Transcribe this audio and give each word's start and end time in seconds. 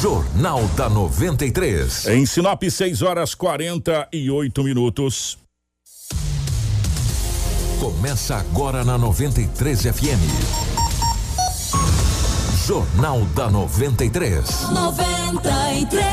Jornal 0.00 0.62
da 0.76 0.88
93. 0.88 2.06
Em 2.06 2.24
Sinop, 2.24 2.62
6 2.62 3.02
horas 3.02 3.34
48 3.34 4.62
minutos. 4.62 5.36
Começa 7.80 8.36
agora 8.36 8.84
na 8.84 8.96
93 8.96 9.82
FM. 9.82 10.22
Jornal 12.64 13.24
da 13.34 13.50
93. 13.50 14.70
93. 14.70 16.06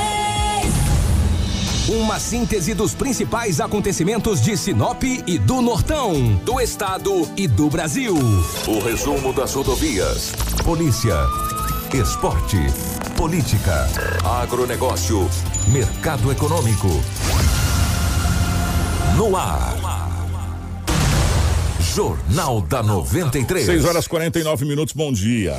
Uma 1.88 2.20
síntese 2.20 2.74
dos 2.74 2.96
principais 2.96 3.60
acontecimentos 3.60 4.42
de 4.42 4.58
Sinop 4.58 5.04
e 5.04 5.38
do 5.38 5.62
Nortão, 5.62 6.34
do 6.44 6.60
estado 6.60 7.30
e 7.38 7.48
do 7.48 7.70
Brasil. 7.70 8.16
O 8.68 8.80
resumo 8.80 9.32
das 9.32 9.54
rodovias. 9.54 10.32
Polícia. 10.64 11.16
Esporte. 12.02 12.58
Política. 13.16 13.88
Agronegócio. 14.42 15.30
Mercado 15.70 16.30
econômico. 16.30 16.90
No 19.16 19.38
ar. 19.38 19.78
Jornal 21.80 22.60
da 22.60 22.84
93. 22.84 23.66
6 23.66 23.86
horas 23.86 24.08
49 24.10 24.66
minutos, 24.66 24.94
bom 24.94 25.14
dia. 25.14 25.58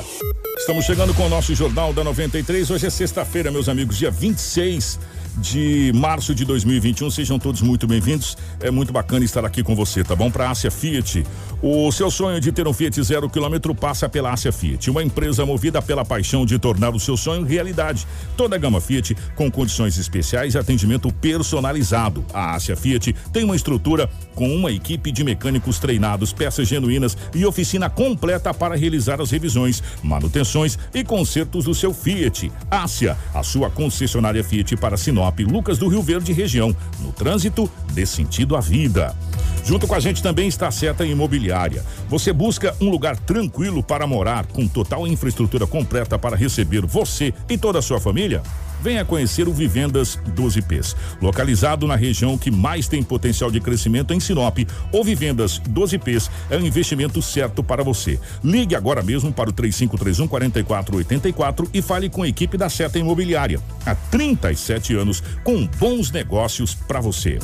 Estamos 0.59 0.85
chegando 0.85 1.15
com 1.15 1.25
o 1.25 1.29
nosso 1.31 1.55
Jornal 1.55 1.95
da 1.95 2.05
93. 2.05 2.71
Hoje 2.71 2.87
é 2.87 2.91
sexta-feira, 2.91 3.51
meus 3.51 3.67
amigos, 3.67 3.97
dia 3.97 4.11
26 4.11 4.99
de 5.37 5.93
março 5.95 6.35
de 6.35 6.45
2021. 6.45 7.11
Sejam 7.11 7.39
todos 7.39 7.61
muito 7.61 7.87
bem-vindos. 7.87 8.37
É 8.61 8.71
muito 8.71 8.93
bacana 8.93 9.25
estar 9.25 9.45
aqui 9.45 9.63
com 9.63 9.75
você, 9.75 10.03
tá 10.03 10.15
bom? 10.15 10.31
Para 10.31 10.49
a 10.49 10.51
Ásia 10.51 10.71
Fiat. 10.71 11.25
O 11.63 11.91
seu 11.91 12.11
sonho 12.11 12.41
de 12.41 12.53
ter 12.53 12.67
um 12.67 12.73
Fiat 12.73 13.03
zero 13.03 13.29
quilômetro 13.29 13.75
passa 13.75 14.09
pela 14.09 14.33
Ásia 14.33 14.53
Fiat, 14.53 14.91
uma 14.91 15.03
empresa 15.03 15.45
movida 15.45 15.81
pela 15.81 16.05
paixão 16.05 16.45
de 16.45 16.59
tornar 16.59 16.95
o 16.95 17.01
seu 17.01 17.17
sonho 17.17 17.45
realidade. 17.45 18.07
Toda 18.37 18.57
a 18.57 18.59
gama 18.59 18.81
Fiat 18.81 19.17
com 19.35 19.51
condições 19.51 19.97
especiais 19.99 20.55
e 20.55 20.59
atendimento 20.59 21.13
personalizado. 21.13 22.25
A 22.33 22.55
Ásia 22.55 22.77
Fiat 22.77 23.15
tem 23.33 23.45
uma 23.45 23.57
estrutura 23.57 24.09
com 24.35 24.55
uma 24.55 24.71
equipe 24.71 25.11
de 25.11 25.25
mecânicos 25.25 25.79
treinados, 25.79 26.33
peças 26.33 26.69
genuínas 26.69 27.17
e 27.35 27.45
oficina 27.47 27.89
completa 27.89 28.53
para 28.53 28.77
realizar 28.77 29.21
as 29.21 29.31
revisões, 29.31 29.83
manutenções 30.03 30.79
e 30.95 31.03
consertos 31.03 31.65
do 31.65 31.75
seu 31.75 31.93
Fiat. 31.93 32.53
Ásia, 32.71 33.17
a 33.35 33.43
sua 33.43 33.71
concessionária 33.71 34.45
Fiat 34.45 34.77
para 34.77 34.97
Sinop, 34.97 35.26
Lucas 35.45 35.79
do 35.79 35.89
Rio 35.89 36.03
Verde 36.03 36.33
região. 36.33 36.75
No 37.01 37.13
trânsito, 37.13 37.71
dê 37.93 38.05
sentido 38.05 38.57
à 38.57 38.61
vida. 38.61 39.15
Junto 39.65 39.87
com 39.87 39.95
a 39.95 40.01
gente 40.01 40.23
também 40.23 40.49
está 40.49 40.69
a 40.69 40.71
Seta 40.71 41.05
Imobiliária. 41.05 41.85
Você 42.09 42.33
busca 42.33 42.75
um 42.81 42.91
lugar 42.91 43.17
tranquilo 43.17 43.83
para 43.83 44.07
morar, 44.07 44.47
com 44.47 44.67
total 44.69 45.07
infraestrutura 45.07 45.67
completa 45.67 46.19
para 46.19 46.37
receber 46.37 46.87
você 46.87 47.35
e 47.49 47.59
toda 47.59 47.79
a 47.79 47.83
sua 47.83 48.01
família? 48.01 48.43
Venha 48.81 49.05
conhecer 49.05 49.49
o 49.49 49.53
Vivendas 49.53 50.19
12Ps, 50.37 50.95
localizado 51.21 51.87
na 51.87 51.97
região 51.97 52.37
que 52.39 52.51
mais 52.51 52.87
tem 52.87 53.03
potencial 53.03 53.51
de 53.51 53.61
crescimento 53.61 54.13
em 54.13 54.21
Sinop. 54.21 54.59
O 54.93 55.03
Vivendas 55.03 55.61
12Ps 55.61 56.31
é 56.51 56.57
o 56.57 56.65
investimento 56.65 57.21
certo 57.23 57.63
para 57.63 57.83
você. 57.83 58.21
Ligue 58.45 58.77
agora 58.77 59.03
mesmo 59.03 59.33
para 59.33 59.51
o 59.51 59.53
3531 59.53 60.29
4484 60.29 61.71
e 61.73 61.83
fale 61.83 62.09
com 62.09 62.23
a 62.23 62.29
equipe 62.29 62.57
da 62.57 62.69
Seta 62.69 62.99
Imobiliária. 62.99 63.61
Há 63.85 63.95
37 63.95 64.95
anos 64.95 65.23
com 65.43 65.67
bons 65.67 66.11
negócios 66.11 66.75
para 66.75 67.01
você. 67.01 67.39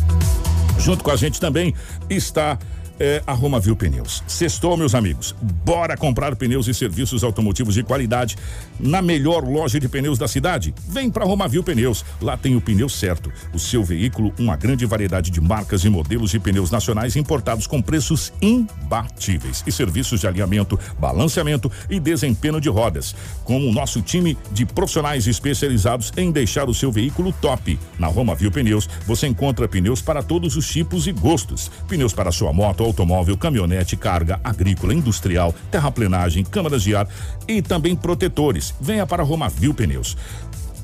Junto 0.78 1.04
com 1.04 1.10
a 1.10 1.16
gente 1.16 1.40
também 1.40 1.74
está 2.08 2.58
é, 2.98 3.22
a 3.26 3.32
Romavil 3.32 3.76
Pneus. 3.76 4.22
Sextou, 4.26 4.76
meus 4.76 4.94
amigos. 4.94 5.34
Bora 5.64 5.96
comprar 5.96 6.36
pneus 6.36 6.68
e 6.68 6.74
serviços 6.74 7.24
automotivos 7.24 7.74
de 7.74 7.82
qualidade 7.82 8.36
na 8.78 9.00
melhor 9.00 9.44
loja 9.44 9.78
de 9.78 9.88
pneus 9.88 10.18
da 10.18 10.28
cidade? 10.28 10.74
Vem 10.88 11.10
para 11.10 11.24
Romavil 11.24 11.62
Pneus. 11.62 12.04
Lá 12.20 12.36
tem 12.36 12.56
o 12.56 12.60
pneu 12.60 12.88
certo. 12.88 13.32
O 13.52 13.58
seu 13.58 13.82
veículo, 13.82 14.32
uma 14.38 14.56
grande 14.56 14.86
variedade 14.86 15.30
de 15.30 15.40
marcas 15.40 15.84
e 15.84 15.88
modelos 15.88 16.30
de 16.30 16.38
pneus 16.38 16.70
nacionais 16.70 17.16
importados 17.16 17.66
com 17.66 17.80
preços 17.80 18.32
imbatíveis 18.40 19.62
e 19.66 19.72
serviços 19.72 20.20
de 20.20 20.26
alinhamento, 20.26 20.78
balanceamento 20.98 21.70
e 21.88 21.98
desempenho 21.98 22.60
de 22.60 22.68
rodas. 22.68 23.14
Com 23.44 23.58
o 23.58 23.72
nosso 23.72 24.02
time 24.02 24.36
de 24.50 24.64
profissionais 24.66 25.26
especializados 25.26 26.12
em 26.16 26.30
deixar 26.30 26.68
o 26.68 26.74
seu 26.74 26.90
veículo 26.90 27.32
top. 27.40 27.78
Na 27.98 28.06
Romavil 28.06 28.50
Pneus, 28.50 28.88
você 29.06 29.26
encontra 29.26 29.68
pneus 29.68 30.00
para 30.02 30.22
todos 30.22 30.56
os 30.56 30.68
tipos 30.68 31.06
e 31.06 31.12
gostos. 31.12 31.70
Pneus 31.88 32.12
para 32.12 32.32
sua 32.32 32.52
moto, 32.52 32.82
automóvel, 32.92 33.36
caminhonete, 33.36 33.96
carga, 33.96 34.38
agrícola, 34.44 34.94
industrial, 34.94 35.54
terraplenagem, 35.70 36.44
câmaras 36.44 36.82
de 36.82 36.94
ar 36.94 37.08
e 37.48 37.60
também 37.60 37.96
protetores. 37.96 38.74
Venha 38.80 39.06
para 39.06 39.22
Romavil 39.22 39.74
Pneus. 39.74 40.16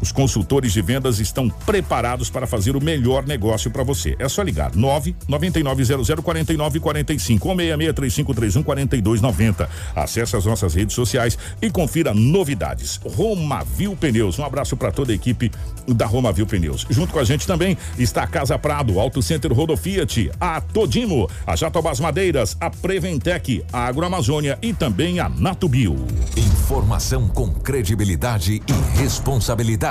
Os 0.01 0.13
consultores 0.13 0.73
de 0.73 0.81
vendas 0.81 1.19
estão 1.19 1.49
preparados 1.49 2.31
para 2.31 2.47
fazer 2.47 2.77
o 2.77 2.83
melhor 2.83 3.27
negócio 3.27 3.71
para 3.71 3.83
você. 3.83 4.15
É 4.19 4.29
só 4.29 4.43
ligar 4.43 4.75
9 4.75 5.17
9900 5.27 6.25
4945 6.25 7.49
ou 7.49 7.57
663531 7.57 8.63
4290. 8.63 9.69
Acesse 9.95 10.37
as 10.37 10.45
nossas 10.45 10.75
redes 10.75 10.95
sociais 10.95 11.37
e 11.61 11.71
confira 11.71 12.15
novidades. 12.15 13.01
Romavil 13.05 13.97
Pneus. 13.97 14.39
Um 14.39 14.45
abraço 14.45 14.77
para 14.77 14.93
toda 14.93 15.13
a 15.13 15.15
equipe 15.15 15.51
da 15.87 16.07
Romavil 16.07 16.47
Pneus. 16.47 16.87
Junto 16.89 17.13
com 17.13 17.19
a 17.19 17.25
gente 17.25 17.47
também 17.47 17.77
está 17.99 18.23
a 18.23 18.27
Casa 18.27 18.59
Prado, 18.59 19.01
Auto 19.01 19.23
Center 19.23 19.53
Rodo 19.53 19.77
Fiat, 19.77 20.31
a 20.41 20.61
Todimo, 20.61 21.29
a 21.47 21.57
Jatobás 21.57 22.01
Madeiras, 22.01 22.57
a 22.61 22.71
Preventec, 22.71 23.65
a 23.73 23.87
Agroamazônia 23.87 24.59
e 24.63 24.73
também 24.73 25.21
a 25.21 25.29
Natubio. 25.29 25.97
Informação 26.37 27.29
com 27.29 27.49
credibilidade 27.53 28.63
e 28.67 28.99
responsabilidade. 28.99 29.88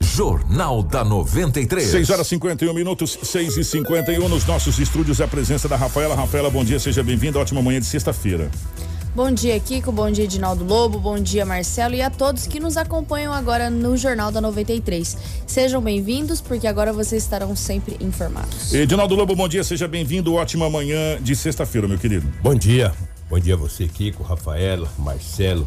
Jornal 0.00 0.80
da 0.80 1.02
93. 1.02 1.88
6 1.90 2.10
horas 2.10 2.26
51 2.28 2.72
minutos, 2.72 3.18
6 3.20 3.56
e 3.56 3.64
51 3.64 4.28
nos 4.28 4.46
nossos 4.46 4.78
estúdios. 4.78 5.20
A 5.20 5.26
presença 5.26 5.68
da 5.68 5.74
Rafaela. 5.74 6.14
Rafaela, 6.14 6.48
bom 6.48 6.64
dia, 6.64 6.78
seja 6.78 7.02
bem-vinda. 7.02 7.36
Ótima 7.38 7.60
manhã 7.60 7.80
de 7.80 7.86
sexta-feira. 7.86 8.48
Bom 9.16 9.32
dia, 9.32 9.58
Kiko. 9.58 9.90
Bom 9.90 10.08
dia, 10.08 10.22
Edinaldo 10.22 10.64
Lobo. 10.64 11.00
Bom 11.00 11.18
dia, 11.18 11.44
Marcelo. 11.44 11.96
E 11.96 12.02
a 12.02 12.10
todos 12.10 12.46
que 12.46 12.60
nos 12.60 12.76
acompanham 12.76 13.32
agora 13.32 13.68
no 13.68 13.96
Jornal 13.96 14.30
da 14.30 14.40
93. 14.40 15.16
Sejam 15.48 15.82
bem-vindos, 15.82 16.40
porque 16.40 16.68
agora 16.68 16.92
vocês 16.92 17.24
estarão 17.24 17.56
sempre 17.56 17.96
informados. 18.00 18.72
Edinaldo 18.72 19.16
Lobo, 19.16 19.34
bom 19.34 19.48
dia, 19.48 19.64
seja 19.64 19.88
bem-vindo. 19.88 20.34
Ótima 20.34 20.70
manhã 20.70 21.20
de 21.20 21.34
sexta-feira, 21.34 21.88
meu 21.88 21.98
querido. 21.98 22.28
Bom 22.40 22.54
dia. 22.54 22.94
Bom 23.28 23.40
dia 23.40 23.54
a 23.54 23.56
você, 23.56 23.88
Kiko, 23.88 24.22
Rafaela, 24.22 24.88
Marcelo, 24.96 25.66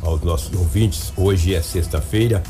aos 0.00 0.22
nossos 0.22 0.54
ouvintes. 0.56 1.12
Hoje 1.16 1.54
é 1.54 1.60
sexta-feira. 1.60 2.40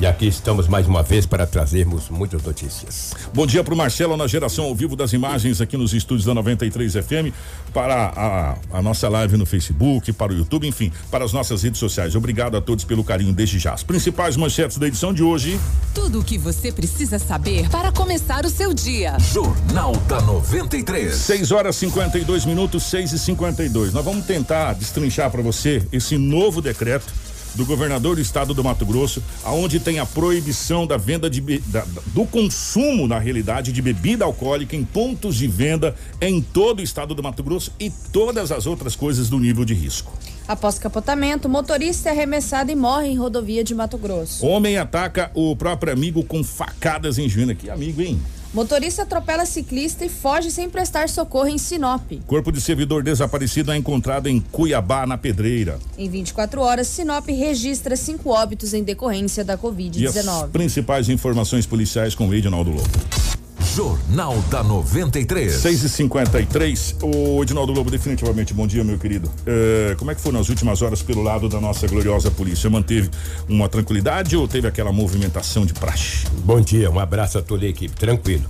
E 0.00 0.06
aqui 0.06 0.28
estamos 0.28 0.66
mais 0.66 0.86
uma 0.88 1.02
vez 1.02 1.26
para 1.26 1.46
trazermos 1.46 2.08
muitas 2.08 2.42
notícias. 2.42 3.12
Bom 3.34 3.46
dia 3.46 3.62
para 3.62 3.74
o 3.74 3.76
Marcelo 3.76 4.16
na 4.16 4.26
geração 4.26 4.64
ao 4.64 4.74
vivo 4.74 4.96
das 4.96 5.12
imagens 5.12 5.60
aqui 5.60 5.76
nos 5.76 5.92
estúdios 5.92 6.24
da 6.24 6.32
93 6.32 6.94
FM, 6.94 7.34
para 7.70 8.06
a, 8.16 8.78
a, 8.78 8.80
nossa 8.80 9.10
live 9.10 9.36
no 9.36 9.44
Facebook, 9.44 10.10
para 10.14 10.32
o 10.32 10.34
YouTube, 10.34 10.66
enfim, 10.66 10.90
para 11.10 11.22
as 11.22 11.34
nossas 11.34 11.64
redes 11.64 11.78
sociais. 11.78 12.16
Obrigado 12.16 12.56
a 12.56 12.62
todos 12.62 12.82
pelo 12.82 13.04
carinho 13.04 13.34
desde 13.34 13.58
já. 13.58 13.74
As 13.74 13.82
principais 13.82 14.38
manchetes 14.38 14.78
da 14.78 14.88
edição 14.88 15.12
de 15.12 15.22
hoje. 15.22 15.60
Tudo 15.94 16.20
o 16.20 16.24
que 16.24 16.38
você 16.38 16.72
precisa 16.72 17.18
saber 17.18 17.68
para 17.68 17.92
começar 17.92 18.46
o 18.46 18.48
seu 18.48 18.72
dia. 18.72 19.18
Jornal 19.18 19.94
da 20.08 20.22
93. 20.22 21.14
6 21.14 21.52
horas 21.52 21.76
52 21.76 22.46
minutos, 22.46 22.84
6 22.84 23.12
e 23.12 23.18
52. 23.18 23.92
Nós 23.92 24.02
vamos 24.02 24.24
tentar 24.24 24.72
destrinchar 24.72 25.30
para 25.30 25.42
você 25.42 25.86
esse 25.92 26.16
novo 26.16 26.62
decreto 26.62 27.12
do 27.54 27.64
governador 27.64 28.16
do 28.16 28.22
estado 28.22 28.54
do 28.54 28.62
Mato 28.62 28.84
Grosso, 28.86 29.22
aonde 29.44 29.80
tem 29.80 29.98
a 29.98 30.06
proibição 30.06 30.86
da 30.86 30.96
venda 30.96 31.28
de 31.28 31.40
da, 31.66 31.84
do 32.06 32.24
consumo 32.24 33.08
na 33.08 33.18
realidade 33.18 33.72
de 33.72 33.82
bebida 33.82 34.24
alcoólica 34.24 34.76
em 34.76 34.84
pontos 34.84 35.36
de 35.36 35.46
venda 35.46 35.94
em 36.20 36.40
todo 36.40 36.80
o 36.80 36.82
estado 36.82 37.14
do 37.14 37.22
Mato 37.22 37.42
Grosso 37.42 37.72
e 37.78 37.90
todas 38.12 38.52
as 38.52 38.66
outras 38.66 38.94
coisas 38.94 39.28
do 39.28 39.38
nível 39.38 39.64
de 39.64 39.74
risco. 39.74 40.12
Após 40.46 40.78
capotamento, 40.78 41.48
motorista 41.48 42.08
é 42.08 42.12
arremessado 42.12 42.72
e 42.72 42.76
morre 42.76 43.08
em 43.08 43.16
rodovia 43.16 43.62
de 43.62 43.74
Mato 43.74 43.96
Grosso. 43.96 44.44
Homem 44.44 44.76
ataca 44.78 45.30
o 45.34 45.54
próprio 45.54 45.92
amigo 45.92 46.24
com 46.24 46.42
facadas 46.42 47.18
em 47.18 47.28
Juína. 47.28 47.54
Que 47.54 47.70
amigo, 47.70 48.02
hein? 48.02 48.20
Motorista 48.52 49.02
atropela 49.02 49.46
ciclista 49.46 50.04
e 50.04 50.08
foge 50.08 50.50
sem 50.50 50.68
prestar 50.68 51.08
socorro 51.08 51.46
em 51.46 51.56
Sinop. 51.56 52.02
Corpo 52.26 52.50
de 52.50 52.60
servidor 52.60 53.02
desaparecido 53.04 53.70
é 53.70 53.76
encontrado 53.76 54.26
em 54.26 54.40
Cuiabá, 54.40 55.06
na 55.06 55.16
Pedreira. 55.16 55.78
Em 55.96 56.08
24 56.08 56.60
horas, 56.60 56.88
Sinop 56.88 57.28
registra 57.28 57.94
cinco 57.94 58.30
óbitos 58.30 58.74
em 58.74 58.82
decorrência 58.82 59.44
da 59.44 59.56
Covid-19. 59.56 60.00
E 60.00 60.06
as 60.06 60.50
principais 60.50 61.08
informações 61.08 61.64
policiais 61.64 62.14
com 62.16 62.28
o 62.28 62.34
Edinaldo 62.34 62.70
Lobo. 62.70 63.39
Jornal 63.80 64.36
da 64.50 64.62
93. 64.62 65.54
6 65.54 65.84
e 65.84 65.88
53 65.88 66.96
O 67.00 67.42
Edinaldo 67.42 67.72
Lobo, 67.72 67.90
definitivamente, 67.90 68.52
bom 68.52 68.66
dia, 68.66 68.84
meu 68.84 68.98
querido. 68.98 69.30
É, 69.46 69.94
como 69.98 70.10
é 70.10 70.14
que 70.14 70.20
foi 70.20 70.32
nas 70.32 70.50
últimas 70.50 70.82
horas 70.82 71.00
pelo 71.00 71.22
lado 71.22 71.48
da 71.48 71.58
nossa 71.58 71.88
gloriosa 71.88 72.30
polícia? 72.30 72.68
Manteve 72.68 73.08
uma 73.48 73.70
tranquilidade 73.70 74.36
ou 74.36 74.46
teve 74.46 74.68
aquela 74.68 74.92
movimentação 74.92 75.64
de 75.64 75.72
praxe? 75.72 76.26
Bom 76.44 76.60
dia, 76.60 76.90
um 76.90 77.00
abraço 77.00 77.38
a 77.38 77.42
toda 77.42 77.64
a 77.64 77.68
equipe, 77.70 77.96
tranquilo. 77.96 78.44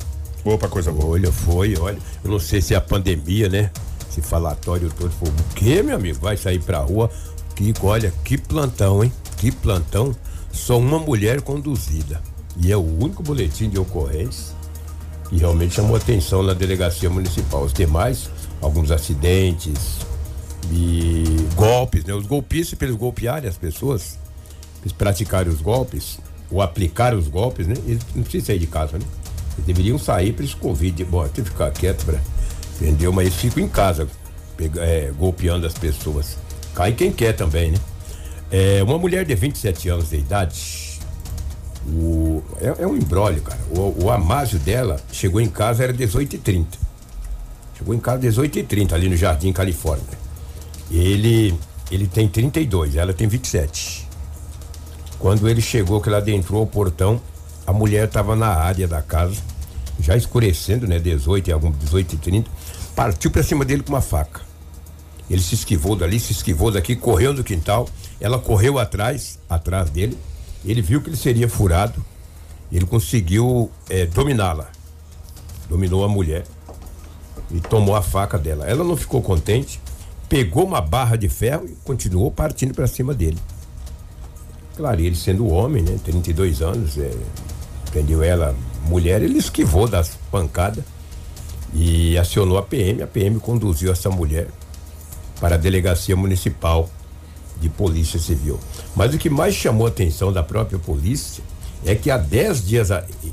Opa, 0.44 0.67
coisa 0.67 0.91
boa. 0.91 1.12
Olha, 1.12 1.31
foi, 1.31 1.76
olha. 1.79 1.99
Eu 2.25 2.31
não 2.33 2.41
sei 2.41 2.61
se 2.61 2.75
é 2.75 2.76
a 2.76 2.81
pandemia, 2.81 3.49
né? 3.49 3.71
Esse 4.11 4.21
falatório 4.21 4.91
todo 4.99 5.12
foi. 5.12 5.29
O 5.29 5.55
quê, 5.55 5.81
meu 5.81 5.94
amigo? 5.94 6.19
Vai 6.19 6.37
sair 6.37 6.59
pra 6.59 6.81
rua? 6.81 7.09
Kiko, 7.55 7.87
olha, 7.87 8.12
que 8.25 8.37
plantão, 8.37 9.05
hein? 9.05 9.12
Que 9.37 9.53
plantão. 9.53 10.12
só 10.50 10.76
uma 10.76 10.99
mulher 10.99 11.41
conduzida. 11.41 12.21
E 12.61 12.73
é 12.73 12.76
o 12.76 12.81
único 12.81 13.23
boletim 13.23 13.69
de 13.69 13.79
ocorrência 13.79 14.59
que 15.31 15.37
realmente 15.37 15.77
chamou 15.77 15.97
atenção 15.97 16.43
na 16.43 16.53
delegacia 16.53 17.09
municipal. 17.09 17.62
Os 17.62 17.73
demais, 17.73 18.29
alguns 18.61 18.91
acidentes 18.91 19.99
e 20.73 21.25
golpes, 21.55 22.05
né? 22.05 22.12
Os 22.12 22.27
golpistas, 22.27 22.77
para 22.77 22.88
eles 22.88 22.99
golpearem 22.99 23.49
as 23.49 23.56
pessoas, 23.56 24.19
eles 24.82 24.93
praticarem 24.93 25.50
os 25.50 25.61
golpes, 25.61 26.19
ou 26.50 26.61
aplicar 26.61 27.15
os 27.15 27.29
golpes, 27.29 27.69
né? 27.69 27.75
Eles 27.87 28.05
não 28.12 28.25
precisam 28.25 28.47
sair 28.47 28.59
de 28.59 28.67
casa, 28.67 28.99
né? 28.99 29.05
Eles 29.55 29.67
deveriam 29.67 29.99
sair 29.99 30.32
para 30.32 30.44
esse 30.44 30.56
Covid. 30.56 31.05
Bom, 31.05 31.27
tem 31.29 31.44
que 31.44 31.50
ficar 31.50 31.71
quieto, 31.71 32.05
pra, 32.05 32.21
entendeu? 32.81 33.12
Mas 33.12 33.29
eles 33.29 33.38
ficam 33.38 33.62
em 33.62 33.69
casa, 33.69 34.09
pega, 34.56 34.83
é, 34.83 35.12
golpeando 35.17 35.65
as 35.65 35.75
pessoas. 35.75 36.37
Cai 36.75 36.93
quem 36.93 37.12
quer 37.12 37.35
também, 37.35 37.71
né? 37.71 37.79
É, 38.50 38.83
uma 38.83 38.99
mulher 38.99 39.25
de 39.25 39.35
27 39.37 39.88
anos 39.88 40.11
de 40.11 40.17
idade, 40.17 40.89
o, 41.87 42.43
é, 42.61 42.82
é 42.82 42.87
um 42.87 42.97
embrólio, 42.97 43.43
cara. 43.43 43.61
O, 43.71 44.05
o 44.05 44.11
Amásio 44.11 44.59
dela 44.59 45.00
chegou 45.12 45.41
em 45.41 45.49
casa, 45.49 45.85
era 45.85 45.93
18h30. 45.93 46.67
Chegou 47.77 47.94
em 47.94 47.99
casa 47.99 48.21
18h30, 48.21 48.93
ali 48.93 49.09
no 49.09 49.17
Jardim 49.17 49.53
Califórnia. 49.53 50.19
Ele, 50.91 51.55
ele 51.91 52.06
tem 52.06 52.29
32, 52.29 52.97
ela 52.97 53.15
tem 53.15 53.27
27. 53.27 54.06
Quando 55.19 55.49
ele 55.49 55.61
chegou, 55.61 56.00
que 56.00 56.09
ela 56.09 56.19
adentrou 56.19 56.62
o 56.62 56.67
portão, 56.67 57.21
a 57.67 57.73
mulher 57.73 58.06
estava 58.06 58.35
na 58.35 58.49
área 58.49 58.88
da 58.88 59.00
casa, 59.00 59.37
já 60.00 60.17
escurecendo, 60.17 60.87
né? 60.87 60.99
18 60.99 61.49
e 61.49 61.53
algum 61.53 61.71
18 61.71 62.15
e 62.15 62.19
30, 62.19 62.50
partiu 62.97 63.31
para 63.31 63.43
cima 63.43 63.65
dele 63.65 63.83
com 63.83 63.93
uma 63.93 64.00
faca. 64.00 64.41
Ele 65.31 65.41
se 65.41 65.55
esquivou 65.55 65.94
dali, 65.94 66.19
se 66.19 66.33
esquivou 66.33 66.73
daqui, 66.73 66.97
correu 66.97 67.33
no 67.33 67.44
quintal. 67.44 67.88
Ela 68.21 68.38
correu 68.38 68.79
atrás, 68.79 69.38
atrás 69.49 69.88
dele. 69.88 70.19
Ele 70.65 70.83
viu 70.83 71.01
que 71.01 71.09
ele 71.09 71.17
seria 71.17 71.49
furado. 71.49 72.05
Ele 72.71 72.87
conseguiu 72.87 73.71
é, 73.89 74.07
dominá-la. 74.07 74.71
Dominou 75.69 76.05
a 76.05 76.09
mulher 76.09 76.45
e 77.51 77.61
tomou 77.61 77.97
a 77.97 78.03
faca 78.03 78.39
dela. 78.39 78.67
Ela 78.67 78.85
não 78.85 78.97
ficou 78.97 79.21
contente, 79.21 79.81
pegou 80.29 80.65
uma 80.65 80.81
barra 80.81 81.17
de 81.17 81.29
ferro 81.29 81.67
e 81.67 81.77
continuou 81.85 82.31
partindo 82.31 82.75
para 82.75 82.87
cima 82.87 83.12
dele. 83.15 83.39
Claro, 84.77 85.01
ele 85.01 85.17
sendo 85.17 85.49
homem, 85.49 85.83
né? 85.83 85.99
32 86.05 86.62
anos, 86.62 86.97
é, 86.97 87.11
prendeu 87.91 88.23
ela, 88.23 88.55
mulher, 88.87 89.23
ele 89.23 89.39
esquivou 89.39 89.89
das 89.89 90.17
pancadas 90.31 90.85
e 91.75 92.17
acionou 92.17 92.57
a 92.57 92.62
PM. 92.62 93.03
A 93.03 93.07
PM 93.07 93.39
conduziu 93.41 93.93
essa 93.93 94.11
mulher 94.11 94.49
para 95.41 95.57
a 95.57 95.59
delegacia 95.59 96.17
municipal 96.17 96.89
de 97.61 97.69
polícia 97.69 98.19
civil. 98.19 98.59
Mas 98.97 99.15
o 99.15 99.19
que 99.19 99.29
mais 99.29 99.55
chamou 99.55 99.87
a 99.87 99.91
atenção 99.91 100.33
da 100.33 100.43
própria 100.43 100.79
polícia 100.79 101.43
é 101.85 101.95
que 101.95 102.11
há 102.11 102.17
10 102.17 102.67
dias 102.67 102.89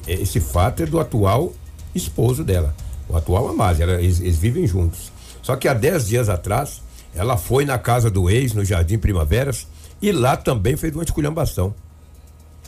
esse 0.08 0.40
fato 0.40 0.84
é 0.84 0.86
do 0.86 1.00
atual 1.00 1.54
esposo 1.94 2.44
dela, 2.44 2.76
o 3.10 3.16
atual 3.16 3.48
Amás, 3.48 3.80
eles, 3.80 4.20
eles 4.20 4.38
vivem 4.38 4.68
juntos. 4.68 5.12
Só 5.42 5.56
que 5.56 5.68
há 5.68 5.74
10 5.74 6.08
dias 6.08 6.30
atrás, 6.30 6.82
ela 7.16 7.38
foi 7.38 7.66
na 7.66 7.78
casa 7.78 8.12
do 8.12 8.30
ex, 8.30 8.54
no 8.54 8.64
Jardim 8.64 8.98
Primaveras, 8.98 9.68
e 10.02 10.12
lá 10.12 10.38
também 10.38 10.76
fez 10.76 10.94
uma 10.94 11.04
esculhambação. 11.04 11.74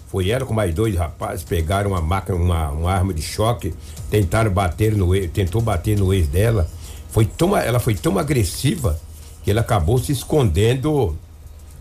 Foi 0.07 0.29
ela 0.29 0.45
com 0.45 0.53
mais 0.53 0.73
dois 0.73 0.95
rapazes, 0.95 1.43
pegaram 1.43 1.91
uma 1.91 2.01
máquina, 2.01 2.35
uma, 2.35 2.69
uma 2.69 2.91
arma 2.91 3.13
de 3.13 3.21
choque, 3.21 3.73
tentaram 4.09 4.51
bater 4.51 4.95
no 4.95 5.13
ex, 5.13 5.29
tentou 5.31 5.61
bater 5.61 5.97
no 5.97 6.11
ex 6.13 6.27
dela. 6.27 6.67
Foi 7.09 7.25
tão, 7.25 7.55
ela 7.55 7.79
foi 7.79 7.93
tão 7.93 8.17
agressiva 8.17 8.99
que 9.43 9.51
ela 9.51 9.61
acabou 9.61 9.99
se 9.99 10.11
escondendo 10.11 11.15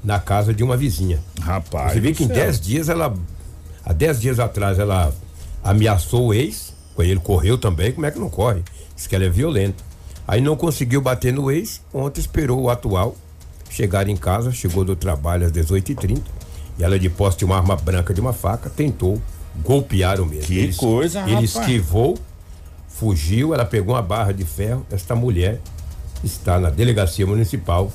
na 0.02 0.18
casa 0.18 0.52
de 0.54 0.62
uma 0.62 0.76
vizinha. 0.76 1.20
Rapaz. 1.40 1.92
Você 1.92 2.00
vê 2.00 2.12
que 2.12 2.24
em 2.24 2.28
10 2.28 2.60
dias 2.60 2.88
ela. 2.88 3.14
Há 3.84 3.92
10 3.92 4.20
dias 4.20 4.38
atrás 4.38 4.78
ela 4.78 5.12
ameaçou 5.62 6.28
o 6.28 6.34
ex, 6.34 6.74
ele 6.98 7.20
correu 7.20 7.56
também, 7.56 7.92
como 7.92 8.06
é 8.06 8.10
que 8.10 8.18
não 8.18 8.28
corre? 8.28 8.62
Diz 8.94 9.06
que 9.06 9.14
ela 9.14 9.24
é 9.24 9.30
violenta. 9.30 9.82
Aí 10.26 10.40
não 10.40 10.56
conseguiu 10.56 11.00
bater 11.00 11.32
no 11.32 11.50
ex, 11.50 11.80
ontem 11.92 12.20
esperou 12.20 12.60
o 12.60 12.70
atual 12.70 13.16
chegar 13.70 14.08
em 14.08 14.16
casa, 14.16 14.52
chegou 14.52 14.84
do 14.84 14.96
trabalho 14.96 15.46
às 15.46 15.52
18h30 15.52 16.20
e 16.78 16.84
ela 16.84 16.98
de 16.98 17.08
posse 17.08 17.38
de 17.38 17.44
uma 17.44 17.56
arma 17.56 17.76
branca 17.76 18.14
de 18.14 18.20
uma 18.20 18.32
faca 18.32 18.70
tentou 18.70 19.20
golpear 19.62 20.20
o 20.20 20.26
mesmo. 20.26 20.46
Que 20.46 20.58
ele, 20.58 20.74
coisa, 20.74 21.20
Ele 21.20 21.32
rapaz. 21.32 21.54
esquivou, 21.56 22.18
fugiu, 22.88 23.54
ela 23.54 23.64
pegou 23.64 23.94
uma 23.94 24.02
barra 24.02 24.32
de 24.32 24.44
ferro. 24.44 24.86
Esta 24.90 25.14
mulher 25.14 25.60
está 26.22 26.58
na 26.58 26.70
delegacia 26.70 27.26
municipal 27.26 27.90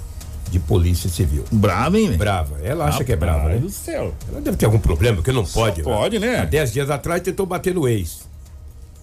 de 0.54 0.60
polícia 0.60 1.10
civil. 1.10 1.44
Brava, 1.52 1.98
hein? 1.98 2.12
Brava. 2.16 2.60
Ela 2.64 2.86
acha 2.86 3.04
que 3.04 3.12
é 3.12 3.16
brava, 3.16 3.50
né? 3.50 3.58
do 3.58 3.72
céu. 3.72 4.14
Ela 4.30 4.40
deve 4.40 4.56
ter 4.56 4.66
algum 4.66 4.78
problema, 4.78 5.16
porque 5.16 5.32
não 5.32 5.44
pode. 5.44 5.82
pode, 5.82 6.20
né? 6.20 6.42
Há 6.42 6.46
10 6.46 6.74
dias 6.74 6.92
atrás 6.92 7.24
tentou 7.24 7.48
bater 7.48 7.74
no 7.74 7.88
ex. 7.88 8.22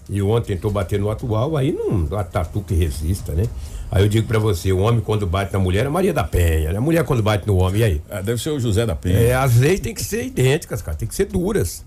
E 0.09 0.21
ontem 0.21 0.55
tentou 0.55 0.71
bater 0.71 0.97
no 0.97 1.09
atual, 1.11 1.57
aí 1.57 1.73
não 1.73 2.05
dá 2.05 2.23
tatu 2.23 2.61
que 2.61 2.73
resista, 2.73 3.33
né? 3.33 3.43
Aí 3.91 4.01
eu 4.01 4.07
digo 4.07 4.25
pra 4.27 4.39
você, 4.39 4.71
o 4.71 4.79
homem 4.79 5.01
quando 5.01 5.27
bate 5.27 5.51
na 5.51 5.59
mulher 5.59 5.85
é 5.85 5.89
Maria 5.89 6.13
da 6.13 6.23
Penha, 6.23 6.71
né? 6.71 6.77
A 6.77 6.81
mulher 6.81 7.03
quando 7.03 7.21
bate 7.21 7.45
no 7.45 7.57
homem, 7.57 7.81
e 7.81 7.83
aí? 7.83 8.01
Ah, 8.09 8.21
deve 8.21 8.41
ser 8.41 8.51
o 8.51 8.59
José 8.59 8.85
da 8.85 8.95
Penha. 8.95 9.19
É, 9.19 9.35
as 9.35 9.57
leis 9.57 9.81
têm 9.81 9.93
que 9.93 10.03
ser 10.03 10.23
idênticas, 10.23 10.81
cara, 10.81 10.95
tem 10.95 11.05
que 11.05 11.13
ser 11.13 11.25
duras. 11.25 11.83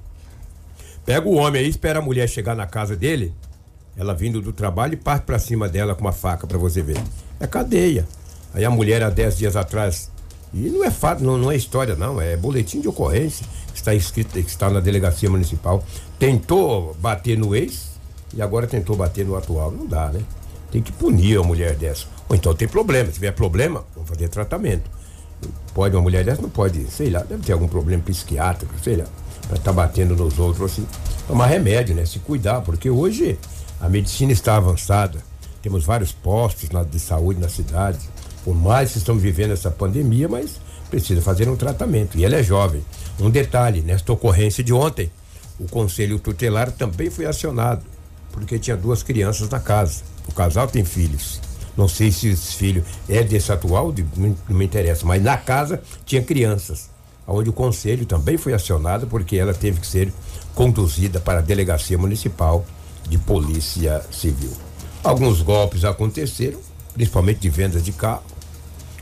Pega 1.07 1.27
o 1.27 1.37
homem 1.37 1.63
aí, 1.63 1.69
espera 1.71 2.01
a 2.01 2.03
mulher 2.03 2.29
chegar 2.29 2.55
na 2.55 2.67
casa 2.67 2.95
dele, 2.95 3.33
ela 3.97 4.15
vindo 4.15 4.43
do 4.43 4.53
trabalho 4.53 4.93
e 4.93 4.97
parte 4.99 5.25
pra 5.25 5.39
cima 5.39 5.71
dela 5.71 5.95
com 5.95 6.03
uma 6.03 6.13
faca 6.13 6.47
pra 6.47 6.59
você 6.59 6.83
ver. 6.83 6.99
É 7.41 7.47
cadeia. 7.47 8.07
Aí 8.55 8.65
a 8.65 8.71
mulher 8.71 9.03
há 9.03 9.11
10 9.11 9.37
dias 9.37 9.57
atrás, 9.57 10.11
e 10.53 10.71
não 10.71 10.85
é 10.85 10.91
fato, 10.91 11.23
não, 11.25 11.37
não 11.37 11.51
é 11.51 11.57
história 11.57 11.97
não, 11.97 12.21
é 12.21 12.37
boletim 12.37 12.81
de 12.81 12.89
ocorrência, 12.89 13.45
que 13.73 13.77
está 13.79 13.93
escrito, 13.95 14.31
que 14.33 14.39
está 14.49 14.71
na 14.71 14.79
delegacia 14.81 15.29
municipal, 15.29 15.85
tentou 16.19 16.95
bater 17.01 17.37
no 17.37 17.55
ex 17.55 17.89
e 18.35 18.41
agora 18.41 18.67
tentou 18.67 18.95
bater 18.97 19.27
no 19.27 19.37
atual. 19.37 19.71
Não 19.73 19.87
dá, 19.87 20.09
né? 20.13 20.21
Tem 20.71 20.81
que 20.81 20.93
punir 20.93 21.39
a 21.39 21.43
mulher 21.43 21.75
dessa. 21.75 22.07
Ou 22.29 22.37
então 22.37 22.55
tem 22.55 22.67
problema, 22.69 23.07
se 23.09 23.15
tiver 23.15 23.33
problema, 23.33 23.85
vamos 23.95 24.09
fazer 24.09 24.29
tratamento. 24.29 24.89
Pode 25.75 25.95
uma 25.95 26.03
mulher 26.03 26.25
dessa? 26.25 26.41
Não 26.41 26.49
pode, 26.49 26.87
sei 26.91 27.11
lá, 27.11 27.21
deve 27.23 27.43
ter 27.43 27.53
algum 27.53 27.69
problema 27.69 28.03
psiquiátrico, 28.03 28.73
sei 28.83 28.97
lá, 28.97 29.05
pra 29.49 29.57
estar 29.57 29.73
batendo 29.73 30.17
nos 30.17 30.39
outros 30.39 30.73
assim. 30.73 30.87
Tomar 31.27 31.47
remédio, 31.47 31.95
né? 31.95 32.07
Se 32.07 32.19
cuidar, 32.21 32.61
porque 32.63 32.89
hoje 32.89 33.39
a 33.81 33.89
medicina 33.89 34.33
está 34.33 34.57
avançada, 34.57 35.19
temos 35.61 35.85
vários 35.85 36.13
postos 36.13 36.71
na- 36.71 36.85
de 36.85 36.99
saúde 37.01 37.41
na 37.41 37.49
cidade, 37.49 37.99
por 38.45 38.55
mais 38.55 38.93
que 38.93 38.99
estamos 38.99 39.23
vivendo 39.23 39.53
essa 39.53 39.71
pandemia, 39.71 40.29
mas 40.29 40.61
precisa 40.91 41.23
fazer 41.23 41.49
um 41.49 41.57
tratamento. 41.57 42.19
E 42.19 42.25
ela 42.25 42.37
é 42.37 42.43
jovem. 42.43 42.85
Um 43.19 43.31
detalhe, 43.31 43.81
nesta 43.81 44.13
ocorrência 44.13 44.63
de 44.63 44.73
ontem, 44.73 45.11
o 45.59 45.67
conselho 45.67 46.19
tutelar 46.19 46.71
também 46.71 47.11
foi 47.11 47.27
acionado, 47.27 47.83
porque 48.31 48.59
tinha 48.59 48.77
duas 48.77 49.03
crianças 49.03 49.49
na 49.49 49.59
casa. 49.59 50.03
O 50.29 50.33
casal 50.33 50.67
tem 50.67 50.85
filhos. 50.85 51.41
Não 51.77 51.89
sei 51.89 52.13
se 52.13 52.29
esse 52.29 52.55
filho 52.55 52.85
é 53.09 53.23
desse 53.23 53.51
atual, 53.51 53.93
não, 54.17 54.37
não 54.49 54.57
me 54.57 54.65
interessa, 54.65 55.05
mas 55.05 55.23
na 55.23 55.37
casa 55.37 55.83
tinha 56.05 56.23
crianças, 56.23 56.91
onde 57.27 57.51
o 57.51 57.53
conselho 57.53 58.07
também 58.07 58.37
foi 58.37 58.53
acionado 58.53 59.07
porque 59.07 59.37
ela 59.37 59.53
teve 59.53 59.81
que 59.81 59.87
ser 59.87 60.13
conduzida 60.55 61.19
para 61.19 61.41
a 61.41 61.43
delegacia 61.43 61.99
municipal 61.99 62.65
de 63.09 63.19
polícia 63.19 64.05
civil. 64.11 64.53
Alguns 65.03 65.43
golpes 65.43 65.85
aconteceram, 65.85 66.59
principalmente 66.95 67.41
de 67.41 67.51
vendas 67.51 67.83
de 67.83 67.93
carro. 67.93 68.23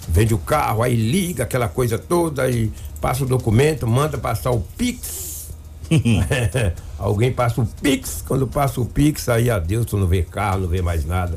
Vende 0.09 0.35
o 0.35 0.39
carro, 0.39 0.83
aí 0.83 0.95
liga 0.95 1.45
aquela 1.45 1.69
coisa 1.69 1.99
toda 1.99 2.49
e 2.51 2.73
passa 3.01 3.25
o 3.25 3.27
documento, 3.27 3.87
manda 3.87 4.19
passar 4.19 4.51
o 4.51 4.61
Pix. 4.77 5.51
Alguém 6.99 7.33
passa 7.33 7.61
o 7.61 7.67
Pix, 7.67 8.23
quando 8.27 8.47
passa 8.47 8.81
o 8.81 8.87
Pix, 8.87 9.29
aí 9.29 9.51
adeus, 9.51 9.87
tu 9.87 9.97
não 9.97 10.07
vê 10.07 10.23
carro, 10.23 10.63
não 10.63 10.69
vê 10.69 10.83
mais 10.83 11.05
nada. 11.05 11.37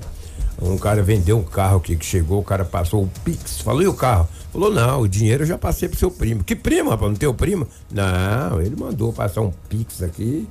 Um 0.62 0.78
cara 0.78 1.04
vendeu 1.04 1.38
um 1.38 1.44
carro 1.44 1.78
aqui 1.78 1.96
que 1.96 2.06
chegou, 2.06 2.40
o 2.40 2.44
cara 2.44 2.64
passou 2.64 3.04
o 3.04 3.12
Pix, 3.24 3.60
falou, 3.60 3.82
e 3.82 3.88
o 3.88 3.94
carro? 3.94 4.28
Falou, 4.54 4.72
não, 4.72 5.02
o 5.02 5.08
dinheiro 5.08 5.44
eu 5.44 5.48
já 5.48 5.58
passei 5.58 5.90
pro 5.90 5.98
seu 5.98 6.10
primo. 6.10 6.44
Que 6.44 6.56
primo, 6.56 6.90
rapaz? 6.90 7.12
Não 7.12 7.18
tem 7.18 7.28
o 7.28 7.34
primo? 7.34 7.68
Não, 7.92 8.62
ele 8.62 8.76
mandou 8.76 9.12
passar 9.12 9.42
um 9.42 9.52
Pix 9.68 10.02
aqui, 10.02 10.48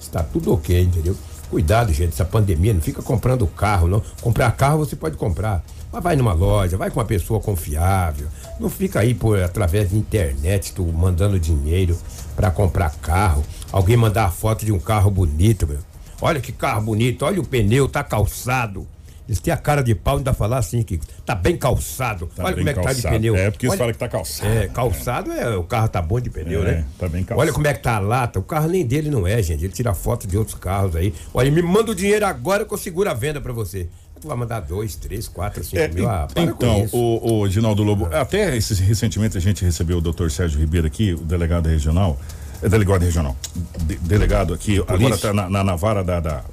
está 0.00 0.22
tudo 0.22 0.52
ok, 0.52 0.80
entendeu? 0.80 1.16
Cuidado, 1.50 1.92
gente, 1.92 2.10
essa 2.10 2.24
pandemia, 2.24 2.74
não 2.74 2.80
fica 2.80 3.02
comprando 3.02 3.46
carro, 3.46 3.88
não. 3.88 4.02
Comprar 4.20 4.52
carro 4.52 4.78
você 4.78 4.94
pode 4.94 5.16
comprar. 5.16 5.64
Mas 5.92 6.02
vai 6.02 6.16
numa 6.16 6.32
loja, 6.34 6.76
vai 6.76 6.90
com 6.90 7.00
uma 7.00 7.06
pessoa 7.06 7.40
confiável. 7.40 8.28
Não 8.60 8.68
fica 8.68 9.00
aí 9.00 9.14
por 9.14 9.40
através 9.42 9.90
de 9.90 9.96
internet, 9.96 10.72
tu 10.74 10.84
mandando 10.84 11.38
dinheiro 11.40 11.96
para 12.36 12.50
comprar 12.50 12.90
carro. 12.96 13.42
Alguém 13.72 13.96
mandar 13.96 14.24
a 14.26 14.30
foto 14.30 14.64
de 14.66 14.72
um 14.72 14.78
carro 14.78 15.10
bonito, 15.10 15.66
meu. 15.66 15.78
Olha 16.20 16.40
que 16.40 16.52
carro 16.52 16.82
bonito, 16.82 17.24
olha 17.24 17.40
o 17.40 17.46
pneu, 17.46 17.88
tá 17.88 18.02
calçado. 18.02 18.86
Eles 19.26 19.40
têm 19.40 19.52
a 19.52 19.58
cara 19.58 19.82
de 19.82 19.94
pau 19.94 20.16
ainda 20.16 20.32
falar 20.32 20.56
assim, 20.56 20.82
que 20.82 20.98
tá 21.26 21.34
bem 21.34 21.54
calçado. 21.54 22.30
Tá 22.34 22.44
olha 22.44 22.56
bem 22.56 22.64
como 22.64 22.70
é 22.70 22.72
que 22.72 22.80
tá 22.80 22.86
calçado. 22.86 23.12
de 23.14 23.18
pneu. 23.20 23.36
É, 23.36 23.50
porque 23.50 23.66
eles 23.66 23.72
Olha- 23.72 23.78
falam 23.78 23.92
que 23.92 23.98
tá 23.98 24.08
calçado. 24.08 24.50
É, 24.50 24.68
calçado 24.68 25.32
é, 25.32 25.54
o 25.56 25.64
carro 25.64 25.86
tá 25.88 26.00
bom 26.00 26.18
de 26.18 26.30
pneu, 26.30 26.62
É, 26.62 26.64
né? 26.76 26.84
tá 26.98 27.08
bem 27.10 27.22
calçado. 27.22 27.40
Olha 27.42 27.52
como 27.52 27.66
é 27.66 27.74
que 27.74 27.80
tá 27.82 27.96
a 27.96 27.98
lata. 27.98 28.38
O 28.38 28.42
carro 28.42 28.68
nem 28.68 28.86
dele 28.86 29.10
não 29.10 29.26
é, 29.26 29.42
gente. 29.42 29.62
Ele 29.64 29.72
tira 29.72 29.92
foto 29.92 30.26
de 30.26 30.36
outros 30.38 30.56
carros 30.58 30.96
aí. 30.96 31.12
Olha, 31.34 31.50
me 31.50 31.60
manda 31.60 31.92
o 31.92 31.94
dinheiro 31.94 32.24
agora 32.24 32.64
que 32.64 32.72
eu 32.72 32.78
seguro 32.78 33.10
a 33.10 33.14
venda 33.14 33.38
pra 33.38 33.52
você. 33.52 33.86
Vai 34.24 34.36
mandar 34.36 34.60
dois, 34.60 34.96
três, 34.96 35.28
quatro, 35.28 35.62
cinco 35.64 35.76
É, 35.78 35.88
mil. 35.88 36.08
Ah, 36.08 36.26
para 36.32 36.42
então, 36.42 36.88
o, 36.92 37.40
o 37.40 37.48
Ginaldo 37.48 37.82
Lobo, 37.82 38.06
até 38.12 38.56
esses, 38.56 38.78
recentemente 38.78 39.36
a 39.36 39.40
gente 39.40 39.64
recebeu 39.64 39.98
o 39.98 40.00
doutor 40.00 40.30
Sérgio 40.30 40.58
Ribeiro 40.58 40.86
aqui, 40.86 41.12
o 41.14 41.18
delegado 41.18 41.68
regional, 41.68 42.18
é 42.62 42.68
delegado 42.68 43.02
regional, 43.02 43.36
de- 43.84 43.96
delegado 43.98 44.52
aqui, 44.54 44.78
agora 44.86 45.14
está 45.14 45.32
na, 45.32 45.48
na, 45.48 45.62
na 45.62 45.76
vara 45.76 46.02
da, 46.02 46.18
da, 46.20 46.44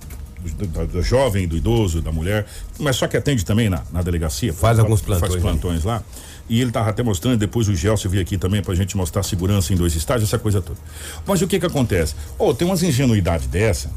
do, 0.42 0.68
do- 0.68 0.88
do 0.88 1.02
jovem, 1.02 1.48
do 1.48 1.58
idoso, 1.58 2.02
da 2.02 2.12
mulher, 2.12 2.46
mas 2.80 2.96
só 2.96 3.08
que 3.08 3.18
atende 3.18 3.44
também 3.44 3.70
na, 3.70 3.82
na 3.92 4.02
delegacia. 4.02 4.54
Faz 4.54 4.78
alguns 4.80 5.02
Faz 5.02 5.20
plantões, 5.20 5.36
né? 5.36 5.42
plantões 5.50 5.84
lá. 5.84 6.04
E 6.48 6.62
ele 6.62 6.72
tava 6.72 6.92
até 6.92 7.02
mostrando, 7.02 7.38
depois 7.40 7.68
o 7.68 7.74
Gelson 7.76 8.08
veio 8.08 8.22
aqui 8.22 8.38
também 8.38 8.62
pra 8.62 8.76
gente 8.76 8.96
mostrar 8.96 9.24
segurança 9.24 9.74
em 9.74 9.76
dois 9.76 9.96
estágios, 9.96 10.30
essa 10.30 10.38
coisa 10.38 10.62
toda. 10.62 10.78
Mas 11.26 11.42
o 11.42 11.48
que 11.48 11.60
que 11.60 11.66
acontece? 11.66 12.14
Ô, 12.38 12.54
tem 12.54 12.68
umas 12.68 12.84
ingenuidades 12.84 13.48
dessa 13.48 13.90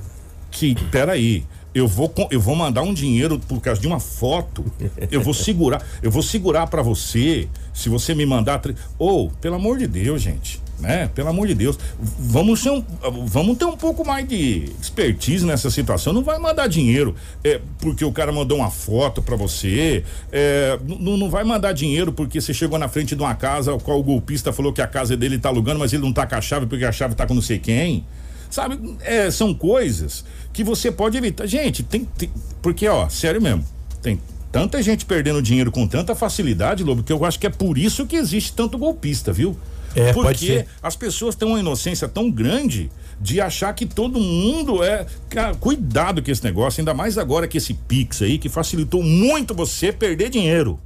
que, 0.51 0.75
peraí, 0.87 1.45
eu 1.75 1.87
vou, 1.87 2.13
eu 2.31 2.41
vou 2.41 2.57
mandar 2.57 2.83
um 2.83 2.95
dinheiro 2.95 3.39
por 3.39 3.61
causa 3.61 3.81
de 3.81 3.87
uma 3.87 4.01
foto, 4.01 4.65
eu 5.11 5.21
vou 5.21 5.35
segurar, 5.35 5.83
eu 6.03 6.11
vou 6.11 6.23
segurar 6.23 6.67
pra 6.67 6.83
você, 6.83 7.49
se 7.75 7.89
você 7.89 8.15
me 8.15 8.25
mandar, 8.27 8.61
ou, 8.99 9.31
pelo 9.41 9.55
amor 9.57 9.79
de 9.79 9.87
Deus, 9.87 10.23
gente, 10.23 10.61
né? 10.81 11.09
Pelo 11.15 11.29
amor 11.29 11.47
de 11.47 11.55
Deus, 11.55 11.79
vamos 12.19 12.61
ser 12.63 12.71
um, 12.71 12.83
vamos 13.27 13.59
ter 13.59 13.65
um 13.67 13.77
pouco 13.77 14.05
mais 14.05 14.27
de 14.27 14.73
expertise 14.81 15.45
nessa 15.45 15.71
situação, 15.71 16.13
não 16.13 16.23
vai 16.23 16.39
mandar 16.39 16.67
dinheiro, 16.69 17.15
é, 17.45 17.61
porque 17.79 18.05
o 18.05 18.13
cara 18.13 18.33
mandou 18.33 18.59
uma 18.59 18.71
foto 18.71 19.21
pra 19.21 19.37
você, 19.37 20.05
é, 20.33 20.79
n- 20.87 21.17
não 21.19 21.29
vai 21.31 21.45
mandar 21.45 21.73
dinheiro 21.73 22.13
porque 22.13 22.41
você 22.41 22.55
chegou 22.55 22.79
na 22.79 22.89
frente 22.89 23.15
de 23.15 23.23
uma 23.23 23.35
casa, 23.35 23.77
qual 23.79 24.01
o 24.01 24.03
golpista 24.03 24.53
falou 24.53 24.73
que 24.73 24.81
a 24.83 24.87
casa 24.87 25.17
dele 25.17 25.39
tá 25.39 25.49
alugando, 25.49 25.79
mas 25.81 25.93
ele 25.93 26.03
não 26.03 26.13
tá 26.13 26.27
com 26.27 26.35
a 26.35 26.41
chave 26.41 26.67
porque 26.67 26.85
a 26.85 26.93
chave 26.93 27.15
tá 27.15 27.27
com 27.27 27.35
não 27.35 27.43
sei 27.43 27.59
quem. 27.59 28.05
Sabe, 28.51 28.97
é, 29.03 29.31
são 29.31 29.53
coisas 29.53 30.25
que 30.53 30.65
você 30.65 30.91
pode 30.91 31.17
evitar. 31.17 31.47
Gente, 31.47 31.83
tem, 31.83 32.05
tem- 32.05 32.31
Porque, 32.63 32.87
ó, 32.89 33.09
sério 33.09 33.41
mesmo, 33.41 33.65
tem 34.03 34.21
tanta 34.51 34.83
gente 34.83 35.05
perdendo 35.05 35.41
dinheiro 35.43 35.71
com 35.71 35.87
tanta 35.87 36.15
facilidade, 36.15 36.83
Lobo, 36.83 37.03
que 37.03 37.13
eu 37.13 37.25
acho 37.25 37.39
que 37.39 37.47
é 37.47 37.51
por 37.51 37.77
isso 37.79 38.07
que 38.07 38.17
existe 38.17 38.53
tanto 38.55 38.77
golpista, 38.79 39.33
viu? 39.33 39.57
É, 39.95 40.13
Porque 40.13 40.67
as 40.83 40.95
pessoas 40.97 41.35
têm 41.35 41.49
uma 41.49 41.59
inocência 41.61 42.07
tão 42.07 42.31
grande 42.31 42.91
de 43.21 43.41
achar 43.41 43.73
que 43.73 43.85
todo 43.87 44.21
mundo 44.21 44.83
é. 44.83 45.07
Cara, 45.29 45.55
cuidado 45.55 46.23
com 46.23 46.31
esse 46.31 46.45
negócio, 46.45 46.81
ainda 46.81 46.95
mais 46.95 47.19
agora 47.19 47.49
que 47.49 47.59
esse 47.59 47.75
Pix 47.75 48.23
aí, 48.23 48.39
que 48.39 48.49
facilitou 48.49 49.03
muito 49.03 49.55
você 49.55 49.91
perder 49.91 50.29
dinheiro. 50.31 50.79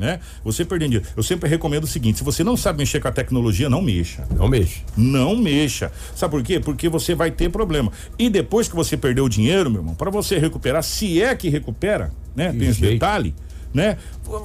Né? 0.00 0.18
Você 0.42 0.64
perder 0.64 0.86
dinheiro. 0.86 1.06
Eu 1.14 1.22
sempre 1.22 1.46
recomendo 1.46 1.84
o 1.84 1.86
seguinte: 1.86 2.16
se 2.18 2.24
você 2.24 2.42
não 2.42 2.56
sabe 2.56 2.78
mexer 2.78 3.00
com 3.00 3.08
a 3.08 3.12
tecnologia, 3.12 3.68
não 3.68 3.82
mexa. 3.82 4.26
Não 4.34 4.48
mexe. 4.48 4.80
Não 4.96 5.36
mexa. 5.36 5.92
Sabe 6.16 6.30
por 6.30 6.42
quê? 6.42 6.58
Porque 6.58 6.88
você 6.88 7.14
vai 7.14 7.30
ter 7.30 7.50
problema. 7.50 7.92
E 8.18 8.30
depois 8.30 8.66
que 8.66 8.74
você 8.74 8.96
perdeu 8.96 9.26
o 9.26 9.28
dinheiro, 9.28 9.70
meu 9.70 9.80
irmão, 9.82 9.94
para 9.94 10.10
você 10.10 10.38
recuperar, 10.38 10.82
se 10.82 11.20
é 11.22 11.34
que 11.36 11.50
recupera, 11.50 12.10
né? 12.34 12.50
Que 12.50 12.58
Tem 12.60 12.68
esse 12.68 12.80
jeito. 12.80 12.92
detalhe, 12.94 13.34
né? 13.74 13.98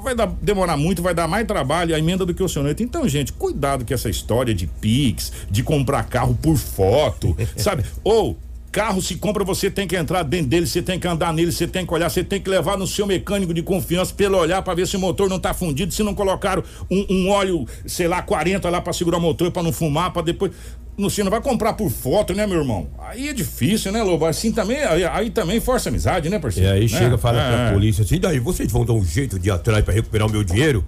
Vai 0.04 0.14
dar- 0.14 0.34
demorar 0.42 0.76
muito, 0.76 1.02
vai 1.02 1.14
dar 1.14 1.26
mais 1.28 1.48
trabalho 1.48 1.96
a 1.96 2.00
emenda 2.00 2.26
do 2.26 2.34
que 2.34 2.44
o 2.44 2.50
soneto. 2.50 2.84
Então, 2.84 3.08
gente, 3.08 3.32
cuidado 3.32 3.86
com 3.86 3.94
essa 3.94 4.10
história 4.10 4.54
de 4.54 4.68
Pix, 4.68 5.32
de 5.50 5.64
comprar 5.64 6.04
carro 6.04 6.38
por 6.42 6.58
foto, 6.58 7.34
sabe? 7.56 7.84
Ou 8.04 8.38
Carro 8.76 9.02
se 9.02 9.16
compra, 9.16 9.42
você 9.46 9.72
tem 9.72 9.88
que 9.88 9.96
entrar 9.96 10.22
dentro 10.22 10.48
dele, 10.48 10.68
você 10.68 10.82
tem 10.82 11.00
que 11.00 11.08
andar 11.08 11.32
nele, 11.34 11.50
você 11.50 11.66
tem 11.66 11.86
que 11.86 11.94
olhar, 11.94 12.10
você 12.10 12.26
tem 12.26 12.42
que 12.42 12.50
levar 12.50 12.78
no 12.78 12.86
seu 12.86 13.08
mecânico 13.08 13.54
de 13.54 13.62
confiança 13.62 14.14
pelo 14.14 14.38
olhar 14.38 14.62
para 14.64 14.74
ver 14.74 14.86
se 14.86 14.98
o 14.98 15.00
motor 15.00 15.30
não 15.30 15.40
tá 15.40 15.54
fundido, 15.54 15.94
se 15.94 16.04
não 16.04 16.14
colocaram 16.14 16.62
um, 16.92 17.06
um 17.10 17.30
óleo, 17.30 17.66
sei 17.86 18.06
lá, 18.06 18.22
40 18.22 18.70
lá 18.70 18.82
para 18.82 18.92
segurar 18.92 19.18
o 19.18 19.22
motor 19.22 19.50
para 19.50 19.64
não 19.64 19.72
fumar, 19.72 20.12
para 20.12 20.24
depois 20.24 20.52
não, 20.98 21.10
você 21.10 21.24
não 21.24 21.32
vai 21.32 21.40
comprar 21.42 21.72
por 21.72 21.90
foto, 21.90 22.34
né, 22.34 22.46
meu 22.46 22.58
irmão? 22.60 22.90
Aí 23.00 23.30
é 23.30 23.34
difícil, 23.34 23.94
né, 23.94 24.04
Lobo? 24.04 24.26
Assim 24.26 24.52
também, 24.52 24.84
aí, 24.84 25.06
aí 25.06 25.30
também 25.30 25.62
força 25.62 25.88
amizade, 25.88 26.28
né, 26.30 26.36
E 26.36 26.40
parceiro? 26.42 26.70
aí 26.74 26.82
Né? 26.82 26.88
chega, 26.90 27.18
fala 27.18 27.40
É, 27.42 27.48
pra 27.68 27.72
polícia 27.74 28.04
assim, 28.04 28.20
daí 28.20 28.40
vocês 28.40 28.70
vão 28.70 28.84
dar 28.84 28.92
um 28.92 29.06
jeito 29.06 29.40
de 29.40 29.48
ir 29.48 29.52
atrás 29.54 29.86
pra 29.86 29.94
recuperar 29.94 30.28
o 30.28 30.32
meu 30.32 30.44
dinheiro? 30.44 30.84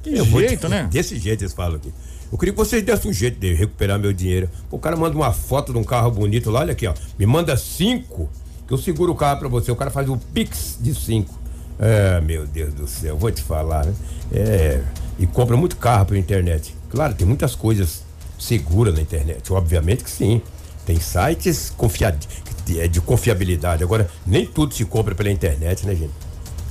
Que 0.00 0.10
Eu 0.16 0.24
te- 0.24 0.30
jeito, 0.30 0.68
né? 0.68 0.88
Desse 0.92 1.18
jeito 1.18 1.42
eles 1.42 1.52
falam 1.52 1.74
aqui. 1.74 1.92
Eu 2.32 2.38
queria 2.38 2.54
que 2.54 2.58
vocês 2.58 2.82
dessem 2.82 3.10
um 3.10 3.14
jeito 3.14 3.38
de 3.38 3.52
recuperar 3.52 3.98
meu 3.98 4.10
dinheiro. 4.10 4.48
O 4.70 4.78
cara 4.78 4.96
manda 4.96 5.14
uma 5.14 5.34
foto 5.34 5.70
de 5.70 5.78
um 5.78 5.84
carro 5.84 6.10
bonito 6.10 6.50
lá, 6.50 6.60
olha 6.60 6.72
aqui, 6.72 6.86
ó. 6.86 6.94
Me 7.18 7.26
manda 7.26 7.54
cinco, 7.58 8.26
que 8.66 8.72
eu 8.72 8.78
seguro 8.78 9.12
o 9.12 9.14
carro 9.14 9.38
pra 9.38 9.48
você. 9.48 9.70
O 9.70 9.76
cara 9.76 9.90
faz 9.90 10.08
o 10.08 10.16
Pix 10.16 10.78
de 10.80 10.94
cinco. 10.94 11.38
É, 11.78 12.22
meu 12.22 12.46
Deus 12.46 12.72
do 12.72 12.86
céu, 12.86 13.18
vou 13.18 13.30
te 13.30 13.42
falar, 13.42 13.84
né? 13.84 13.94
É, 14.32 14.80
e 15.18 15.26
compra 15.26 15.58
muito 15.58 15.76
carro 15.76 16.06
pela 16.06 16.18
internet. 16.18 16.74
Claro, 16.88 17.12
tem 17.12 17.26
muitas 17.26 17.54
coisas 17.54 18.02
seguras 18.38 18.94
na 18.94 19.02
internet, 19.02 19.52
obviamente 19.52 20.02
que 20.02 20.10
sim. 20.10 20.40
Tem 20.86 20.98
sites 20.98 21.70
confia 21.76 22.16
de, 22.64 22.88
de 22.88 23.00
confiabilidade. 23.02 23.84
Agora, 23.84 24.08
nem 24.26 24.46
tudo 24.46 24.72
se 24.72 24.86
compra 24.86 25.14
pela 25.14 25.30
internet, 25.30 25.86
né, 25.86 25.94
gente? 25.94 26.12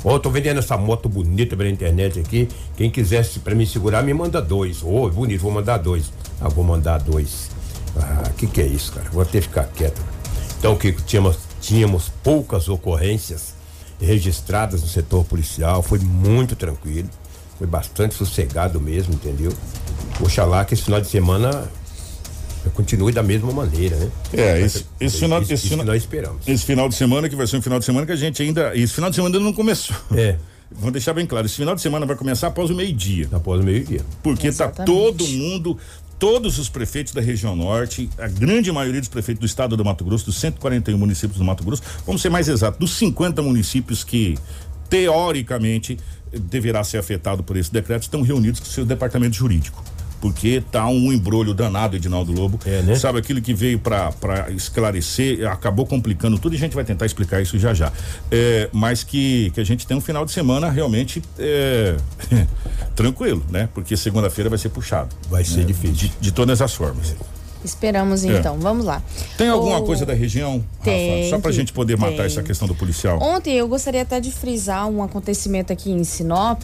Ó, 0.04 0.16
eu 0.16 0.20
tô 0.20 0.30
vendendo 0.30 0.58
essa 0.60 0.78
moto 0.78 1.08
bonita 1.08 1.56
pela 1.56 1.70
internet 1.70 2.20
aqui. 2.20 2.48
Quem 2.76 2.90
quisesse 2.90 3.40
pra 3.40 3.54
me 3.54 3.66
segurar, 3.68 4.02
me 4.02 4.14
manda 4.14 4.42
dois. 4.42 4.84
Ô, 4.84 5.10
bonito, 5.10 5.42
vou 5.42 5.52
mandar 5.52 5.78
dois. 5.78 6.12
Ah, 6.40 6.50
vou 6.50 6.64
mandar 6.64 6.98
dois. 7.00 7.50
Ah, 7.96 8.30
que 8.38 8.48
que 8.48 8.62
é 8.62 8.66
isso, 8.66 8.92
cara? 8.94 9.10
Vou 9.12 9.22
até 9.22 9.40
ficar 9.42 9.66
quieto. 9.66 10.02
Então, 10.58 10.76
que 10.76 10.92
tínhamos, 10.92 11.38
tínhamos 11.60 12.10
poucas 12.24 12.68
ocorrências 12.68 13.54
registradas 14.00 14.82
no 14.82 14.88
setor 14.88 15.24
policial. 15.26 15.84
Foi 15.84 16.00
muito 16.00 16.56
tranquilo. 16.56 17.10
Foi 17.58 17.68
bastante 17.68 18.16
sossegado 18.16 18.82
mesmo, 18.82 19.14
entendeu? 19.14 19.54
Oxalá 20.20 20.66
que 20.66 20.74
esse 20.74 20.84
final 20.84 21.00
de 21.00 21.08
semana 21.08 21.70
continue 22.70 23.12
da 23.12 23.24
mesma 23.24 23.52
maneira, 23.52 23.96
né? 23.96 24.10
É, 24.34 24.62
esse, 24.62 24.86
esse 25.00 25.18
final, 25.18 25.42
isso, 25.42 25.52
esse, 25.54 25.66
isso 25.66 25.74
final- 25.74 25.86
nós 25.86 25.98
esperamos. 26.04 26.48
esse 26.48 26.66
final 26.66 26.88
de 26.88 26.96
semana, 26.96 27.28
que 27.28 27.36
vai 27.36 27.48
ser 27.48 27.58
um 27.58 27.62
final 27.62 27.80
de 27.80 27.86
semana 27.86 28.06
que 28.06 28.12
a 28.12 28.16
gente 28.16 28.42
ainda. 28.42 28.76
Esse 28.78 28.94
final 28.94 29.10
de 29.10 29.16
semana 29.16 29.36
ainda 29.36 29.46
não 29.46 29.54
começou. 29.54 29.96
É, 30.16 30.36
Vou 30.74 30.90
deixar 30.90 31.14
bem 31.14 31.26
claro, 31.26 31.46
esse 31.46 31.56
final 31.56 31.76
de 31.76 31.82
semana 31.82 32.06
vai 32.06 32.16
começar 32.16 32.48
após 32.48 32.70
o 32.70 32.74
meio-dia. 32.76 33.28
após 33.34 33.60
o 33.60 33.64
meio-dia. 33.64 34.02
Porque 34.24 34.44
tá 34.44 34.48
Exatamente. 34.48 34.86
todo 34.86 35.28
mundo, 35.28 35.78
todos 36.18 36.58
os 36.60 36.70
prefeitos 36.70 37.12
da 37.14 37.20
região 37.20 37.58
norte, 37.58 38.10
a 38.18 38.30
grande 38.30 38.72
maioria 38.72 39.02
dos 39.02 39.10
prefeitos 39.10 39.42
do 39.42 39.46
estado 39.46 39.76
do 39.76 39.84
Mato 39.84 40.06
Grosso, 40.06 40.26
dos 40.28 40.38
141 40.40 40.98
municípios 40.98 41.38
do 41.38 41.44
Mato 41.44 41.62
Grosso, 41.66 41.82
vamos 42.06 42.22
ser 42.22 42.30
mais 42.30 42.48
exatos, 42.48 42.80
dos 42.80 42.92
50 42.98 43.42
municípios 43.42 44.02
que 44.06 44.38
teoricamente 44.90 45.98
deverá 46.32 46.84
ser 46.84 46.98
afetado 47.00 47.44
por 47.44 47.58
esse 47.58 47.72
decreto, 47.72 48.04
estão 48.04 48.22
reunidos 48.22 48.60
com 48.60 48.66
seu 48.68 48.86
departamento 48.86 49.36
jurídico. 49.36 49.84
Porque 50.22 50.64
tá 50.72 50.88
um 50.88 51.12
embrolho 51.12 51.54
danado, 51.54 51.96
Edinaldo 51.96 52.32
Lobo. 52.32 52.60
É, 52.66 52.82
né? 52.84 52.96
Sabe 52.96 53.18
aquilo 53.18 53.42
que 53.42 53.54
veio 53.54 53.80
para 53.80 54.14
esclarecer, 54.52 55.50
acabou 55.52 55.86
complicando 55.86 56.38
tudo 56.38 56.54
e 56.54 56.58
a 56.58 56.60
gente 56.60 56.76
vai 56.76 56.84
tentar 56.86 57.06
explicar 57.08 57.42
isso 57.42 57.58
já 57.58 57.74
já. 57.74 57.92
É, 58.32 58.70
mas 58.72 59.04
que, 59.04 59.50
que 59.50 59.60
a 59.60 59.64
gente 59.64 59.88
tem 59.88 59.98
um 59.98 60.02
final 60.02 60.24
de 60.24 60.32
semana 60.32 60.70
realmente 60.70 61.22
é, 61.40 61.98
tranquilo, 62.96 63.44
né? 63.50 63.68
Porque 63.74 63.98
segunda-feira 63.98 64.50
vai 64.50 64.60
ser 64.60 64.70
puxado. 64.70 65.16
Vai 65.30 65.44
ser 65.44 65.60
né? 65.62 65.66
difícil. 65.66 65.96
De, 65.96 66.12
de 66.22 66.32
todas 66.32 66.62
as 66.62 66.74
formas. 66.74 67.16
Esperamos 67.64 68.24
então, 68.24 68.58
vamos 68.60 68.86
lá. 68.86 69.04
Tem 69.38 69.48
alguma 69.48 69.78
O- 69.80 69.84
coisa 69.84 70.06
da 70.06 70.14
região, 70.14 70.64
Tem 70.84 71.22
Rafa? 71.24 71.30
Só 71.30 71.40
pra 71.40 71.52
gente 71.52 71.72
poder 71.72 71.96
matar 71.98 72.18
tem. 72.18 72.26
essa 72.26 72.42
questão 72.42 72.68
do 72.68 72.74
policial. 72.74 73.20
Ontem 73.22 73.54
eu 73.56 73.68
gostaria 73.68 74.02
até 74.02 74.20
de 74.20 74.32
frisar 74.32 74.88
um 74.88 75.04
acontecimento 75.04 75.72
aqui 75.72 75.92
em 75.92 76.04
Sinop, 76.04 76.64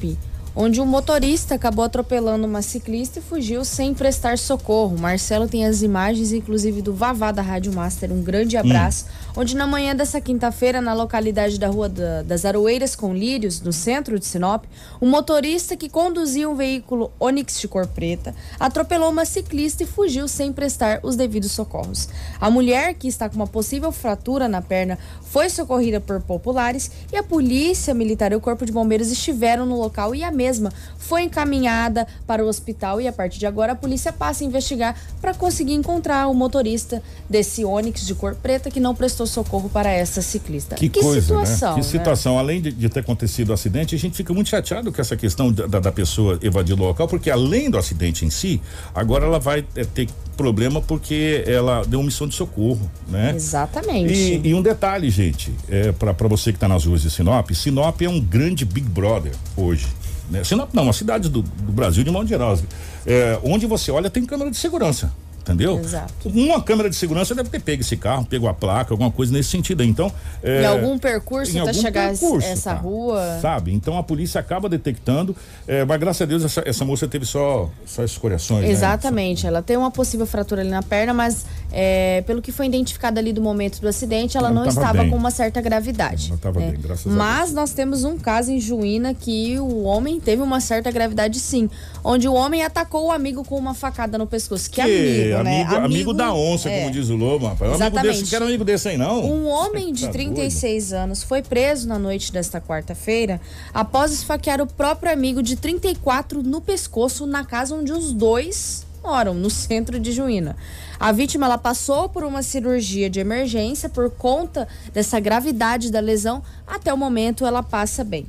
onde 0.60 0.82
um 0.82 0.86
motorista 0.88 1.54
acabou 1.54 1.86
atropelando 1.86 2.48
uma 2.48 2.64
ciclista 2.64 3.20
e 3.20 3.22
fugiu 3.22 3.64
sem 3.64 3.94
prestar 3.94 4.40
socorro. 4.40 4.98
Marcelo 4.98 5.48
tem 5.48 5.68
as 5.68 5.84
imagens, 5.84 6.32
inclusive, 6.32 6.82
do 6.82 6.96
Vavá 6.96 7.32
da 7.32 7.44
Rádio 7.44 7.72
Master. 7.72 8.12
Um 8.12 8.24
grande 8.24 8.58
abraço. 8.58 9.06
Onde 9.40 9.56
na 9.56 9.68
manhã 9.68 9.96
dessa 9.96 10.20
quinta-feira, 10.20 10.82
na 10.82 10.96
localidade 10.96 11.60
da 11.60 11.68
Rua 11.68 11.88
da- 11.88 12.24
das 12.24 12.44
Aroeiras 12.44 12.96
com 12.96 13.14
Lírios, 13.14 13.62
no 13.62 13.72
centro 13.72 14.18
de 14.18 14.26
Sinop, 14.26 14.66
um 15.00 15.08
motorista 15.08 15.78
que 15.78 15.88
conduzia 15.88 16.50
um 16.50 16.56
veículo 16.56 17.12
Onix 17.20 17.60
de 17.60 17.68
cor 17.68 17.86
preta 17.86 18.34
atropelou 18.60 19.12
uma 19.12 19.26
ciclista 19.26 19.84
e 19.84 19.86
fugiu 19.86 20.28
sem 20.28 20.52
prestar 20.52 21.02
os 21.04 21.16
devidos 21.16 21.52
socorros. 21.52 22.10
A 22.42 22.50
mulher, 22.50 22.96
que 22.96 23.08
está 23.08 23.30
com 23.30 23.36
uma 23.36 23.46
possível 23.46 23.92
fratura 23.92 24.48
na 24.48 24.60
perna, 24.60 24.98
foi 25.22 25.52
socorrida 25.52 26.02
por 26.02 26.20
populares 26.20 26.90
e 27.14 27.16
a 27.16 27.22
polícia 27.22 27.94
militar 27.94 28.32
e 28.32 28.36
o 28.36 28.42
corpo 28.42 28.66
de 28.66 28.72
bombeiros 28.72 29.12
estiveram 29.12 29.68
no 29.68 29.78
local 29.78 30.16
e 30.16 30.24
a 30.24 30.32
mesma 30.32 30.74
foi 30.98 31.22
encaminhada 31.22 32.08
para 32.26 32.44
o 32.44 32.48
hospital 32.48 33.00
e 33.00 33.08
a 33.08 33.14
partir 33.14 33.38
de 33.38 33.46
agora 33.46 33.74
a 33.74 33.76
polícia 33.76 34.12
passa 34.12 34.44
a 34.44 34.48
investigar 34.48 35.00
para 35.22 35.36
conseguir 35.36 35.76
encontrar 35.76 36.28
o 36.28 36.34
motorista 36.34 37.04
desse 37.30 37.64
Onix 37.64 38.04
de 38.04 38.16
cor 38.16 38.34
preta 38.34 38.72
que 38.72 38.80
não 38.80 38.96
prestou 38.96 39.27
socorro 39.28 39.70
para 39.70 39.92
essa 39.92 40.22
ciclista. 40.22 40.76
Que, 40.76 40.90
coisa, 40.90 41.22
situação, 41.22 41.76
né? 41.76 41.82
Que 41.82 41.86
situação. 41.86 42.38
Além 42.40 42.62
de, 42.62 42.72
de 42.72 42.90
ter 42.90 43.02
acontecido 43.02 43.50
o 43.50 43.54
acidente, 43.54 43.96
a 43.96 44.00
gente 44.00 44.16
fica 44.16 44.34
muito 44.34 44.50
chateado 44.50 44.92
com 44.92 45.02
essa 45.02 45.16
questão 45.16 45.52
da, 45.52 45.80
da- 45.80 45.92
pessoa 45.92 46.38
evadir 46.44 46.74
o 46.74 46.78
local, 46.80 47.08
porque 47.08 47.30
além 47.32 47.72
do 47.72 47.78
acidente 47.78 48.24
em 48.26 48.30
si, 48.30 48.62
agora 48.94 49.26
ela 49.26 49.40
vai 49.40 49.66
é, 49.76 49.84
ter 49.84 50.08
problema 50.36 50.80
porque 50.82 51.44
ela 51.48 51.84
deu 51.86 52.00
omissão 52.00 52.28
de 52.28 52.36
socorro, 52.36 52.90
né? 53.08 53.34
Exatamente. 53.36 54.14
E, 54.14 54.50
e 54.50 54.54
um 54.54 54.62
detalhe, 54.62 55.10
gente, 55.10 55.52
é, 55.70 55.92
para 55.92 56.28
você 56.28 56.52
que 56.52 56.58
está 56.58 56.68
nas 56.68 56.86
ruas 56.86 57.02
de 57.02 57.10
Sinop, 57.10 57.50
Sinop 57.52 58.02
é 58.02 58.10
um 58.10 58.20
grande 58.20 58.64
Big 58.64 58.88
Brother 58.88 59.32
hoje. 59.56 59.88
Né? 60.30 60.44
Sinop 60.44 60.74
não, 60.74 60.84
uma 60.84 60.94
cidade 60.94 61.30
do, 61.30 61.42
do 61.42 61.72
Brasil 61.72 62.04
de 62.04 62.12
modo 62.12 62.28
geral. 62.28 62.58
É, 63.06 63.40
onde 63.44 63.66
você 63.66 63.90
olha 63.92 64.10
tem 64.10 64.26
câmera 64.26 64.52
de 64.52 64.58
segurança. 64.58 65.12
Entendeu? 65.54 65.80
Exato. 65.80 66.14
Uma 66.30 66.62
câmera 66.62 66.90
de 66.90 66.96
segurança 66.96 67.34
deve 67.36 67.50
ter 67.50 67.60
pego 67.60 67.82
esse 67.82 67.98
carro, 67.98 68.26
pegou 68.26 68.50
a 68.50 68.54
placa, 68.54 68.94
alguma 68.94 69.12
coisa 69.12 69.32
nesse 69.34 69.50
sentido 69.50 69.82
aí. 69.82 69.90
Então, 69.90 70.12
é, 70.44 70.64
Em 70.64 70.66
algum 70.66 70.98
percurso 70.98 71.52
em 71.56 71.60
até 71.60 71.70
algum 71.70 71.82
chegar 71.82 72.10
percurso, 72.10 72.48
essa 72.48 72.72
cara, 72.72 72.82
rua. 72.82 73.40
Sabe? 73.42 73.74
Então 73.74 73.98
a 73.98 74.04
polícia 74.04 74.40
acaba 74.40 74.68
detectando, 74.70 75.36
é, 75.68 75.84
mas 75.86 76.00
graças 76.00 76.22
a 76.22 76.26
Deus 76.26 76.44
essa, 76.44 76.64
essa 76.66 76.84
moça 76.86 77.08
teve 77.08 77.26
só, 77.26 77.70
só 77.86 78.04
escoriações. 78.04 78.64
né? 78.64 78.70
Exatamente, 78.70 79.46
ela 79.48 79.62
tem 79.62 79.78
uma 79.78 79.92
possível 79.92 80.26
fratura 80.26 80.62
ali 80.62 80.70
na 80.70 80.84
perna, 80.84 81.14
mas 81.14 81.46
é, 81.72 82.22
pelo 82.26 82.42
que 82.42 82.52
foi 82.52 82.66
identificado 82.66 83.20
ali 83.20 83.32
do 83.34 83.42
momento 83.42 83.80
do 83.80 83.88
acidente, 83.88 84.38
ela, 84.38 84.48
Ela 84.50 84.56
não 84.56 84.64
tava 84.66 84.80
estava 84.80 85.02
bem. 85.04 85.10
com 85.10 85.18
uma 85.18 85.32
certa 85.32 85.62
gravidade. 85.62 86.28
Ela 86.28 86.36
estava 86.36 86.60
né? 86.60 86.72
bem, 86.72 86.82
graças 86.82 87.12
a 87.12 87.16
Mas 87.16 87.54
nós 87.54 87.72
temos 87.74 88.04
um 88.04 88.18
caso 88.18 88.52
em 88.52 88.60
Juína 88.60 89.14
que 89.14 89.60
o 89.60 89.84
homem 89.84 90.20
teve 90.20 90.42
uma 90.42 90.60
certa 90.60 90.92
gravidade 90.92 91.40
sim, 91.40 91.70
onde 92.04 92.28
o 92.28 92.34
homem 92.34 92.64
atacou 92.64 93.08
o 93.08 93.12
amigo 93.12 93.44
com 93.44 93.58
uma 93.58 93.74
facada 93.74 94.18
no 94.18 94.26
pescoço. 94.28 94.70
Que, 94.70 94.82
Que 94.82 94.82
amigo, 94.82 95.37
né? 95.44 95.64
amigo, 95.64 95.86
amigo 95.86 96.14
da 96.14 96.34
onça, 96.34 96.70
é. 96.70 96.80
como 96.80 96.92
diz 96.92 97.10
o 97.10 97.16
Lobo, 97.16 97.48
rapaz. 97.48 97.72
Um 97.72 97.76
amigo 97.76 97.84
Exatamente. 97.84 98.20
desse, 98.20 98.30
quero 98.30 98.46
amigo 98.46 98.64
desse 98.64 98.90
aí, 98.90 98.98
não. 98.98 99.24
Um 99.24 99.48
homem 99.48 99.94
de 99.94 100.06
Tá 100.06 100.12
36 100.12 100.94
anos 100.94 101.24
foi 101.24 101.42
preso 101.42 101.88
na 101.88 102.00
noite 102.00 102.32
desta 102.32 102.62
quarta-feira 102.62 103.40
após 103.74 104.12
esfaquear 104.12 104.62
o 104.62 104.68
próprio 104.68 105.12
amigo 105.12 105.42
de 105.42 105.56
34 105.56 106.42
no 106.44 106.62
pescoço 106.62 107.26
na 107.26 107.44
casa 107.44 107.76
onde 107.76 107.92
os 107.92 108.14
dois 108.14 108.86
moram, 109.04 109.34
no 109.34 109.50
centro 109.50 110.00
de 110.00 110.12
Juína. 110.12 110.56
A 111.00 111.12
vítima 111.12 111.46
ela 111.46 111.58
passou 111.58 112.10
por 112.10 112.24
uma 112.24 112.44
cirurgia 112.44 113.10
de 113.10 113.20
emergência 113.20 113.88
por 113.88 114.10
conta 114.10 114.68
dessa 114.94 115.20
gravidade 115.20 115.92
da 115.92 116.00
lesão. 116.00 116.44
Até 116.66 116.94
o 116.94 116.98
momento 116.98 117.46
ela 117.46 117.64
passa 117.64 118.04
bem. 118.04 118.26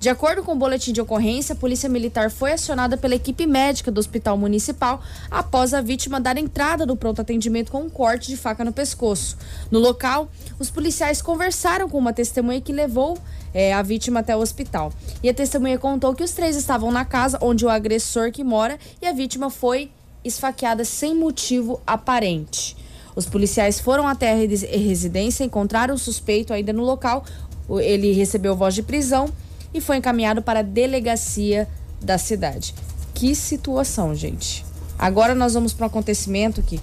De 0.00 0.08
acordo 0.08 0.44
com 0.44 0.52
o 0.52 0.54
boletim 0.54 0.92
de 0.92 1.00
ocorrência, 1.00 1.54
a 1.54 1.56
Polícia 1.56 1.88
Militar 1.88 2.30
foi 2.30 2.52
acionada 2.52 2.96
pela 2.96 3.16
equipe 3.16 3.44
médica 3.48 3.90
do 3.90 3.98
Hospital 3.98 4.38
Municipal 4.38 5.02
após 5.28 5.74
a 5.74 5.80
vítima 5.80 6.20
dar 6.20 6.38
entrada 6.38 6.86
no 6.86 6.96
pronto 6.96 7.20
atendimento 7.20 7.72
com 7.72 7.82
um 7.82 7.90
corte 7.90 8.28
de 8.28 8.36
faca 8.36 8.64
no 8.64 8.72
pescoço. 8.72 9.36
No 9.72 9.80
local, 9.80 10.30
os 10.56 10.70
policiais 10.70 11.20
conversaram 11.20 11.88
com 11.88 11.98
uma 11.98 12.12
testemunha 12.12 12.60
que 12.60 12.72
levou 12.72 13.18
eh, 13.52 13.72
a 13.72 13.82
vítima 13.82 14.20
até 14.20 14.36
o 14.36 14.38
hospital. 14.38 14.92
E 15.20 15.28
a 15.28 15.34
testemunha 15.34 15.78
contou 15.78 16.14
que 16.14 16.22
os 16.22 16.30
três 16.30 16.54
estavam 16.54 16.92
na 16.92 17.04
casa 17.04 17.36
onde 17.42 17.66
o 17.66 17.68
agressor 17.68 18.30
que 18.30 18.44
mora 18.44 18.78
e 19.02 19.06
a 19.06 19.12
vítima 19.12 19.50
foi 19.50 19.90
esfaqueada 20.24 20.84
sem 20.84 21.12
motivo 21.12 21.80
aparente. 21.84 22.76
Os 23.16 23.26
policiais 23.26 23.80
foram 23.80 24.06
até 24.06 24.30
a 24.30 24.36
resi- 24.36 24.66
residência, 24.66 25.42
encontraram 25.42 25.96
o 25.96 25.98
suspeito 25.98 26.52
ainda 26.52 26.72
no 26.72 26.84
local. 26.84 27.24
Ele 27.68 28.12
recebeu 28.12 28.54
voz 28.54 28.76
de 28.76 28.82
prisão 28.84 29.28
e 29.72 29.80
foi 29.80 29.96
encaminhado 29.96 30.42
para 30.42 30.60
a 30.60 30.62
delegacia 30.62 31.68
da 32.00 32.18
cidade. 32.18 32.74
Que 33.14 33.34
situação, 33.34 34.14
gente. 34.14 34.64
Agora 34.98 35.34
nós 35.34 35.54
vamos 35.54 35.72
para 35.72 35.84
um 35.84 35.86
acontecimento 35.86 36.60
que 36.60 36.80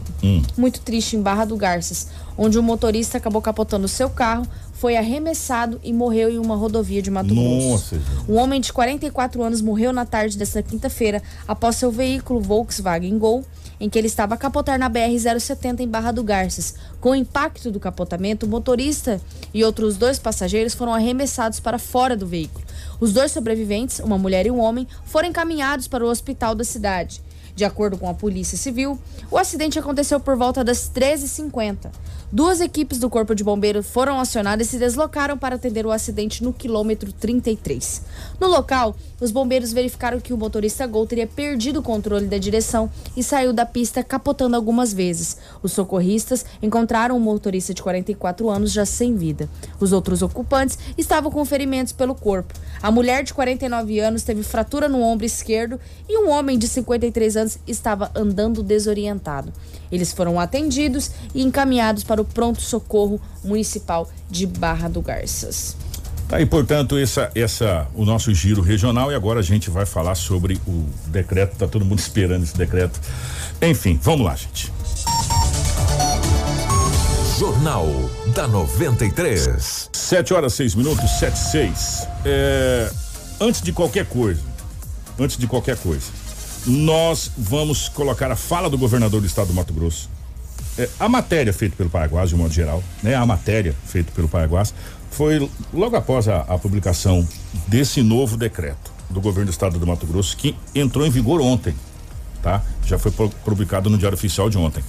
muito 0.56 0.80
triste 0.80 1.18
em 1.18 1.22
Barra 1.22 1.44
do 1.44 1.58
Garças, 1.58 2.08
onde 2.38 2.58
um 2.58 2.62
motorista 2.62 3.18
acabou 3.18 3.42
capotando 3.42 3.88
seu 3.90 4.10
carro, 4.10 4.48
foi 4.74 4.96
arremessado 4.96 5.80
e 5.84 5.92
morreu 5.92 6.30
em 6.30 6.38
uma 6.38 6.56
rodovia 6.56 7.02
de 7.02 7.12
Mato 7.12 7.34
Grosso. 7.34 7.68
Nossa, 7.70 7.96
gente. 7.96 8.32
Um 8.32 8.36
homem 8.36 8.62
de 8.62 8.72
44 8.72 9.44
anos 9.44 9.62
morreu 9.62 9.92
na 9.92 10.06
tarde 10.06 10.38
desta 10.38 10.64
quinta-feira 10.64 11.22
após 11.48 11.76
seu 11.76 11.92
veículo 11.92 12.40
Volkswagen 12.40 13.18
Gol, 13.18 13.44
em 13.80 13.90
que 13.90 13.98
ele 13.98 14.08
estava 14.08 14.36
a 14.36 14.38
capotar 14.38 14.80
na 14.80 14.90
BR-070 14.90 15.80
em 15.80 15.88
Barra 15.88 16.12
do 16.12 16.24
Garças. 16.24 16.76
Com 17.00 17.12
o 17.12 17.16
impacto 17.16 17.72
do 17.72 17.80
capotamento, 17.80 18.46
o 18.46 18.50
motorista 18.50 19.22
e 19.54 19.64
outros 19.64 19.98
dois 19.98 20.20
passageiros 20.20 20.74
foram 20.74 20.94
arremessados 20.94 21.60
para 21.60 21.80
fora 21.80 22.16
do 22.16 22.28
veículo. 22.28 22.66
Os 23.00 23.14
dois 23.14 23.32
sobreviventes, 23.32 24.00
uma 24.00 24.18
mulher 24.18 24.46
e 24.46 24.52
um 24.52 24.60
homem, 24.60 24.88
foram 25.06 25.30
encaminhados 25.30 25.88
para 25.88 26.06
o 26.06 26.10
hospital 26.10 26.56
da 26.56 26.64
cidade. 26.64 27.22
De 27.56 27.64
acordo 27.64 27.98
com 27.98 28.10
a 28.10 28.14
Polícia 28.14 28.58
Civil, 28.58 29.00
o 29.32 29.38
acidente 29.38 29.80
aconteceu 29.80 30.20
por 30.20 30.36
volta 30.36 30.62
das 30.62 30.92
13h50. 30.94 31.90
Duas 32.30 32.60
equipes 32.60 33.00
do 33.00 33.10
Corpo 33.10 33.34
de 33.34 33.46
Bombeiros 33.46 33.88
foram 33.88 34.20
acionadas 34.20 34.68
e 34.68 34.72
se 34.72 34.78
deslocaram 34.78 35.38
para 35.38 35.56
atender 35.56 35.86
o 35.86 35.92
acidente 35.92 36.44
no 36.44 36.52
quilômetro 36.52 37.14
33. 37.14 38.02
No 38.42 38.48
local, 38.48 38.94
os 39.20 39.32
bombeiros 39.32 39.72
verificaram 39.72 40.20
que 40.20 40.34
o 40.34 40.38
motorista 40.38 40.86
Gol 40.86 41.06
teria 41.06 41.28
perdido 41.28 41.80
o 41.80 41.84
controle 41.84 42.28
da 42.28 42.38
direção 42.38 42.90
e 43.16 43.24
saiu 43.24 43.54
da 43.54 43.66
pista 43.66 44.04
capotando 44.04 44.56
algumas 44.56 44.94
vezes. 44.94 45.38
Os 45.64 45.72
socorristas 45.72 46.46
encontraram 46.62 47.16
o 47.16 47.20
motorista 47.20 47.74
de 47.74 47.82
44 47.82 48.50
anos 48.50 48.72
já 48.72 48.86
sem 48.86 49.16
vida. 49.16 49.50
Os 49.80 49.92
outros 49.92 50.22
ocupantes 50.22 50.78
estavam 50.98 51.32
com 51.32 51.44
ferimentos 51.46 51.94
pelo 51.94 52.14
corpo. 52.14 52.54
A 52.82 52.92
mulher 52.92 53.24
de 53.24 53.34
49 53.34 54.00
anos 54.00 54.24
teve 54.24 54.44
fratura 54.44 54.90
no 54.90 55.02
ombro 55.02 55.26
esquerdo 55.26 55.80
e 56.10 56.18
um 56.18 56.30
homem 56.30 56.58
de 56.58 56.68
53 56.68 57.38
anos 57.38 57.58
estava 57.66 58.12
andando 58.16 58.62
desorientado. 58.62 59.52
Eles 59.92 60.12
foram 60.12 60.40
atendidos 60.40 61.12
e 61.34 61.42
encaminhados 61.42 62.04
para 62.04 62.22
o 62.22 62.26
pronto-socorro 62.26 63.20
municipal 63.44 64.10
de 64.30 64.46
Barra 64.46 64.90
do 64.90 65.02
Garças. 65.02 65.85
Tá 66.28 66.38
aí, 66.38 66.46
portanto, 66.46 66.98
essa, 66.98 67.32
essa, 67.36 67.88
o 67.94 68.04
nosso 68.04 68.34
giro 68.34 68.62
regional 68.62 69.12
e 69.12 69.16
agora 69.16 69.40
a 69.40 69.44
gente 69.44 69.70
vai 69.70 69.86
falar 69.86 70.16
sobre 70.16 70.60
o 70.66 70.86
decreto. 71.08 71.56
Tá 71.56 71.68
todo 71.68 71.86
mundo 71.86 72.00
esperando 72.00 72.44
esse 72.44 72.58
decreto. 72.58 73.00
Enfim, 73.62 74.00
vamos 74.02 74.26
lá, 74.26 74.36
gente. 74.36 74.72
Jornal 77.38 77.88
da 78.34 78.48
93. 78.48 79.90
7 79.94 80.34
horas 80.34 80.54
6 80.54 80.76
minutos, 80.76 81.10
7 81.20 81.38
6. 81.38 82.08
É, 82.26 82.92
antes 83.40 83.62
de 83.62 83.72
qualquer 83.72 84.06
coisa, 84.06 84.42
antes 85.20 85.38
de 85.38 85.46
qualquer 85.46 85.78
coisa, 85.78 86.08
nós 86.66 87.32
vamos 87.38 87.88
colocar 87.88 88.32
a 88.32 88.36
fala 88.36 88.70
do 88.70 88.78
governador 88.78 89.22
do 89.22 89.28
estado 89.28 89.48
do 89.48 89.54
Mato 89.54 89.74
Grosso. 89.74 90.10
É, 90.78 90.90
a 91.00 91.08
matéria 91.08 91.54
feita 91.54 91.76
pelo 91.76 91.90
Paraguás, 91.90 92.30
de 92.30 92.36
um 92.36 92.40
modo 92.40 92.54
geral, 92.54 92.84
né? 93.04 93.14
A 93.14 93.26
matéria 93.26 93.76
feita 93.86 94.12
pelo 94.12 94.28
Paraguás 94.28 94.74
foi 95.16 95.50
logo 95.74 95.96
após 95.96 96.28
a, 96.28 96.42
a 96.42 96.58
publicação 96.58 97.26
desse 97.68 98.02
novo 98.04 98.36
decreto 98.38 98.92
do 99.10 99.22
governo 99.22 99.46
do 99.46 99.52
estado 99.52 99.80
do 99.80 99.88
Mato 99.88 100.06
Grosso 100.06 100.36
que 100.36 100.56
entrou 100.74 101.06
em 101.06 101.10
vigor 101.10 101.40
ontem, 101.40 101.74
tá? 102.44 102.62
Já 102.86 102.98
foi 103.00 103.12
pu- 103.12 103.32
publicado 103.44 103.90
no 103.90 103.98
Diário 103.98 104.18
Oficial 104.18 104.50
de 104.50 104.58
ontem. 104.58 104.84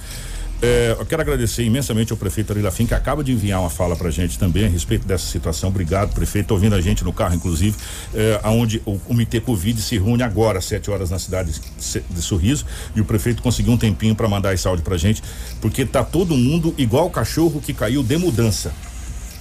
É, 0.59 0.95
eu 0.99 1.05
quero 1.05 1.21
agradecer 1.21 1.63
imensamente 1.63 2.11
ao 2.11 2.17
prefeito 2.17 2.51
Ari 2.51 2.63
Lafim, 2.63 2.87
que 2.87 2.93
acaba 2.95 3.23
de 3.23 3.31
enviar 3.31 3.59
uma 3.61 3.69
fala 3.69 3.95
pra 3.95 4.09
gente 4.09 4.39
também 4.39 4.65
a 4.65 4.67
respeito 4.67 5.05
dessa 5.07 5.27
situação. 5.27 5.69
Obrigado, 5.69 6.13
prefeito. 6.15 6.49
Ouvindo 6.51 6.73
a 6.73 6.81
gente 6.81 7.03
no 7.03 7.13
carro, 7.13 7.35
inclusive, 7.35 7.77
é, 8.13 8.39
aonde 8.41 8.81
o 8.83 8.97
Comitê 8.97 9.39
Covid 9.39 9.79
se 9.79 9.99
reúne 9.99 10.23
agora, 10.23 10.57
às 10.57 10.65
7 10.65 10.89
horas, 10.89 11.11
na 11.11 11.19
cidade 11.19 11.51
de- 11.53 12.21
Sorriso. 12.23 12.65
E 12.95 12.99
o 13.01 13.05
prefeito 13.05 13.41
conseguiu 13.43 13.71
um 13.73 13.77
tempinho 13.77 14.15
para 14.15 14.27
mandar 14.27 14.51
esse 14.53 14.67
áudio 14.67 14.83
pra 14.83 14.97
gente, 14.97 15.21
porque 15.61 15.85
tá 15.85 16.03
todo 16.03 16.35
mundo 16.35 16.73
igual 16.75 17.05
o 17.05 17.11
cachorro 17.11 17.61
que 17.61 17.71
caiu 17.71 18.01
de 18.01 18.17
mudança. 18.17 18.73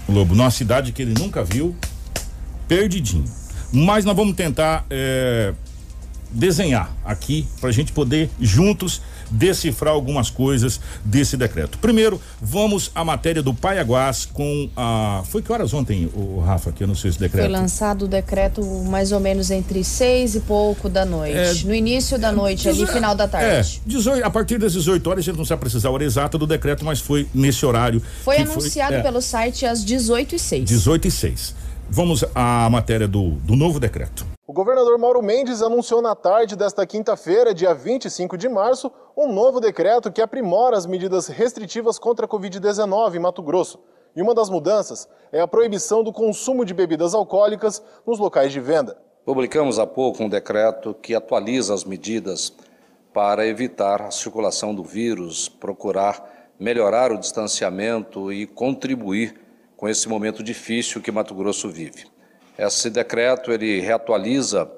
Lobo, 0.09 0.35
numa 0.35 0.51
cidade 0.51 0.93
que 0.93 1.03
ele 1.03 1.15
nunca 1.19 1.43
viu, 1.43 1.75
perdidinho. 2.69 3.25
Mas 3.73 4.05
nós 4.05 4.17
vamos 4.17 4.37
tentar 4.37 4.87
é, 4.89 5.53
desenhar 6.31 6.95
aqui 7.05 7.47
para 7.61 7.71
a 7.71 7.73
gente 7.73 7.93
poder 7.93 8.31
juntos 8.41 9.03
decifrar 9.31 9.93
algumas 9.95 10.31
coisas 10.31 10.81
desse 11.05 11.37
decreto. 11.37 11.79
Primeiro, 11.79 12.21
vamos 12.41 12.91
à 12.95 13.05
matéria 13.05 13.43
do 13.43 13.53
Paiaguás 13.55 14.25
com 14.27 14.69
a. 14.77 15.23
Foi 15.27 15.43
que 15.43 15.53
horas 15.53 15.73
ontem, 15.75 16.11
o 16.15 16.41
Rafa, 16.41 16.73
que 16.73 16.83
eu 16.83 16.87
não 16.87 16.95
sei 16.95 17.11
esse 17.11 17.19
Foi 17.19 17.29
decreto? 17.29 17.51
lançado 17.51 18.05
o 18.05 18.09
decreto 18.09 18.63
mais 18.85 19.13
ou 19.13 19.21
menos 19.21 19.51
entre 19.51 19.83
seis 19.85 20.35
e 20.35 20.41
pouco 20.41 20.89
da 20.89 21.05
noite. 21.05 21.37
É, 21.37 21.55
no 21.65 21.75
início 21.75 22.19
da 22.19 22.33
noite, 22.33 22.69
ali, 22.69 22.87
final 22.87 23.15
da 23.15 23.25
É, 23.25 23.29
tarde. 23.29 23.83
18, 23.87 24.25
a 24.25 24.31
partir 24.31 24.59
das 24.59 24.73
18 24.73 25.09
horas, 25.11 25.25
a 25.25 25.27
gente 25.27 25.37
não 25.39 25.45
sabe 25.45 25.61
precisar 25.61 25.89
a 25.89 25.93
hora 25.93 26.05
exata 26.05 26.39
do 26.39 26.47
decreto, 26.47 26.85
mas 26.85 27.01
foi 27.01 27.27
nesse 27.35 27.65
horário. 27.65 28.03
Foi 28.25 28.37
anunciado 28.39 28.95
é, 28.95 29.03
pelo 29.03 29.21
site 29.21 29.67
às 29.67 29.85
18 29.85 30.35
e 30.35 30.39
06 30.39 30.65
18 30.69 31.09
e 31.09 31.11
6. 31.11 31.55
Vamos 31.89 32.25
à 32.35 32.69
matéria 32.71 33.07
do, 33.07 33.31
do 33.31 33.55
novo 33.55 33.79
decreto. 33.79 34.27
O 34.49 34.53
governador 34.53 34.97
Mauro 34.97 35.21
Mendes 35.21 35.61
anunciou 35.61 36.01
na 36.01 36.15
tarde 36.15 36.55
desta 36.55 36.87
quinta-feira, 36.87 37.53
dia 37.53 37.75
25 37.75 38.39
de 38.39 38.49
março, 38.49 38.93
um 39.17 39.33
novo 39.33 39.59
decreto 39.59 40.13
que 40.13 40.23
aprimora 40.23 40.77
as 40.77 40.87
medidas 40.87 41.27
restritivas 41.27 41.99
contra 41.99 42.27
a 42.27 42.29
Covid-19 42.29 43.17
em 43.17 43.19
Mato 43.19 43.43
Grosso. 43.43 43.81
E 44.15 44.23
uma 44.23 44.33
das 44.33 44.49
mudanças 44.49 45.09
é 45.33 45.41
a 45.41 45.49
proibição 45.49 46.05
do 46.05 46.13
consumo 46.13 46.65
de 46.65 46.73
bebidas 46.73 47.13
alcoólicas 47.13 47.83
nos 48.07 48.21
locais 48.21 48.53
de 48.53 48.61
venda. 48.61 48.97
Publicamos 49.25 49.81
há 49.81 49.87
pouco 49.87 50.23
um 50.23 50.29
decreto 50.29 50.95
que 50.95 51.13
atualiza 51.13 51.75
as 51.75 51.83
medidas 51.83 52.53
para 53.13 53.49
evitar 53.49 54.01
a 54.01 54.13
circulação 54.13 54.73
do 54.73 54.85
vírus, 54.85 55.49
procurar 55.49 56.55
melhorar 56.57 57.11
o 57.11 57.19
distanciamento 57.19 58.33
e 58.33 58.47
contribuir 58.47 59.35
com 59.77 59.89
esse 59.89 60.09
momento 60.09 60.41
difícil 60.41 61.03
que 61.03 61.11
Mato 61.11 61.35
Grosso 61.35 61.69
vive. 61.69 62.07
Esse 62.59 62.89
decreto 62.89 63.53
ele 63.53 63.81
reatualiza 63.81 64.71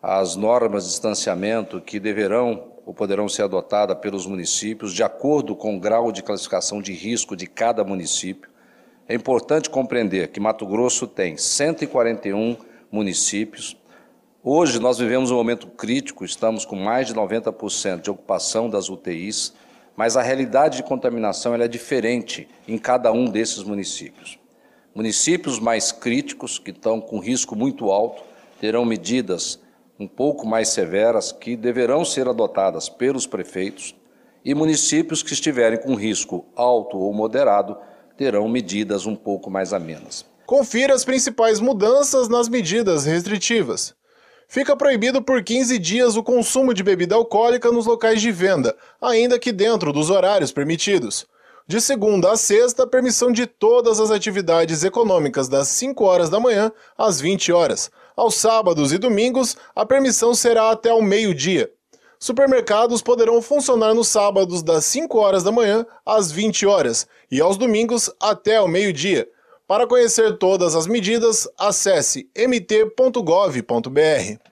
as 0.00 0.36
normas 0.36 0.84
de 0.84 0.90
distanciamento 0.90 1.80
que 1.80 1.98
deverão 1.98 2.74
ou 2.86 2.94
poderão 2.94 3.28
ser 3.28 3.42
adotadas 3.42 3.98
pelos 3.98 4.26
municípios 4.26 4.92
de 4.92 5.02
acordo 5.02 5.56
com 5.56 5.76
o 5.76 5.80
grau 5.80 6.12
de 6.12 6.22
classificação 6.22 6.80
de 6.80 6.92
risco 6.92 7.34
de 7.34 7.46
cada 7.46 7.82
município. 7.82 8.50
É 9.08 9.14
importante 9.14 9.68
compreender 9.68 10.28
que 10.28 10.38
Mato 10.38 10.66
Grosso 10.66 11.06
tem 11.06 11.36
141 11.36 12.56
municípios. 12.90 13.76
Hoje 14.42 14.78
nós 14.78 14.98
vivemos 14.98 15.30
um 15.30 15.36
momento 15.36 15.66
crítico, 15.66 16.24
estamos 16.24 16.64
com 16.64 16.76
mais 16.76 17.06
de 17.06 17.14
90% 17.14 18.00
de 18.00 18.10
ocupação 18.10 18.70
das 18.70 18.88
UTIs. 18.88 19.54
mas 19.96 20.16
a 20.16 20.22
realidade 20.22 20.78
de 20.78 20.82
contaminação 20.82 21.54
é 21.54 21.68
diferente 21.68 22.48
em 22.66 22.76
cada 22.76 23.12
um 23.12 23.26
desses 23.26 23.62
municípios. 23.62 24.38
Municípios 24.94 25.58
mais 25.58 25.90
críticos, 25.90 26.58
que 26.58 26.70
estão 26.70 27.00
com 27.00 27.18
risco 27.18 27.56
muito 27.56 27.90
alto, 27.90 28.22
terão 28.60 28.84
medidas 28.84 29.58
um 29.98 30.06
pouco 30.06 30.46
mais 30.46 30.68
severas 30.68 31.32
que 31.32 31.56
deverão 31.56 32.04
ser 32.04 32.28
adotadas 32.28 32.88
pelos 32.88 33.26
prefeitos, 33.26 33.94
e 34.44 34.54
municípios 34.54 35.22
que 35.22 35.32
estiverem 35.32 35.80
com 35.80 35.94
risco 35.94 36.44
alto 36.54 36.98
ou 36.98 37.12
moderado 37.12 37.76
terão 38.16 38.48
medidas 38.48 39.06
um 39.06 39.16
pouco 39.16 39.50
mais 39.50 39.72
amenas. 39.72 40.24
Confira 40.46 40.94
as 40.94 41.04
principais 41.04 41.58
mudanças 41.58 42.28
nas 42.28 42.48
medidas 42.48 43.04
restritivas. 43.04 43.94
Fica 44.46 44.76
proibido 44.76 45.22
por 45.22 45.42
15 45.42 45.78
dias 45.78 46.16
o 46.16 46.22
consumo 46.22 46.74
de 46.74 46.82
bebida 46.82 47.14
alcoólica 47.14 47.72
nos 47.72 47.86
locais 47.86 48.20
de 48.20 48.30
venda, 48.30 48.76
ainda 49.00 49.38
que 49.38 49.50
dentro 49.50 49.92
dos 49.92 50.10
horários 50.10 50.52
permitidos. 50.52 51.26
De 51.66 51.80
segunda 51.80 52.30
a 52.30 52.36
sexta, 52.36 52.86
permissão 52.86 53.32
de 53.32 53.46
todas 53.46 53.98
as 53.98 54.10
atividades 54.10 54.84
econômicas 54.84 55.48
das 55.48 55.66
5 55.68 56.04
horas 56.04 56.28
da 56.28 56.38
manhã 56.38 56.70
às 56.96 57.22
20 57.22 57.52
horas. 57.52 57.90
Aos 58.14 58.34
sábados 58.34 58.92
e 58.92 58.98
domingos, 58.98 59.56
a 59.74 59.86
permissão 59.86 60.34
será 60.34 60.70
até 60.70 60.92
o 60.92 61.00
meio-dia. 61.00 61.72
Supermercados 62.18 63.00
poderão 63.00 63.40
funcionar 63.40 63.94
nos 63.94 64.08
sábados 64.08 64.62
das 64.62 64.84
5 64.84 65.18
horas 65.18 65.42
da 65.42 65.50
manhã 65.50 65.86
às 66.04 66.30
20 66.30 66.66
horas 66.66 67.06
e 67.30 67.40
aos 67.40 67.56
domingos 67.56 68.10
até 68.20 68.60
o 68.60 68.68
meio-dia. 68.68 69.26
Para 69.66 69.86
conhecer 69.86 70.36
todas 70.36 70.74
as 70.74 70.86
medidas, 70.86 71.48
acesse 71.58 72.28
mt.gov.br. 72.36 73.62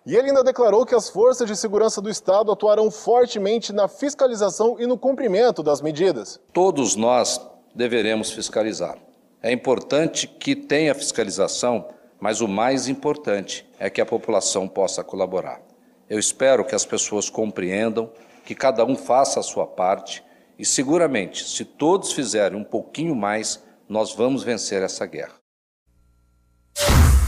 E 0.07 0.17
ele 0.17 0.29
ainda 0.29 0.43
declarou 0.43 0.87
que 0.87 0.95
as 0.95 1.11
forças 1.11 1.47
de 1.47 1.55
segurança 1.55 2.01
do 2.01 2.09
Estado 2.09 2.51
atuarão 2.51 2.91
fortemente 2.91 3.75
na 3.75 3.89
fiscalização 3.89 4.77
e 4.81 4.87
no 4.87 4.97
cumprimento 4.97 5.63
das 5.63 5.83
medidas. 5.83 6.41
Todos 6.51 6.97
nós 6.97 7.39
deveremos 7.75 8.31
fiscalizar. 8.31 8.97
É 9.43 9.53
importante 9.53 10.27
que 10.27 10.57
tenha 10.57 10.95
fiscalização, 10.95 11.89
mas 12.19 12.41
o 12.41 12.49
mais 12.49 12.89
importante 12.89 13.69
é 13.79 13.91
que 13.91 14.01
a 14.01 14.07
população 14.07 14.67
possa 14.67 15.05
colaborar. 15.05 15.61
Eu 16.09 16.19
espero 16.19 16.65
que 16.65 16.75
as 16.75 16.87
pessoas 16.87 17.29
compreendam, 17.29 18.11
que 18.47 18.55
cada 18.55 18.83
um 18.83 18.97
faça 18.97 19.41
a 19.41 19.43
sua 19.43 19.67
parte 19.67 20.25
e, 20.59 20.65
seguramente, 20.65 21.47
se 21.47 21.67
todos 21.67 22.15
fizerem 22.15 22.59
um 22.59 22.65
pouquinho 22.65 23.15
mais, 23.15 23.63
nós 23.93 24.15
vamos 24.15 24.43
vencer 24.43 24.83
essa 24.83 25.05
guerra. 25.05 25.35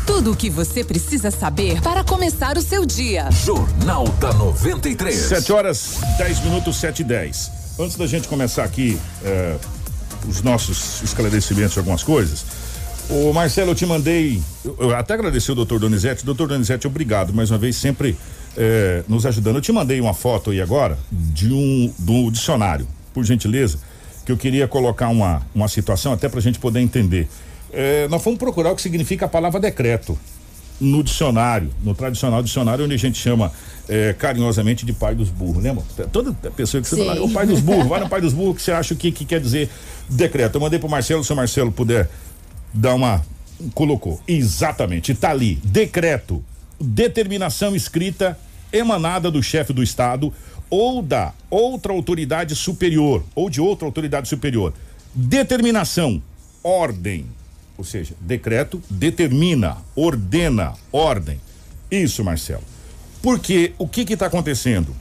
Tudo 0.07 0.33
o 0.33 0.37
que 0.37 0.49
você 0.49 0.83
precisa 0.83 1.31
saber 1.31 1.83
para 1.83 2.03
começar 2.03 2.57
o 2.57 2.63
seu 2.63 2.87
dia. 2.87 3.31
Jornal 3.31 4.09
da 4.19 4.33
93. 4.33 5.15
7 5.15 5.53
horas 5.53 5.99
10 6.17 6.41
minutos, 6.41 6.77
7 6.79 7.01
e 7.01 7.05
10. 7.05 7.51
Antes 7.79 7.97
da 7.99 8.07
gente 8.07 8.27
começar 8.29 8.65
aqui 8.65 8.99
eh, 9.23 9.59
os 10.27 10.41
nossos 10.41 11.03
esclarecimentos 11.03 11.75
de 11.75 11.79
algumas 11.81 12.03
coisas, 12.03 12.47
o 13.11 13.31
Marcelo, 13.35 13.73
eu 13.73 13.75
te 13.75 13.85
mandei. 13.85 14.41
Eu, 14.65 14.77
eu 14.81 14.97
até 14.97 15.13
agradecer 15.13 15.53
o 15.53 15.55
doutor 15.55 15.79
Donizete. 15.79 16.25
Doutor 16.25 16.49
Donizete, 16.49 16.87
obrigado 16.87 17.35
mais 17.35 17.51
uma 17.51 17.59
vez, 17.59 17.77
sempre 17.77 18.17
eh, 18.57 19.05
nos 19.07 19.27
ajudando. 19.27 19.57
Eu 19.57 19.63
te 19.63 19.73
mandei 19.73 20.01
uma 20.01 20.15
foto 20.15 20.51
aí 20.51 20.63
agora 20.63 20.99
de 21.13 21.53
um 21.53 21.93
do 21.99 22.31
dicionário, 22.31 22.89
por 23.13 23.23
gentileza 23.23 23.79
que 24.25 24.33
eu 24.33 24.37
queria 24.37 24.67
colocar 24.67 25.09
uma, 25.09 25.43
uma 25.55 25.69
situação 25.69 26.13
até 26.13 26.29
para 26.29 26.39
a 26.39 26.43
gente 26.43 26.59
poder 26.59 26.81
entender. 26.81 27.29
É, 27.73 28.09
nós 28.09 28.23
fomos 28.23 28.39
procurar 28.39 28.73
o 28.73 28.77
que 28.77 28.83
significa 28.83 29.27
a 29.27 29.29
palavra 29.29 29.61
decreto 29.61 30.19
no 30.81 31.03
dicionário, 31.03 31.71
no 31.83 31.95
tradicional 31.95 32.43
dicionário, 32.43 32.85
onde 32.85 32.95
a 32.95 32.99
gente 32.99 33.19
chama 33.19 33.53
é, 33.89 34.13
carinhosamente 34.13 34.85
de 34.85 34.93
pai 34.93 35.15
dos 35.15 35.29
burros, 35.29 35.63
lembra? 35.63 35.85
Toda 36.11 36.33
pessoa 36.51 36.83
que 36.83 36.89
você 36.89 36.97
fala, 36.97 37.23
o 37.23 37.31
pai 37.31 37.47
dos 37.47 37.61
burros, 37.61 37.87
vai 37.87 38.01
no 38.01 38.09
pai 38.09 38.21
dos 38.21 38.33
burros, 38.33 38.57
que 38.57 38.63
você 38.63 38.73
acha 38.73 38.95
que, 38.95 39.13
que 39.13 39.25
quer 39.25 39.41
dizer 39.41 39.71
decreto. 40.09 40.57
Eu 40.57 40.61
mandei 40.61 40.79
pro 40.79 40.89
Marcelo, 40.89 41.23
se 41.23 41.33
o 41.33 41.37
Marcelo 41.37 41.71
puder 41.71 42.09
dar 42.73 42.95
uma. 42.95 43.23
Colocou. 43.73 44.21
Exatamente, 44.27 45.13
está 45.13 45.31
ali. 45.31 45.57
Decreto. 45.65 46.45
Determinação 46.81 47.77
escrita 47.77 48.37
emanada 48.73 49.31
do 49.31 49.41
chefe 49.41 49.73
do 49.73 49.83
Estado 49.83 50.33
ou 50.75 51.01
da 51.01 51.33
outra 51.49 51.93
autoridade 51.93 52.57
superior, 52.57 53.23
ou 53.33 53.49
de 53.49 53.61
outra 53.61 53.87
autoridade 53.87 54.29
superior. 54.29 54.75
Determinação, 55.15 56.21
ordem, 56.65 57.27
ou 57.79 57.85
seja, 57.85 58.17
decreto 58.21 58.83
determina, 58.91 59.77
ordena, 59.95 60.75
ordem. 60.91 61.41
Isso, 61.89 62.25
Marcelo. 62.25 62.65
Porque 63.23 63.73
o 63.79 63.87
que 63.87 64.01
está 64.01 64.27
acontecendo? 64.27 64.93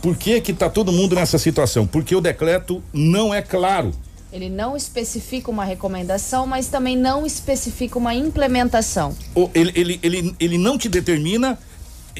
Por 0.00 0.16
que 0.16 0.40
que 0.40 0.52
está 0.52 0.70
todo 0.70 0.90
mundo 0.90 1.14
nessa 1.14 1.36
situação? 1.36 1.86
Porque 1.86 2.16
o 2.16 2.22
decreto 2.22 2.82
não 2.90 3.34
é 3.34 3.42
claro. 3.42 3.92
Ele 4.32 4.48
não 4.48 4.74
especifica 4.74 5.50
uma 5.50 5.64
recomendação, 5.64 6.46
mas 6.46 6.68
também 6.68 6.96
não 6.96 7.26
especifica 7.26 7.98
uma 7.98 8.14
implementação. 8.14 9.14
Ele, 9.54 9.72
ele, 9.74 10.00
ele, 10.02 10.34
ele 10.40 10.56
não 10.56 10.78
te 10.78 10.88
determina 10.88 11.58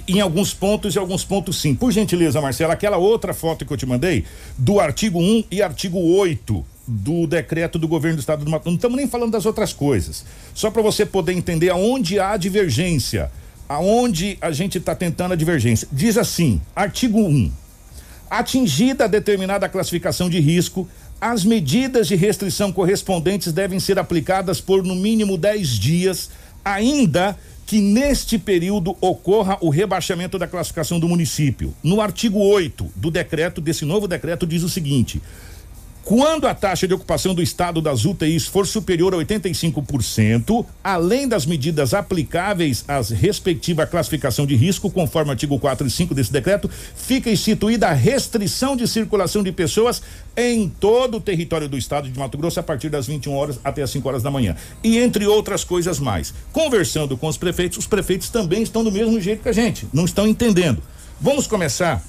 em 0.09 0.21
alguns 0.21 0.53
pontos 0.53 0.95
e 0.95 0.99
alguns 0.99 1.25
pontos 1.25 1.61
sim. 1.61 1.75
Por 1.75 1.93
gentileza, 1.93 2.41
Marcela, 2.41 2.75
aquela 2.75 2.97
outra 2.97 3.33
foto 3.33 3.65
que 3.65 3.73
eu 3.73 3.77
te 3.77 3.87
mandei 3.87 4.25
do 4.59 4.81
artigo 4.81 5.21
1 5.21 5.45
e 5.51 5.63
artigo 5.63 5.99
8 5.99 6.65
do 6.87 7.27
decreto 7.27 7.79
do 7.79 7.89
governo 7.89 8.17
do 8.17 8.21
estado 8.21 8.45
do 8.45 8.51
Mato. 8.51 8.67
Não 8.67 8.75
estamos 8.75 8.97
nem 8.97 9.09
falando 9.09 9.33
das 9.33 9.47
outras 9.47 9.73
coisas. 9.73 10.25
Só 10.55 10.71
para 10.71 10.83
você 10.83 11.07
poder 11.07 11.33
entender 11.33 11.71
aonde 11.71 12.21
há 12.21 12.37
divergência, 12.37 13.31
aonde 13.69 14.37
a 14.41 14.51
gente 14.51 14.79
está 14.79 14.95
tentando 14.95 15.33
a 15.33 15.37
divergência. 15.37 15.89
Diz 15.91 16.19
assim, 16.19 16.61
artigo 16.75 17.21
1. 17.21 17.51
Atingida 18.29 19.09
determinada 19.09 19.69
classificação 19.69 20.29
de 20.29 20.41
risco, 20.41 20.89
as 21.21 21.45
medidas 21.45 22.09
de 22.09 22.17
restrição 22.17 22.73
correspondentes 22.73 23.53
devem 23.53 23.81
ser 23.81 23.99
aplicadas 23.99 24.61
por 24.61 24.83
no 24.83 24.95
mínimo 24.95 25.39
10 25.39 25.69
dias, 25.79 26.31
ainda 26.65 27.39
que 27.67 27.81
neste 27.81 28.39
período 28.39 28.97
ocorra 29.01 29.57
o 29.61 29.71
rebaixamento 29.71 30.39
da 30.39 30.47
classificação 30.47 31.01
do 31.01 31.09
município. 31.09 31.75
No 31.83 32.01
artigo 32.01 32.39
8 32.39 32.93
do 32.95 33.11
decreto, 33.11 33.61
desse 33.61 33.85
novo 33.85 34.07
decreto, 34.07 34.47
diz 34.47 34.63
o 34.63 34.69
seguinte: 34.69 35.21
quando 36.05 36.47
a 36.47 36.55
taxa 36.55 36.87
de 36.87 36.93
ocupação 36.93 37.35
do 37.35 37.43
estado 37.43 37.81
das 37.81 38.05
UTIs 38.05 38.47
for 38.47 38.67
superior 38.67 39.15
a 39.15 39.17
85%, 39.17 40.65
além 40.83 41.27
das 41.27 41.47
medidas 41.47 41.95
aplicáveis 41.95 42.85
às 42.87 43.09
respectiva 43.09 43.87
classificação 43.87 44.47
de 44.47 44.55
risco, 44.55 44.91
conforme 44.91 45.31
o 45.31 45.33
artigo 45.33 45.59
4 45.59 45.87
e 45.87 45.91
5 45.91 46.15
desse 46.15 46.31
decreto, 46.31 46.71
fica 46.95 47.31
instituída 47.31 47.89
a 47.89 47.93
restrição 47.95 48.77
de 48.77 48.87
circulação 48.87 49.43
de 49.43 49.51
pessoas 49.51 50.03
em 50.37 50.69
todo 50.69 51.17
o 51.17 51.21
território 51.21 51.69
do 51.69 51.79
estado 51.79 52.09
de 52.09 52.19
Mato 52.19 52.37
Grosso 52.37 52.61
a 52.61 52.63
partir 52.63 52.91
das 52.91 53.07
21 53.07 53.33
horas 53.33 53.59
até 53.65 53.83
as 53.83 53.91
5 53.91 54.07
horas 54.07 54.23
da 54.23 54.31
manhã. 54.31 54.55
E 54.83 54.99
entre 54.99 55.27
outras 55.27 55.65
coisas 55.65 55.99
mais. 55.99 56.35
Conversando 56.53 57.17
com 57.17 57.29
os 57.29 57.39
prefeitos, 57.39 57.79
os 57.79 57.87
prefeitos 57.87 58.29
também 58.29 58.63
estão 58.63 58.85
do 58.85 58.93
mesmo 58.93 59.19
jeito 59.21 59.43
que 59.43 59.49
a 59.49 59.53
gente, 59.53 59.89
não 59.91 60.05
estão 60.05 60.29
entendendo. 60.29 60.83
Vamos 61.19 61.47
começar 61.47 62.03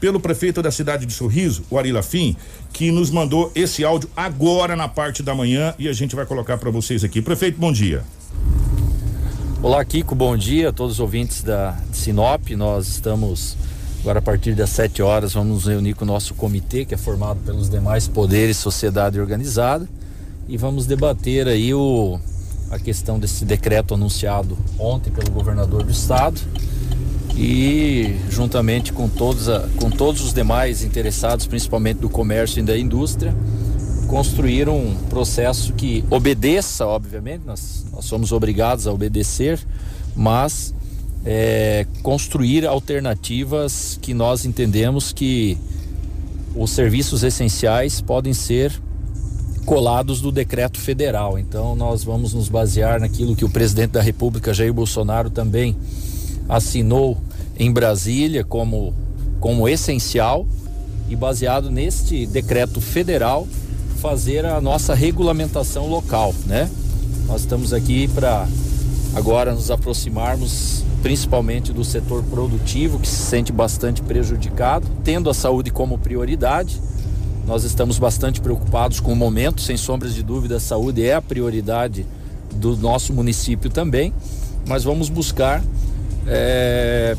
pelo 0.00 0.20
prefeito 0.20 0.62
da 0.62 0.70
cidade 0.70 1.06
de 1.06 1.12
Sorriso, 1.12 1.64
o 1.70 1.78
Ari 1.78 1.92
Lafim, 1.92 2.36
que 2.72 2.90
nos 2.90 3.10
mandou 3.10 3.50
esse 3.54 3.84
áudio 3.84 4.10
agora 4.16 4.76
na 4.76 4.88
parte 4.88 5.22
da 5.22 5.34
manhã 5.34 5.74
e 5.78 5.88
a 5.88 5.92
gente 5.92 6.14
vai 6.14 6.26
colocar 6.26 6.58
para 6.58 6.70
vocês 6.70 7.02
aqui. 7.02 7.22
Prefeito, 7.22 7.58
bom 7.58 7.72
dia. 7.72 8.04
Olá, 9.62 9.84
Kiko, 9.84 10.14
bom 10.14 10.36
dia 10.36 10.68
a 10.68 10.72
todos 10.72 10.94
os 10.94 11.00
ouvintes 11.00 11.42
da 11.42 11.76
Sinop. 11.92 12.50
Nós 12.50 12.86
estamos 12.88 13.56
agora 14.00 14.18
a 14.18 14.22
partir 14.22 14.54
das 14.54 14.70
7 14.70 15.02
horas 15.02 15.32
vamos 15.32 15.64
nos 15.64 15.66
reunir 15.66 15.94
com 15.94 16.04
o 16.04 16.06
nosso 16.06 16.34
comitê, 16.34 16.84
que 16.84 16.94
é 16.94 16.98
formado 16.98 17.40
pelos 17.40 17.68
demais 17.68 18.06
poderes, 18.06 18.56
sociedade 18.58 19.18
organizada, 19.18 19.88
e 20.46 20.56
vamos 20.56 20.86
debater 20.86 21.48
aí 21.48 21.74
o 21.74 22.20
a 22.70 22.78
questão 22.78 23.18
desse 23.18 23.44
decreto 23.44 23.94
anunciado 23.94 24.58
ontem 24.78 25.10
pelo 25.10 25.30
governador 25.30 25.84
do 25.84 25.92
estado 25.92 26.40
e 27.36 28.16
juntamente 28.30 28.92
com 28.92 29.08
todos, 29.08 29.48
a, 29.48 29.68
com 29.76 29.90
todos 29.90 30.22
os 30.22 30.32
demais 30.32 30.82
interessados, 30.82 31.46
principalmente 31.46 31.98
do 31.98 32.08
comércio 32.08 32.60
e 32.60 32.62
da 32.62 32.78
indústria, 32.78 33.34
construir 34.06 34.68
um 34.68 34.94
processo 35.10 35.72
que 35.74 36.04
obedeça, 36.10 36.86
obviamente, 36.86 37.42
nós, 37.44 37.84
nós 37.92 38.04
somos 38.04 38.32
obrigados 38.32 38.86
a 38.86 38.92
obedecer, 38.92 39.58
mas 40.14 40.74
é, 41.24 41.86
construir 42.02 42.66
alternativas 42.66 43.98
que 44.00 44.14
nós 44.14 44.44
entendemos 44.46 45.12
que 45.12 45.58
os 46.54 46.70
serviços 46.70 47.22
essenciais 47.22 48.00
podem 48.00 48.32
ser 48.32 48.72
colados 49.66 50.20
do 50.20 50.30
decreto 50.30 50.80
federal. 50.80 51.38
Então 51.38 51.74
nós 51.74 52.02
vamos 52.04 52.32
nos 52.32 52.48
basear 52.48 53.00
naquilo 53.00 53.36
que 53.36 53.44
o 53.44 53.50
presidente 53.50 53.90
da 53.90 54.00
República 54.00 54.54
Jair 54.54 54.72
Bolsonaro 54.72 55.28
também 55.28 55.76
assinou 56.48 57.18
em 57.58 57.72
Brasília 57.72 58.44
como, 58.44 58.94
como 59.40 59.68
essencial 59.68 60.46
e 61.08 61.16
baseado 61.16 61.70
neste 61.70 62.26
decreto 62.26 62.80
federal 62.80 63.46
fazer 64.00 64.44
a 64.44 64.60
nossa 64.60 64.94
regulamentação 64.94 65.88
local, 65.88 66.34
né? 66.46 66.68
Nós 67.26 67.40
estamos 67.40 67.72
aqui 67.72 68.08
para 68.08 68.46
agora 69.14 69.54
nos 69.54 69.70
aproximarmos 69.70 70.84
principalmente 71.02 71.72
do 71.72 71.84
setor 71.84 72.22
produtivo, 72.24 72.98
que 72.98 73.08
se 73.08 73.16
sente 73.16 73.52
bastante 73.52 74.02
prejudicado, 74.02 74.86
tendo 75.04 75.30
a 75.30 75.34
saúde 75.34 75.70
como 75.70 75.98
prioridade. 75.98 76.80
Nós 77.46 77.62
estamos 77.62 77.98
bastante 77.98 78.40
preocupados 78.40 78.98
com 78.98 79.12
o 79.12 79.16
momento, 79.16 79.60
sem 79.60 79.76
sombras 79.76 80.14
de 80.14 80.22
dúvida, 80.22 80.56
a 80.56 80.60
saúde 80.60 81.04
é 81.04 81.14
a 81.14 81.22
prioridade 81.22 82.04
do 82.54 82.76
nosso 82.76 83.12
município 83.12 83.70
também, 83.70 84.12
mas 84.66 84.82
vamos 84.82 85.08
buscar 85.08 85.62
é, 86.26 87.16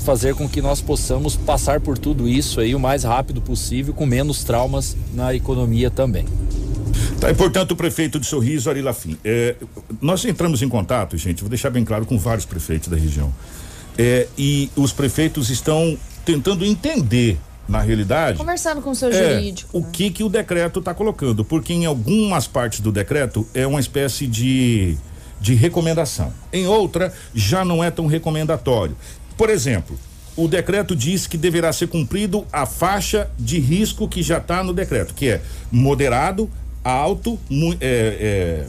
fazer 0.00 0.34
com 0.34 0.48
que 0.48 0.60
nós 0.60 0.80
possamos 0.80 1.36
passar 1.36 1.80
por 1.80 1.98
tudo 1.98 2.28
isso 2.28 2.60
aí 2.60 2.74
o 2.74 2.80
mais 2.80 3.04
rápido 3.04 3.40
possível, 3.40 3.94
com 3.94 4.06
menos 4.06 4.42
traumas 4.44 4.96
na 5.14 5.34
economia 5.34 5.90
também. 5.90 6.26
Tá, 7.20 7.30
e 7.30 7.34
portanto, 7.34 7.72
o 7.72 7.76
prefeito 7.76 8.18
de 8.18 8.26
Sorriso, 8.26 8.70
Ari 8.70 8.82
Lafim. 8.82 9.16
É, 9.24 9.54
nós 10.00 10.24
entramos 10.24 10.62
em 10.62 10.68
contato, 10.68 11.16
gente, 11.16 11.42
vou 11.42 11.50
deixar 11.50 11.70
bem 11.70 11.84
claro, 11.84 12.06
com 12.06 12.18
vários 12.18 12.46
prefeitos 12.46 12.88
da 12.88 12.96
região. 12.96 13.32
É, 13.98 14.26
e 14.38 14.70
os 14.74 14.92
prefeitos 14.92 15.50
estão 15.50 15.98
tentando 16.24 16.64
entender, 16.64 17.38
na 17.70 17.80
realidade. 17.80 18.36
Conversando 18.36 18.82
com 18.82 18.90
o 18.90 18.94
seu 18.94 19.10
é, 19.10 19.34
jurídico. 19.34 19.70
O 19.72 19.84
que 19.84 20.10
que 20.10 20.24
o 20.24 20.28
decreto 20.28 20.80
está 20.80 20.92
colocando, 20.92 21.44
porque 21.44 21.72
em 21.72 21.86
algumas 21.86 22.46
partes 22.46 22.80
do 22.80 22.90
decreto 22.90 23.46
é 23.54 23.66
uma 23.66 23.78
espécie 23.78 24.26
de, 24.26 24.96
de 25.40 25.54
recomendação. 25.54 26.32
Em 26.52 26.66
outra, 26.66 27.12
já 27.32 27.64
não 27.64 27.82
é 27.82 27.90
tão 27.90 28.06
recomendatório. 28.06 28.96
Por 29.40 29.48
exemplo, 29.48 29.98
o 30.36 30.46
decreto 30.46 30.94
diz 30.94 31.26
que 31.26 31.38
deverá 31.38 31.72
ser 31.72 31.86
cumprido 31.86 32.46
a 32.52 32.66
faixa 32.66 33.30
de 33.38 33.58
risco 33.58 34.06
que 34.06 34.22
já 34.22 34.36
está 34.36 34.62
no 34.62 34.74
decreto, 34.74 35.14
que 35.14 35.30
é 35.30 35.40
moderado, 35.72 36.50
alto, 36.84 37.38
é, 37.80 37.86
é, 38.60 38.66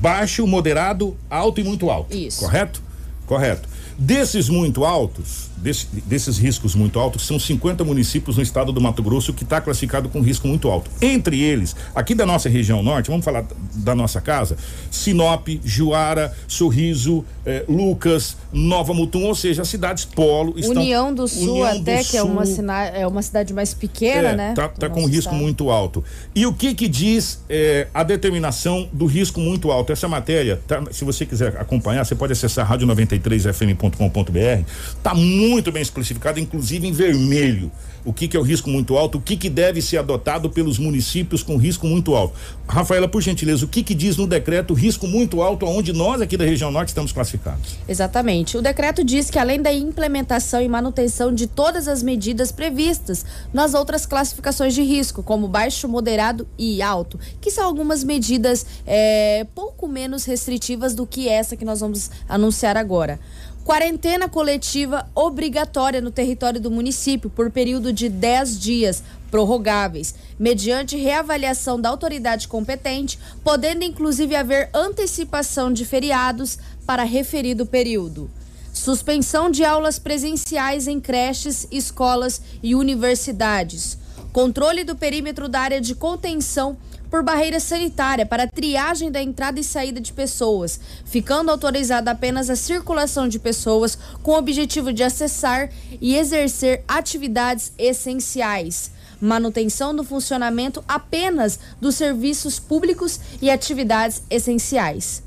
baixo, 0.00 0.48
moderado, 0.48 1.16
alto 1.30 1.60
e 1.60 1.62
muito 1.62 1.90
alto. 1.90 2.12
Isso. 2.12 2.40
Correto? 2.40 2.82
Correto. 3.24 3.68
Desses 3.96 4.48
muito 4.48 4.84
altos, 4.84 5.48
desse, 5.56 5.86
desses 6.06 6.38
riscos 6.38 6.74
muito 6.74 6.98
altos, 6.98 7.26
são 7.26 7.38
50 7.38 7.84
municípios 7.84 8.36
no 8.36 8.42
estado 8.42 8.72
do 8.72 8.80
Mato 8.80 9.02
Grosso 9.02 9.32
que 9.32 9.44
está 9.44 9.60
classificado 9.60 10.08
com 10.08 10.20
risco 10.20 10.46
muito 10.48 10.68
alto. 10.70 10.90
Entre 11.00 11.40
eles, 11.40 11.74
aqui 11.94 12.14
da 12.14 12.26
nossa 12.26 12.48
região 12.48 12.82
norte, 12.82 13.10
vamos 13.10 13.24
falar 13.24 13.44
da 13.74 13.94
nossa 13.94 14.20
casa, 14.20 14.56
Sinop, 14.90 15.48
Juara, 15.64 16.34
Sorriso, 16.48 17.24
eh, 17.46 17.64
Lucas, 17.68 18.36
Nova 18.52 18.92
Mutum, 18.94 19.24
ou 19.24 19.34
seja, 19.34 19.62
as 19.62 19.68
cidades 19.68 20.04
polo 20.04 20.54
estão. 20.58 20.82
União 20.82 21.12
do 21.14 21.26
Sul, 21.28 21.52
União 21.54 21.80
até 21.80 22.02
do 22.02 22.08
que 22.08 22.16
é 22.16 22.22
uma, 22.22 22.44
Sul. 22.46 22.54
sina- 22.56 22.84
é 22.86 23.06
uma 23.06 23.22
cidade 23.22 23.52
mais 23.52 23.72
pequena, 23.74 24.28
É, 24.30 24.36
né? 24.36 24.52
Tá, 24.54 24.66
do 24.68 24.78
tá 24.78 24.88
com 24.88 25.00
risco 25.06 25.18
estado. 25.30 25.36
muito 25.36 25.70
alto. 25.70 26.04
E 26.34 26.46
o 26.46 26.52
que 26.52 26.74
que 26.74 26.88
diz 26.88 27.40
é, 27.48 27.88
a 27.92 28.02
determinação 28.02 28.88
do 28.92 29.06
risco 29.06 29.40
muito 29.40 29.70
alto? 29.70 29.92
Essa 29.92 30.08
matéria, 30.08 30.60
tá, 30.66 30.82
se 30.90 31.04
você 31.04 31.24
quiser 31.26 31.56
acompanhar, 31.58 32.04
você 32.04 32.14
pode 32.14 32.32
acessar 32.32 32.68
rádio93fm.com.br. 32.70 34.64
Tá 35.02 35.14
muito 35.14 35.43
bem 35.72 35.82
especificado, 35.82 36.38
inclusive 36.40 36.86
em 36.86 36.92
vermelho. 36.92 37.70
O 38.04 38.12
que 38.12 38.28
que 38.28 38.36
é 38.36 38.40
o 38.40 38.42
risco 38.42 38.68
muito 38.68 38.96
alto? 38.96 39.16
O 39.16 39.20
que 39.20 39.34
que 39.34 39.48
deve 39.48 39.80
ser 39.80 39.96
adotado 39.96 40.50
pelos 40.50 40.78
municípios 40.78 41.42
com 41.42 41.56
risco 41.56 41.86
muito 41.86 42.14
alto? 42.14 42.34
Rafaela, 42.68 43.08
por 43.08 43.22
gentileza, 43.22 43.64
o 43.64 43.68
que 43.68 43.82
que 43.82 43.94
diz 43.94 44.18
no 44.18 44.26
decreto 44.26 44.74
risco 44.74 45.06
muito 45.06 45.40
alto, 45.40 45.64
onde 45.64 45.92
nós 45.92 46.20
aqui 46.20 46.36
da 46.36 46.44
região 46.44 46.70
norte 46.70 46.88
estamos 46.88 47.12
classificados? 47.12 47.76
Exatamente. 47.88 48.58
O 48.58 48.62
decreto 48.62 49.02
diz 49.02 49.30
que 49.30 49.38
além 49.38 49.60
da 49.60 49.72
implementação 49.72 50.60
e 50.60 50.68
manutenção 50.68 51.32
de 51.32 51.46
todas 51.46 51.88
as 51.88 52.02
medidas 52.02 52.52
previstas 52.52 53.24
nas 53.52 53.72
outras 53.72 54.04
classificações 54.04 54.74
de 54.74 54.82
risco, 54.82 55.22
como 55.22 55.48
baixo, 55.48 55.88
moderado 55.88 56.46
e 56.58 56.82
alto, 56.82 57.18
que 57.40 57.50
são 57.50 57.64
algumas 57.64 58.04
medidas 58.04 58.66
é, 58.86 59.46
pouco 59.54 59.88
menos 59.88 60.24
restritivas 60.24 60.94
do 60.94 61.06
que 61.06 61.28
essa 61.28 61.56
que 61.56 61.64
nós 61.64 61.80
vamos 61.80 62.10
anunciar 62.28 62.76
agora. 62.76 63.18
Quarentena 63.64 64.28
coletiva 64.28 65.08
obrigatória 65.14 65.98
no 65.98 66.10
território 66.10 66.60
do 66.60 66.70
município 66.70 67.30
por 67.30 67.50
período 67.50 67.94
de 67.94 68.10
10 68.10 68.60
dias, 68.60 69.02
prorrogáveis, 69.30 70.14
mediante 70.38 70.98
reavaliação 70.98 71.80
da 71.80 71.88
autoridade 71.88 72.46
competente, 72.46 73.18
podendo 73.42 73.82
inclusive 73.82 74.36
haver 74.36 74.68
antecipação 74.74 75.72
de 75.72 75.86
feriados 75.86 76.58
para 76.84 77.04
referido 77.04 77.64
período. 77.64 78.30
Suspensão 78.70 79.50
de 79.50 79.64
aulas 79.64 79.98
presenciais 79.98 80.86
em 80.86 81.00
creches, 81.00 81.66
escolas 81.70 82.42
e 82.62 82.74
universidades. 82.74 83.96
Controle 84.30 84.84
do 84.84 84.94
perímetro 84.94 85.48
da 85.48 85.60
área 85.60 85.80
de 85.80 85.94
contenção 85.94 86.76
por 87.14 87.22
barreira 87.22 87.60
sanitária 87.60 88.26
para 88.26 88.48
triagem 88.48 89.08
da 89.08 89.22
entrada 89.22 89.60
e 89.60 89.62
saída 89.62 90.00
de 90.00 90.12
pessoas, 90.12 90.80
ficando 91.04 91.48
autorizada 91.48 92.10
apenas 92.10 92.50
a 92.50 92.56
circulação 92.56 93.28
de 93.28 93.38
pessoas 93.38 93.96
com 94.20 94.32
o 94.32 94.36
objetivo 94.36 94.92
de 94.92 95.04
acessar 95.04 95.70
e 96.00 96.16
exercer 96.16 96.82
atividades 96.88 97.72
essenciais. 97.78 98.90
Manutenção 99.20 99.94
do 99.94 100.02
funcionamento 100.02 100.82
apenas 100.88 101.60
dos 101.80 101.94
serviços 101.94 102.58
públicos 102.58 103.20
e 103.40 103.48
atividades 103.48 104.20
essenciais. 104.28 105.22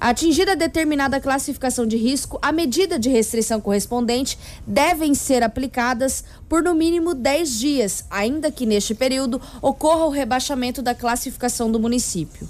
Atingida 0.00 0.54
determinada 0.54 1.20
classificação 1.20 1.84
de 1.84 1.96
risco, 1.96 2.38
a 2.40 2.52
medida 2.52 3.00
de 3.00 3.08
restrição 3.08 3.60
correspondente 3.60 4.38
devem 4.64 5.12
ser 5.12 5.42
aplicadas 5.42 6.22
por 6.48 6.62
no 6.62 6.72
mínimo 6.72 7.14
10 7.14 7.58
dias, 7.58 8.04
ainda 8.08 8.48
que 8.48 8.64
neste 8.64 8.94
período 8.94 9.42
ocorra 9.60 10.04
o 10.04 10.10
rebaixamento 10.10 10.80
da 10.80 10.94
classificação 10.94 11.68
do 11.68 11.80
município. 11.80 12.48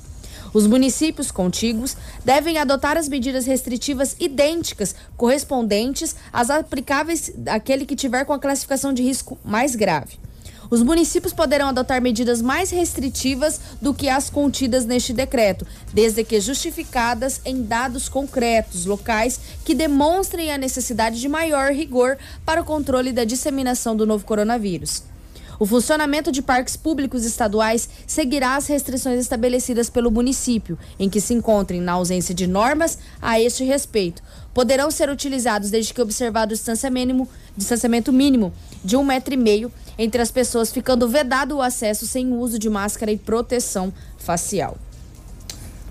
Os 0.52 0.66
municípios 0.66 1.30
contíguos 1.30 1.96
devem 2.22 2.58
adotar 2.58 2.98
as 2.98 3.08
medidas 3.08 3.46
restritivas 3.46 4.14
idênticas 4.20 4.94
correspondentes 5.16 6.16
às 6.30 6.50
aplicáveis 6.50 7.32
àquele 7.46 7.86
que 7.86 7.96
tiver 7.96 8.26
com 8.26 8.34
a 8.34 8.38
classificação 8.38 8.92
de 8.92 9.02
risco 9.02 9.38
mais 9.42 9.74
grave. 9.74 10.18
Os 10.70 10.82
municípios 10.82 11.32
poderão 11.32 11.68
adotar 11.68 12.00
medidas 12.02 12.42
mais 12.42 12.70
restritivas 12.70 13.60
do 13.80 13.94
que 13.94 14.08
as 14.08 14.28
contidas 14.28 14.84
neste 14.84 15.12
decreto, 15.12 15.66
desde 15.92 16.22
que 16.22 16.40
justificadas 16.40 17.40
em 17.44 17.62
dados 17.62 18.08
concretos 18.08 18.84
locais 18.84 19.40
que 19.64 19.74
demonstrem 19.74 20.52
a 20.52 20.58
necessidade 20.58 21.20
de 21.20 21.28
maior 21.28 21.72
rigor 21.72 22.18
para 22.44 22.60
o 22.60 22.64
controle 22.64 23.12
da 23.12 23.24
disseminação 23.24 23.96
do 23.96 24.06
novo 24.06 24.24
coronavírus. 24.24 25.02
O 25.58 25.66
funcionamento 25.66 26.30
de 26.30 26.40
parques 26.40 26.76
públicos 26.76 27.24
estaduais 27.24 27.88
seguirá 28.06 28.54
as 28.54 28.68
restrições 28.68 29.20
estabelecidas 29.20 29.90
pelo 29.90 30.10
município, 30.10 30.78
em 30.98 31.10
que 31.10 31.20
se 31.20 31.34
encontrem 31.34 31.80
na 31.80 31.92
ausência 31.92 32.32
de 32.32 32.46
normas 32.46 32.98
a 33.20 33.40
este 33.40 33.64
respeito. 33.64 34.22
Poderão 34.54 34.90
ser 34.90 35.10
utilizados 35.10 35.70
desde 35.70 35.92
que 35.92 36.00
observado 36.00 36.52
o 36.52 36.56
distancia 36.56 36.90
mínimo- 36.90 37.28
distanciamento 37.56 38.12
mínimo 38.12 38.52
de 38.84 38.96
um 38.96 39.02
metro 39.02 39.34
e 39.34 39.36
meio 39.36 39.72
entre 39.98 40.22
as 40.22 40.30
pessoas, 40.30 40.70
ficando 40.70 41.08
vedado 41.08 41.56
o 41.56 41.62
acesso 41.62 42.06
sem 42.06 42.32
uso 42.32 42.56
de 42.58 42.70
máscara 42.70 43.10
e 43.10 43.18
proteção 43.18 43.92
facial. 44.16 44.78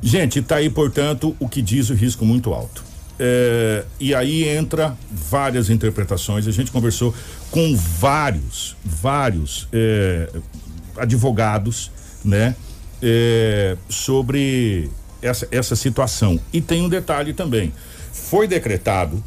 Gente, 0.02 0.42
tá 0.42 0.58
aí, 0.58 0.70
portanto, 0.70 1.36
o 1.40 1.50
que 1.50 1.62
diz 1.62 1.90
o 1.90 1.94
risco 1.94 2.24
muito 2.24 2.54
alto. 2.54 2.87
É, 3.20 3.84
e 4.00 4.14
aí 4.14 4.48
entra 4.48 4.96
várias 5.12 5.70
interpretações. 5.70 6.48
A 6.48 6.52
gente 6.52 6.72
conversou 6.72 7.14
com 7.50 7.76
vários, 7.76 8.76
vários 8.84 9.68
é, 9.74 10.30
advogados, 10.98 11.92
né, 12.24 12.56
é, 13.02 13.76
sobre 13.90 14.90
essa, 15.22 15.48
essa 15.52 15.76
situação. 15.76 16.40
E 16.54 16.62
tem 16.62 16.82
um 16.82 16.90
detalhe 16.90 17.34
também: 17.34 17.74
foi 18.12 18.48
decretado 18.48 19.24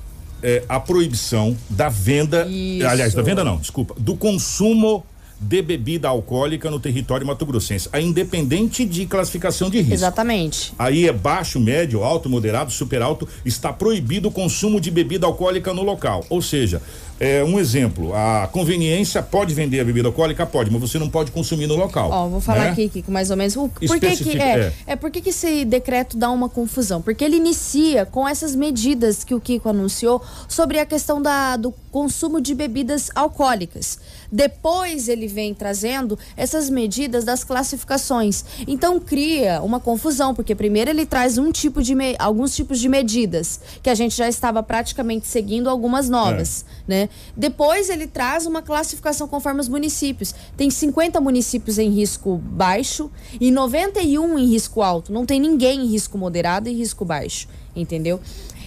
a 0.71 0.81
proibição 0.81 1.55
da 1.69 1.91
venda, 1.91 2.47
Isso. 2.49 2.87
aliás, 2.87 3.13
da 3.13 3.21
venda 3.21 3.45
não, 3.45 3.59
desculpa, 3.59 3.95
do 3.99 4.17
consumo 4.17 5.05
de 5.41 5.63
bebida 5.63 6.09
alcoólica 6.09 6.71
no 6.71 6.79
território 6.79 7.27
mato-grossense, 7.27 7.89
a 7.93 8.01
independente 8.01 8.85
de 8.85 9.07
classificação 9.07 9.71
de 9.71 9.79
risco. 9.79 9.95
Exatamente. 9.95 10.75
Aí 10.79 11.09
é 11.09 11.13
baixo, 11.13 11.59
médio, 11.59 12.05
alto, 12.05 12.29
moderado, 12.29 12.71
super 12.71 13.01
alto. 13.01 13.27
Está 13.45 13.73
proibido 13.73 14.29
o 14.29 14.33
consumo 14.33 14.81
de 14.81 14.91
bebida 14.91 15.27
alcoólica 15.27 15.73
no 15.73 15.83
local. 15.83 16.25
Ou 16.29 16.43
seja, 16.43 16.83
é 17.21 17.45
um 17.45 17.61
exemplo: 17.61 18.15
a 18.15 18.49
conveniência 18.51 19.23
pode 19.23 19.53
vender 19.53 19.79
a 19.79 19.85
bebida 19.85 20.09
alcoólica? 20.09 20.47
Pode, 20.47 20.71
mas 20.71 20.81
você 20.81 20.99
não 20.99 21.11
pode 21.11 21.31
consumir 21.31 21.67
no 21.67 21.77
local. 21.77 22.11
Ó, 22.11 22.29
vou 22.29 22.41
falar 22.41 22.65
né? 22.65 22.71
aqui, 22.71 22.89
Kiko, 22.89 23.13
mais 23.13 23.31
ou 23.31 23.37
menos. 23.37 23.55
O, 23.57 23.69
por 23.69 24.01
que 24.01 24.17
que 24.17 24.39
é, 24.39 24.61
é. 24.61 24.73
é. 24.87 24.97
por 24.97 25.11
que 25.11 25.21
que 25.21 25.29
esse 25.29 25.67
decreto 25.67 26.17
dá 26.17 26.31
uma 26.31 26.49
confusão? 26.49 27.03
Porque 27.03 27.23
ele 27.23 27.37
inicia 27.37 28.07
com 28.07 28.27
essas 28.27 28.57
medidas 28.57 29.23
que 29.23 29.35
o 29.35 29.41
Kiko 29.41 29.69
anunciou 29.69 30.23
sobre 30.49 30.79
a 30.79 30.87
questão 30.87 31.21
da, 31.21 31.57
do 31.57 31.75
consumo 31.91 32.41
de 32.41 32.55
bebidas 32.55 33.11
alcoólicas. 33.15 33.99
Depois 34.31 35.09
ele 35.09 35.27
vem 35.27 35.53
trazendo 35.53 36.19
essas 36.37 36.71
medidas 36.71 37.25
das 37.25 37.45
classificações. 37.45 38.45
Então 38.67 38.99
cria 39.01 39.61
uma 39.61 39.81
confusão, 39.81 40.35
porque 40.35 40.55
primeiro 40.55 40.91
ele 40.91 41.05
traz 41.05 41.37
um 41.37 41.51
tipo 41.51 41.83
de 41.83 41.95
alguns 42.19 42.55
tipos 42.55 42.79
de 42.79 42.89
medidas 42.89 43.61
que 43.83 43.91
a 43.91 43.95
gente 43.95 44.17
já 44.17 44.29
estava 44.29 44.63
praticamente 44.63 45.27
seguindo 45.27 45.69
algumas 45.69 46.09
novas, 46.09 46.65
né? 46.91 47.09
Depois 47.37 47.89
ele 47.89 48.09
traz 48.09 48.47
uma 48.47 48.61
classificação 48.61 49.29
conforme 49.29 49.61
os 49.61 49.69
municípios. 49.69 50.35
Tem 50.57 50.69
50 50.69 51.21
municípios 51.21 51.79
em 51.79 51.89
risco 51.89 52.37
baixo 52.37 53.09
e 53.41 53.53
91 53.53 54.37
em 54.37 54.47
risco 54.47 54.83
alto. 54.83 55.13
Não 55.13 55.25
tem 55.25 55.39
ninguém 55.39 55.83
em 55.83 55.87
risco 55.87 56.19
moderado 56.19 56.69
e 56.69 56.75
risco 56.75 57.05
baixo. 57.05 57.47
entendeu? 57.77 58.21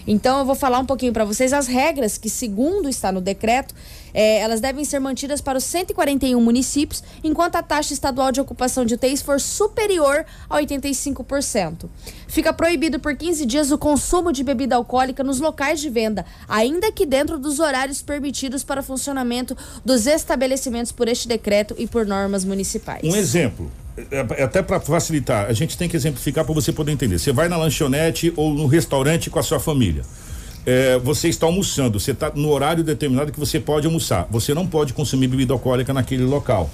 Então 0.08 0.40
eu 0.40 0.46
vou 0.46 0.56
falar 0.56 0.80
um 0.80 0.86
pouquinho 0.86 1.12
para 1.12 1.26
vocês 1.26 1.52
as 1.52 1.68
regras 1.68 2.18
que, 2.18 2.30
segundo 2.30 2.88
está 2.88 3.12
no 3.12 3.20
decreto, 3.20 3.76
é, 4.14 4.40
elas 4.40 4.62
devem 4.62 4.86
ser 4.86 5.00
mantidas 5.00 5.42
para 5.42 5.58
os 5.58 5.64
141 5.64 6.40
municípios, 6.40 7.04
enquanto 7.24 7.56
a 7.56 7.64
taxa 7.64 7.94
estadual 7.94 8.32
de 8.32 8.40
ocupação 8.40 8.86
de 8.86 8.94
UTIs 8.94 9.22
for 9.22 9.40
superior 9.40 10.26
a 10.50 10.58
85%. 10.60 11.86
Fica 12.28 12.54
proibido 12.54 13.00
por 13.00 13.16
15 13.16 13.46
dias 13.46 13.72
o 13.72 13.78
consumo 13.78 14.32
de 14.32 14.44
bebida 14.44 14.76
alcoólica 14.76 15.24
nos 15.24 15.40
locais 15.40 15.80
de 15.80 15.90
venda, 15.90 16.26
ainda 16.48 16.92
que 16.92 17.06
dentro 17.06 17.38
dos 17.38 17.60
horários 17.60 18.02
permitidos 18.02 18.64
para 18.64 18.84
funcionamento 18.84 19.56
dos 19.84 20.06
estabelecimentos 20.08 20.92
por 20.92 21.08
este 21.08 21.28
decreto 21.28 21.76
e 21.78 21.88
por 21.88 22.06
normas 22.06 22.46
municipais. 22.46 23.04
Um 23.04 23.16
exemplo, 23.16 23.72
é, 24.12 24.42
é 24.42 24.44
até 24.44 24.62
para 24.62 24.80
facilitar, 24.80 25.48
a 25.48 25.54
gente 25.54 25.78
tem 25.78 25.88
que 25.88 25.96
exemplificar 25.96 26.44
para 26.44 26.54
você 26.54 26.72
poder 26.72 26.92
entender. 26.92 27.20
Você 27.20 27.32
vai 27.32 27.48
na 27.48 27.58
lanchonete 27.58 28.34
ou 28.36 28.54
no 28.54 28.66
restaurante 28.66 29.30
com 29.30 29.40
a 29.40 29.44
sua 29.44 29.60
família. 29.60 30.04
É, 30.66 30.98
você 31.00 31.28
está 31.28 31.46
almoçando, 31.46 32.00
você 32.00 32.12
está 32.12 32.32
no 32.34 32.50
horário 32.50 32.84
determinado 32.84 33.32
que 33.32 33.40
você 33.40 33.60
pode 33.60 33.86
almoçar. 33.86 34.28
Você 34.32 34.54
não 34.54 34.66
pode 34.66 34.94
consumir 34.94 35.28
bebida 35.28 35.54
alcoólica 35.54 35.94
naquele 35.94 36.24
local 36.24 36.70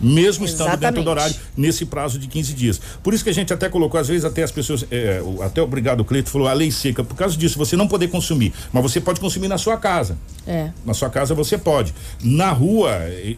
mesmo 0.00 0.44
estando 0.44 0.68
Exatamente. 0.68 0.80
dentro 0.80 1.02
do 1.04 1.10
horário 1.10 1.34
nesse 1.56 1.84
prazo 1.86 2.18
de 2.18 2.26
15 2.26 2.54
dias. 2.54 2.80
Por 3.02 3.14
isso 3.14 3.22
que 3.24 3.30
a 3.30 3.34
gente 3.34 3.52
até 3.52 3.68
colocou, 3.68 4.00
às 4.00 4.08
vezes, 4.08 4.24
até 4.24 4.42
as 4.42 4.50
pessoas, 4.50 4.84
é, 4.90 5.22
até 5.42 5.62
obrigado, 5.62 6.04
Cleito 6.04 6.30
falou 6.30 6.48
a 6.48 6.52
lei 6.52 6.70
seca, 6.70 7.04
por 7.04 7.16
causa 7.16 7.36
disso, 7.36 7.58
você 7.58 7.76
não 7.76 7.86
poder 7.88 8.08
consumir, 8.08 8.52
mas 8.72 8.82
você 8.82 9.00
pode 9.00 9.20
consumir 9.20 9.48
na 9.48 9.58
sua 9.58 9.76
casa. 9.76 10.16
É. 10.46 10.70
Na 10.84 10.94
sua 10.94 11.08
casa 11.08 11.34
você 11.34 11.56
pode. 11.56 11.94
Na 12.22 12.50
rua, 12.50 12.90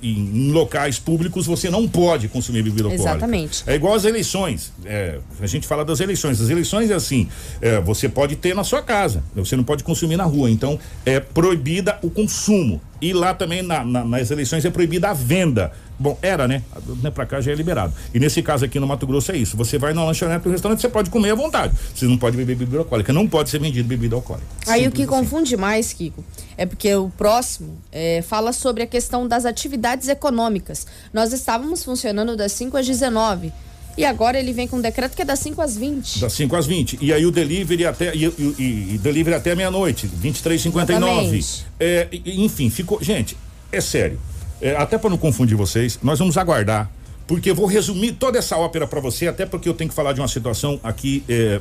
em, 0.02 0.48
em 0.48 0.52
locais 0.52 0.98
públicos, 0.98 1.46
você 1.46 1.68
não 1.68 1.86
pode 1.86 2.28
consumir 2.28 2.62
bebida 2.62 2.84
alcoólica. 2.84 3.10
Exatamente. 3.10 3.62
É 3.66 3.74
igual 3.74 3.94
às 3.94 4.04
eleições. 4.04 4.72
É, 4.84 5.18
a 5.40 5.46
gente 5.46 5.66
fala 5.66 5.84
das 5.84 6.00
eleições. 6.00 6.40
As 6.40 6.48
eleições 6.48 6.90
é 6.90 6.94
assim: 6.94 7.28
é, 7.60 7.80
você 7.80 8.08
pode 8.08 8.36
ter 8.36 8.54
na 8.54 8.64
sua 8.64 8.82
casa, 8.82 9.22
você 9.34 9.56
não 9.56 9.64
pode 9.64 9.84
consumir 9.84 10.16
na 10.16 10.24
rua. 10.24 10.50
Então, 10.50 10.78
é 11.04 11.20
proibida 11.20 11.98
o 12.02 12.10
consumo. 12.10 12.80
E 13.04 13.12
lá 13.12 13.34
também 13.34 13.60
na, 13.60 13.84
na, 13.84 14.02
nas 14.02 14.30
eleições 14.30 14.64
é 14.64 14.70
proibida 14.70 15.10
a 15.10 15.12
venda. 15.12 15.70
Bom, 15.98 16.18
era, 16.22 16.48
né? 16.48 16.62
né 17.02 17.10
pra 17.10 17.26
cá 17.26 17.38
já 17.38 17.52
é 17.52 17.54
liberado. 17.54 17.92
E 18.14 18.18
nesse 18.18 18.42
caso 18.42 18.64
aqui 18.64 18.80
no 18.80 18.86
Mato 18.86 19.06
Grosso 19.06 19.30
é 19.30 19.36
isso. 19.36 19.58
Você 19.58 19.76
vai 19.76 19.92
na 19.92 20.02
lanchonete 20.02 20.44
do 20.44 20.50
restaurante, 20.50 20.80
você 20.80 20.88
pode 20.88 21.10
comer 21.10 21.32
à 21.32 21.34
vontade. 21.34 21.74
Você 21.94 22.06
não 22.06 22.16
pode 22.16 22.34
beber 22.34 22.56
bebida 22.56 22.78
alcoólica. 22.78 23.12
Não 23.12 23.28
pode 23.28 23.50
ser 23.50 23.60
vendido 23.60 23.86
bebida 23.86 24.16
alcoólica. 24.16 24.46
Aí 24.66 24.84
Simples 24.84 24.86
o 24.86 24.90
que 24.92 25.02
assim. 25.02 25.10
confunde 25.10 25.54
mais, 25.54 25.92
Kiko, 25.92 26.24
é 26.56 26.64
porque 26.64 26.94
o 26.94 27.10
próximo 27.10 27.76
é, 27.92 28.22
fala 28.22 28.54
sobre 28.54 28.82
a 28.82 28.86
questão 28.86 29.28
das 29.28 29.44
atividades 29.44 30.08
econômicas. 30.08 30.86
Nós 31.12 31.34
estávamos 31.34 31.84
funcionando 31.84 32.34
das 32.34 32.52
5 32.52 32.74
às 32.78 32.86
19. 32.86 33.52
E 33.96 34.04
agora 34.04 34.38
ele 34.38 34.52
vem 34.52 34.66
com 34.66 34.76
um 34.76 34.80
decreto 34.80 35.14
que 35.14 35.22
é 35.22 35.24
das 35.24 35.38
5 35.38 35.60
às 35.62 35.76
20. 35.76 36.20
Das 36.20 36.32
5 36.32 36.56
às 36.56 36.66
20. 36.66 36.98
E 37.00 37.12
aí 37.12 37.24
o 37.24 37.30
delivery 37.30 37.86
até 37.86 38.14
e, 38.14 38.24
e, 38.26 38.94
e 38.94 38.98
delivery 38.98 39.36
até 39.36 39.54
meia-noite, 39.54 40.08
23,59. 40.08 41.62
É, 41.78 42.08
enfim, 42.26 42.70
ficou, 42.70 43.02
gente, 43.02 43.36
é 43.70 43.80
sério. 43.80 44.18
É, 44.60 44.74
até 44.76 44.98
para 44.98 45.10
não 45.10 45.18
confundir 45.18 45.56
vocês, 45.56 45.98
nós 46.02 46.18
vamos 46.18 46.36
aguardar, 46.36 46.90
porque 47.26 47.50
eu 47.50 47.54
vou 47.54 47.66
resumir 47.66 48.12
toda 48.12 48.38
essa 48.38 48.56
ópera 48.56 48.86
para 48.86 49.00
você, 49.00 49.28
até 49.28 49.46
porque 49.46 49.68
eu 49.68 49.74
tenho 49.74 49.90
que 49.90 49.96
falar 49.96 50.12
de 50.12 50.20
uma 50.20 50.28
situação 50.28 50.80
aqui 50.82 51.22
é, 51.28 51.60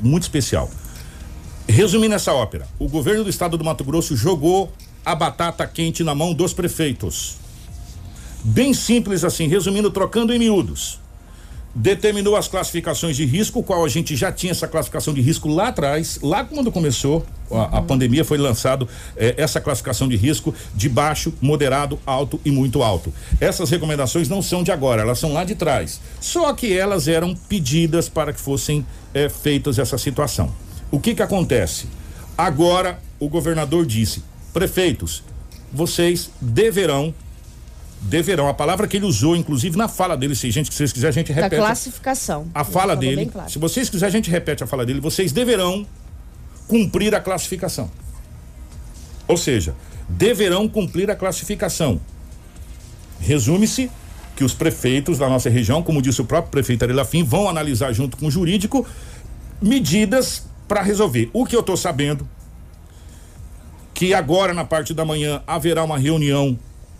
muito 0.00 0.22
especial. 0.22 0.70
Resumindo 1.68 2.14
essa 2.14 2.32
ópera, 2.32 2.66
o 2.78 2.88
governo 2.88 3.24
do 3.24 3.30
estado 3.30 3.58
do 3.58 3.64
Mato 3.64 3.84
Grosso 3.84 4.16
jogou 4.16 4.72
a 5.04 5.14
batata 5.14 5.66
quente 5.66 6.02
na 6.02 6.14
mão 6.14 6.32
dos 6.32 6.54
prefeitos. 6.54 7.36
Bem 8.42 8.72
simples 8.72 9.24
assim, 9.24 9.48
resumindo, 9.48 9.90
trocando 9.90 10.32
em 10.32 10.38
miúdos 10.38 11.03
determinou 11.74 12.36
as 12.36 12.46
classificações 12.46 13.16
de 13.16 13.24
risco, 13.24 13.62
qual 13.62 13.84
a 13.84 13.88
gente 13.88 14.14
já 14.14 14.30
tinha 14.30 14.52
essa 14.52 14.68
classificação 14.68 15.12
de 15.12 15.20
risco 15.20 15.48
lá 15.48 15.68
atrás, 15.68 16.20
lá 16.22 16.44
quando 16.44 16.70
começou 16.70 17.26
a, 17.50 17.76
a 17.76 17.80
uhum. 17.80 17.86
pandemia, 17.86 18.24
foi 18.24 18.38
lançado 18.38 18.88
eh, 19.16 19.34
essa 19.36 19.60
classificação 19.60 20.08
de 20.08 20.16
risco 20.16 20.54
de 20.74 20.88
baixo, 20.88 21.34
moderado, 21.40 21.98
alto 22.06 22.40
e 22.44 22.50
muito 22.50 22.82
alto. 22.82 23.12
Essas 23.40 23.70
recomendações 23.70 24.28
não 24.28 24.40
são 24.40 24.62
de 24.62 24.70
agora, 24.70 25.02
elas 25.02 25.18
são 25.18 25.32
lá 25.32 25.44
de 25.44 25.54
trás. 25.54 26.00
Só 26.20 26.52
que 26.52 26.72
elas 26.72 27.08
eram 27.08 27.34
pedidas 27.34 28.08
para 28.08 28.32
que 28.32 28.40
fossem 28.40 28.86
eh, 29.12 29.28
feitas 29.28 29.78
essa 29.78 29.98
situação. 29.98 30.54
O 30.90 31.00
que 31.00 31.14
que 31.14 31.22
acontece? 31.22 31.86
Agora 32.38 33.00
o 33.18 33.28
governador 33.28 33.84
disse: 33.84 34.22
prefeitos, 34.52 35.24
vocês 35.72 36.30
deverão 36.40 37.12
deverão. 38.04 38.48
A 38.48 38.54
palavra 38.54 38.86
que 38.86 38.96
ele 38.96 39.06
usou, 39.06 39.34
inclusive 39.34 39.76
na 39.76 39.88
fala 39.88 40.16
dele, 40.16 40.34
se 40.34 40.50
gente, 40.50 40.70
se 40.70 40.76
vocês 40.76 40.92
quiserem, 40.92 41.10
a 41.10 41.18
gente 41.20 41.32
repete. 41.32 41.56
Da 41.56 41.66
classificação. 41.66 42.46
A 42.54 42.64
fala 42.64 42.94
dele. 42.94 43.26
Claro. 43.26 43.50
Se 43.50 43.58
vocês 43.58 43.88
quiserem, 43.88 44.08
a 44.08 44.16
gente 44.16 44.30
repete 44.30 44.62
a 44.62 44.66
fala 44.66 44.84
dele. 44.84 45.00
Vocês 45.00 45.32
deverão 45.32 45.86
cumprir 46.68 47.14
a 47.14 47.20
classificação. 47.20 47.90
Ou 49.26 49.36
seja, 49.36 49.74
deverão 50.08 50.68
cumprir 50.68 51.10
a 51.10 51.16
classificação. 51.16 52.00
Resume-se 53.20 53.90
que 54.36 54.44
os 54.44 54.52
prefeitos 54.52 55.18
da 55.18 55.28
nossa 55.28 55.48
região, 55.48 55.82
como 55.82 56.02
disse 56.02 56.20
o 56.20 56.24
próprio 56.24 56.50
prefeito 56.50 56.84
Arelafim, 56.84 57.22
vão 57.22 57.48
analisar 57.48 57.92
junto 57.92 58.16
com 58.16 58.26
o 58.26 58.30
jurídico 58.30 58.86
medidas 59.62 60.46
para 60.68 60.82
resolver. 60.82 61.30
O 61.32 61.46
que 61.46 61.54
eu 61.54 61.60
estou 61.60 61.76
sabendo 61.76 62.28
que 63.94 64.12
agora 64.12 64.52
na 64.52 64.64
parte 64.64 64.92
da 64.92 65.04
manhã 65.04 65.42
haverá 65.46 65.84
uma 65.84 65.96
reunião 65.96 66.58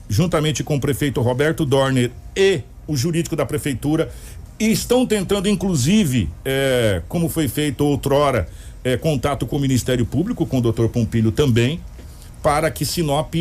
juntamente 0.08 0.62
com 0.62 0.76
o 0.76 0.80
prefeito 0.80 1.20
Roberto 1.20 1.64
Dorner 1.64 2.10
e 2.36 2.62
o 2.86 2.96
jurídico 2.96 3.34
da 3.34 3.46
prefeitura, 3.46 4.10
estão 4.58 5.06
tentando, 5.06 5.48
inclusive, 5.48 6.28
é, 6.44 7.02
como 7.08 7.28
foi 7.28 7.48
feito 7.48 7.84
outrora, 7.84 8.48
é, 8.82 8.96
contato 8.96 9.46
com 9.46 9.56
o 9.56 9.60
Ministério 9.60 10.04
Público, 10.04 10.46
com 10.46 10.58
o 10.58 10.60
doutor 10.60 10.88
Pompilho 10.88 11.32
também, 11.32 11.80
para 12.42 12.70
que 12.70 12.84
Sinop 12.84 13.34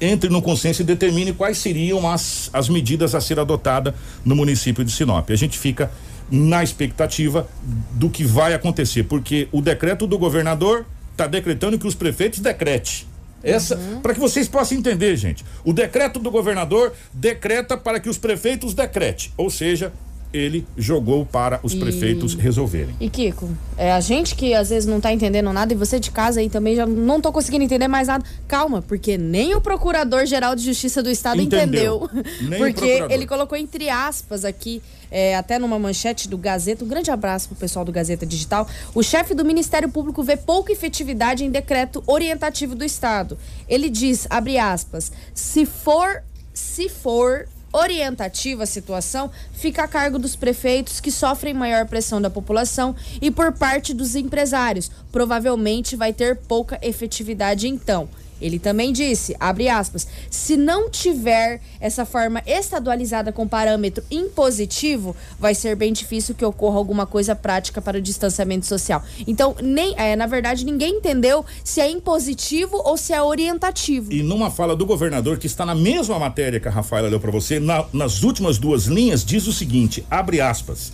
entre 0.00 0.28
no 0.28 0.42
consenso 0.42 0.82
e 0.82 0.84
determine 0.84 1.32
quais 1.32 1.58
seriam 1.58 2.10
as, 2.10 2.50
as 2.52 2.68
medidas 2.68 3.14
a 3.14 3.20
ser 3.20 3.38
adotada 3.38 3.94
no 4.24 4.34
município 4.34 4.84
de 4.84 4.90
Sinop. 4.90 5.30
A 5.30 5.36
gente 5.36 5.56
fica 5.56 5.90
na 6.28 6.62
expectativa 6.62 7.48
do 7.92 8.10
que 8.10 8.24
vai 8.24 8.52
acontecer, 8.52 9.04
porque 9.04 9.48
o 9.52 9.62
decreto 9.62 10.06
do 10.06 10.18
governador 10.18 10.84
está 11.12 11.26
decretando 11.26 11.78
que 11.78 11.86
os 11.86 11.94
prefeitos 11.94 12.40
decrete. 12.40 13.06
Essa, 13.42 13.76
uhum. 13.76 14.00
para 14.00 14.14
que 14.14 14.20
vocês 14.20 14.48
possam 14.48 14.78
entender, 14.78 15.16
gente. 15.16 15.44
O 15.64 15.72
decreto 15.72 16.18
do 16.18 16.30
governador 16.30 16.92
decreta 17.12 17.76
para 17.76 17.98
que 17.98 18.08
os 18.08 18.18
prefeitos 18.18 18.74
decrete, 18.74 19.32
ou 19.36 19.50
seja, 19.50 19.92
ele 20.32 20.66
jogou 20.76 21.26
para 21.26 21.60
os 21.62 21.74
e... 21.74 21.78
prefeitos 21.78 22.34
resolverem. 22.34 22.94
E 23.00 23.08
Kiko, 23.08 23.50
é 23.76 23.92
a 23.92 24.00
gente 24.00 24.34
que 24.34 24.54
às 24.54 24.70
vezes 24.70 24.88
não 24.88 24.96
está 24.96 25.12
entendendo 25.12 25.52
nada 25.52 25.72
e 25.72 25.76
você 25.76 26.00
de 26.00 26.10
casa 26.10 26.40
aí 26.40 26.48
também 26.48 26.74
já 26.74 26.86
não 26.86 27.20
tô 27.20 27.32
conseguindo 27.32 27.64
entender 27.64 27.88
mais 27.88 28.08
nada. 28.08 28.24
Calma, 28.48 28.82
porque 28.82 29.18
nem 29.18 29.54
o 29.54 29.60
Procurador 29.60 30.26
Geral 30.26 30.54
de 30.54 30.64
Justiça 30.64 31.02
do 31.02 31.10
Estado 31.10 31.40
entendeu. 31.40 32.08
entendeu 32.40 32.58
porque 32.58 33.04
ele 33.10 33.26
colocou 33.26 33.56
entre 33.56 33.88
aspas 33.88 34.44
aqui 34.44 34.82
é, 35.12 35.36
até 35.36 35.58
numa 35.58 35.78
manchete 35.78 36.28
do 36.28 36.38
Gazeta. 36.38 36.84
Um 36.84 36.88
grande 36.88 37.10
abraço 37.10 37.48
pro 37.48 37.56
pessoal 37.56 37.84
do 37.84 37.92
Gazeta 37.92 38.24
Digital. 38.24 38.66
O 38.94 39.02
chefe 39.02 39.34
do 39.34 39.44
Ministério 39.44 39.88
Público 39.88 40.22
vê 40.22 40.36
pouca 40.36 40.72
efetividade 40.72 41.44
em 41.44 41.50
decreto 41.50 42.02
orientativo 42.06 42.74
do 42.74 42.84
Estado. 42.84 43.36
Ele 43.68 43.90
diz, 43.90 44.26
abre 44.30 44.58
aspas, 44.58 45.12
se 45.34 45.66
for, 45.66 46.22
se 46.54 46.88
for 46.88 47.46
orientativa 47.72 48.64
a 48.64 48.66
situação 48.66 49.30
fica 49.52 49.84
a 49.84 49.88
cargo 49.88 50.18
dos 50.18 50.36
prefeitos 50.36 51.00
que 51.00 51.10
sofrem 51.10 51.54
maior 51.54 51.86
pressão 51.86 52.20
da 52.20 52.28
população 52.28 52.94
e 53.20 53.30
por 53.30 53.52
parte 53.52 53.94
dos 53.94 54.14
empresários. 54.14 54.90
Provavelmente 55.10 55.96
vai 55.96 56.12
ter 56.12 56.36
pouca 56.36 56.78
efetividade 56.82 57.66
então. 57.66 58.08
Ele 58.42 58.58
também 58.58 58.92
disse, 58.92 59.34
abre 59.38 59.68
aspas, 59.68 60.06
se 60.30 60.56
não 60.56 60.90
tiver 60.90 61.60
essa 61.80 62.04
forma 62.04 62.42
estadualizada 62.46 63.32
com 63.32 63.46
parâmetro 63.46 64.02
impositivo, 64.10 65.16
vai 65.38 65.54
ser 65.54 65.76
bem 65.76 65.92
difícil 65.92 66.34
que 66.34 66.44
ocorra 66.44 66.76
alguma 66.76 67.06
coisa 67.06 67.34
prática 67.34 67.80
para 67.80 67.98
o 67.98 68.02
distanciamento 68.02 68.66
social. 68.66 69.02
Então, 69.26 69.54
nem, 69.62 69.94
é, 69.96 70.16
na 70.16 70.26
verdade, 70.26 70.64
ninguém 70.64 70.96
entendeu 70.96 71.44
se 71.64 71.80
é 71.80 71.88
impositivo 71.88 72.80
ou 72.84 72.96
se 72.96 73.12
é 73.12 73.22
orientativo. 73.22 74.12
E 74.12 74.22
numa 74.22 74.50
fala 74.50 74.74
do 74.74 74.84
governador, 74.84 75.38
que 75.38 75.46
está 75.46 75.64
na 75.64 75.74
mesma 75.74 76.18
matéria 76.18 76.60
que 76.60 76.68
a 76.68 76.70
Rafaela 76.70 77.08
leu 77.08 77.20
para 77.20 77.30
você, 77.30 77.60
na, 77.60 77.84
nas 77.92 78.22
últimas 78.22 78.58
duas 78.58 78.84
linhas, 78.84 79.24
diz 79.24 79.46
o 79.46 79.52
seguinte, 79.52 80.04
abre 80.10 80.40
aspas, 80.40 80.92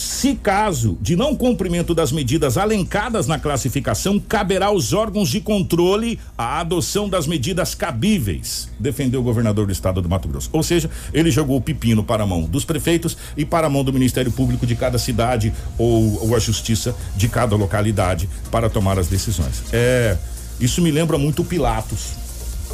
se 0.00 0.34
caso 0.34 0.96
de 0.98 1.14
não 1.14 1.36
cumprimento 1.36 1.94
das 1.94 2.10
medidas 2.10 2.56
alencadas 2.56 3.26
na 3.26 3.38
classificação, 3.38 4.18
caberá 4.18 4.66
aos 4.66 4.94
órgãos 4.94 5.28
de 5.28 5.42
controle 5.42 6.18
a 6.38 6.58
adoção 6.58 7.06
das 7.06 7.26
medidas 7.26 7.74
cabíveis, 7.74 8.70
defendeu 8.78 9.20
o 9.20 9.22
governador 9.22 9.66
do 9.66 9.72
estado 9.72 10.00
do 10.00 10.08
Mato 10.08 10.26
Grosso. 10.26 10.48
Ou 10.54 10.62
seja, 10.62 10.88
ele 11.12 11.30
jogou 11.30 11.58
o 11.58 11.60
pepino 11.60 12.02
para 12.02 12.22
a 12.22 12.26
mão 12.26 12.44
dos 12.44 12.64
prefeitos 12.64 13.14
e 13.36 13.44
para 13.44 13.66
a 13.66 13.70
mão 13.70 13.84
do 13.84 13.92
Ministério 13.92 14.32
Público 14.32 14.66
de 14.66 14.74
cada 14.74 14.98
cidade 14.98 15.52
ou, 15.76 16.28
ou 16.28 16.34
a 16.34 16.38
justiça 16.38 16.96
de 17.14 17.28
cada 17.28 17.54
localidade 17.54 18.26
para 18.50 18.70
tomar 18.70 18.98
as 18.98 19.06
decisões. 19.06 19.64
É, 19.70 20.16
isso 20.58 20.80
me 20.80 20.90
lembra 20.90 21.18
muito 21.18 21.44
Pilatos. 21.44 22.14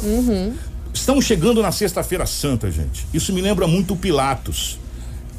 Uhum. 0.01 0.53
Estamos 0.93 1.25
chegando 1.25 1.61
na 1.61 1.73
Sexta-feira 1.73 2.25
Santa, 2.25 2.71
gente. 2.71 3.05
Isso 3.13 3.33
me 3.33 3.41
lembra 3.41 3.67
muito 3.67 3.97
Pilatos. 3.97 4.79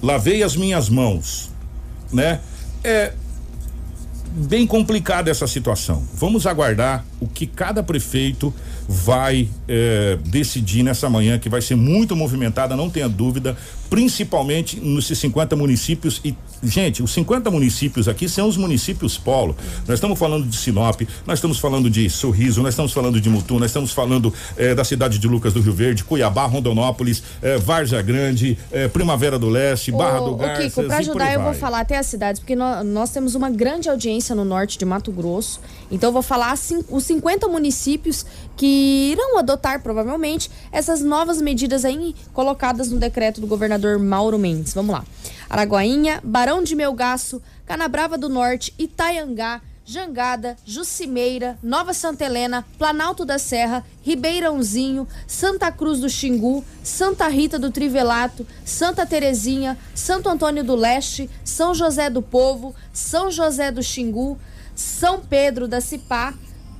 Lavei 0.02 0.42
as 0.42 0.54
minhas 0.54 0.90
mãos 0.90 1.48
né? 2.12 2.40
É, 2.82 3.12
bem 4.30 4.66
complicada 4.66 5.30
essa 5.30 5.46
situação. 5.46 6.06
Vamos 6.14 6.46
aguardar 6.46 7.04
o 7.20 7.26
que 7.26 7.46
cada 7.46 7.82
prefeito 7.82 8.54
vai 8.88 9.48
eh, 9.68 10.18
decidir 10.24 10.82
nessa 10.82 11.08
manhã, 11.08 11.38
que 11.38 11.48
vai 11.48 11.60
ser 11.60 11.76
muito 11.76 12.16
movimentada, 12.16 12.74
não 12.76 12.88
tenha 12.88 13.08
dúvida, 13.08 13.56
principalmente 13.90 14.80
nos 14.80 15.06
50 15.06 15.56
municípios 15.56 16.20
e 16.24 16.34
gente, 16.62 17.02
os 17.02 17.12
50 17.12 17.50
municípios 17.50 18.08
aqui 18.08 18.28
são 18.28 18.48
os 18.48 18.56
municípios 18.56 19.16
polo. 19.16 19.56
Nós 19.86 19.94
estamos 19.94 20.18
falando 20.18 20.46
de 20.46 20.56
Sinop, 20.56 21.02
nós 21.26 21.38
estamos 21.38 21.58
falando 21.58 21.88
de 21.88 22.10
Sorriso, 22.10 22.62
nós 22.62 22.74
estamos 22.74 22.92
falando 22.92 23.20
de 23.20 23.28
Mutum, 23.28 23.58
nós 23.58 23.70
estamos 23.70 23.92
falando 23.92 24.32
eh, 24.56 24.74
da 24.74 24.84
cidade 24.84 25.18
de 25.18 25.28
Lucas 25.28 25.52
do 25.52 25.60
Rio 25.60 25.72
Verde, 25.72 26.04
Cuiabá, 26.04 26.46
Rondonópolis, 26.46 27.22
eh, 27.42 27.58
Várzea 27.58 28.02
Grande, 28.02 28.58
eh, 28.72 28.88
Primavera 28.88 29.38
do 29.38 29.48
Leste, 29.48 29.92
Barra 29.92 30.20
do 30.20 30.34
Garças. 30.34 30.74
Kiko, 30.74 30.84
pra 30.84 30.98
ajudar 30.98 31.32
eu 31.32 31.42
vou 31.42 31.54
falar 31.54 31.80
até 31.80 31.96
as 31.96 32.06
cidades, 32.06 32.40
porque 32.40 32.56
nós, 32.56 32.84
nós, 32.84 33.10
temos 33.10 33.34
uma 33.34 33.50
grande 33.50 33.88
audiência 33.88 34.34
no 34.34 34.44
norte 34.44 34.78
de 34.78 34.84
Mato 34.84 35.12
Grosso. 35.12 35.60
Então 35.90 36.08
eu 36.08 36.12
vou 36.12 36.22
falar 36.22 36.52
assim, 36.52 36.84
os 36.88 37.04
50 37.04 37.48
municípios 37.48 38.26
que 38.56 39.12
irão 39.12 39.38
adotar 39.38 39.57
provavelmente 39.82 40.50
essas 40.72 41.00
novas 41.00 41.40
medidas 41.42 41.84
aí 41.84 42.14
colocadas 42.32 42.90
no 42.90 42.98
decreto 42.98 43.40
do 43.40 43.46
governador 43.46 43.98
Mauro 43.98 44.38
Mendes. 44.38 44.72
Vamos 44.72 44.94
lá. 44.94 45.04
Araguainha, 45.50 46.20
Barão 46.22 46.62
de 46.62 46.74
Melgaço, 46.74 47.42
Canabrava 47.66 48.16
do 48.16 48.28
Norte, 48.28 48.74
Itaiangá, 48.78 49.60
Jangada, 49.90 50.54
Jucimeira, 50.66 51.58
Nova 51.62 51.94
Santa 51.94 52.22
Helena, 52.22 52.62
Planalto 52.76 53.24
da 53.24 53.38
Serra, 53.38 53.82
Ribeirãozinho, 54.02 55.08
Santa 55.26 55.72
Cruz 55.72 55.98
do 55.98 56.10
Xingu, 56.10 56.62
Santa 56.82 57.26
Rita 57.28 57.58
do 57.58 57.70
Trivelato, 57.70 58.46
Santa 58.66 59.06
Terezinha, 59.06 59.78
Santo 59.94 60.28
Antônio 60.28 60.62
do 60.62 60.76
Leste, 60.76 61.30
São 61.42 61.74
José 61.74 62.10
do 62.10 62.20
Povo, 62.20 62.74
São 62.92 63.30
José 63.30 63.70
do 63.70 63.82
Xingu, 63.82 64.38
São 64.74 65.20
Pedro 65.20 65.66
da 65.66 65.80
Cipá, 65.80 66.34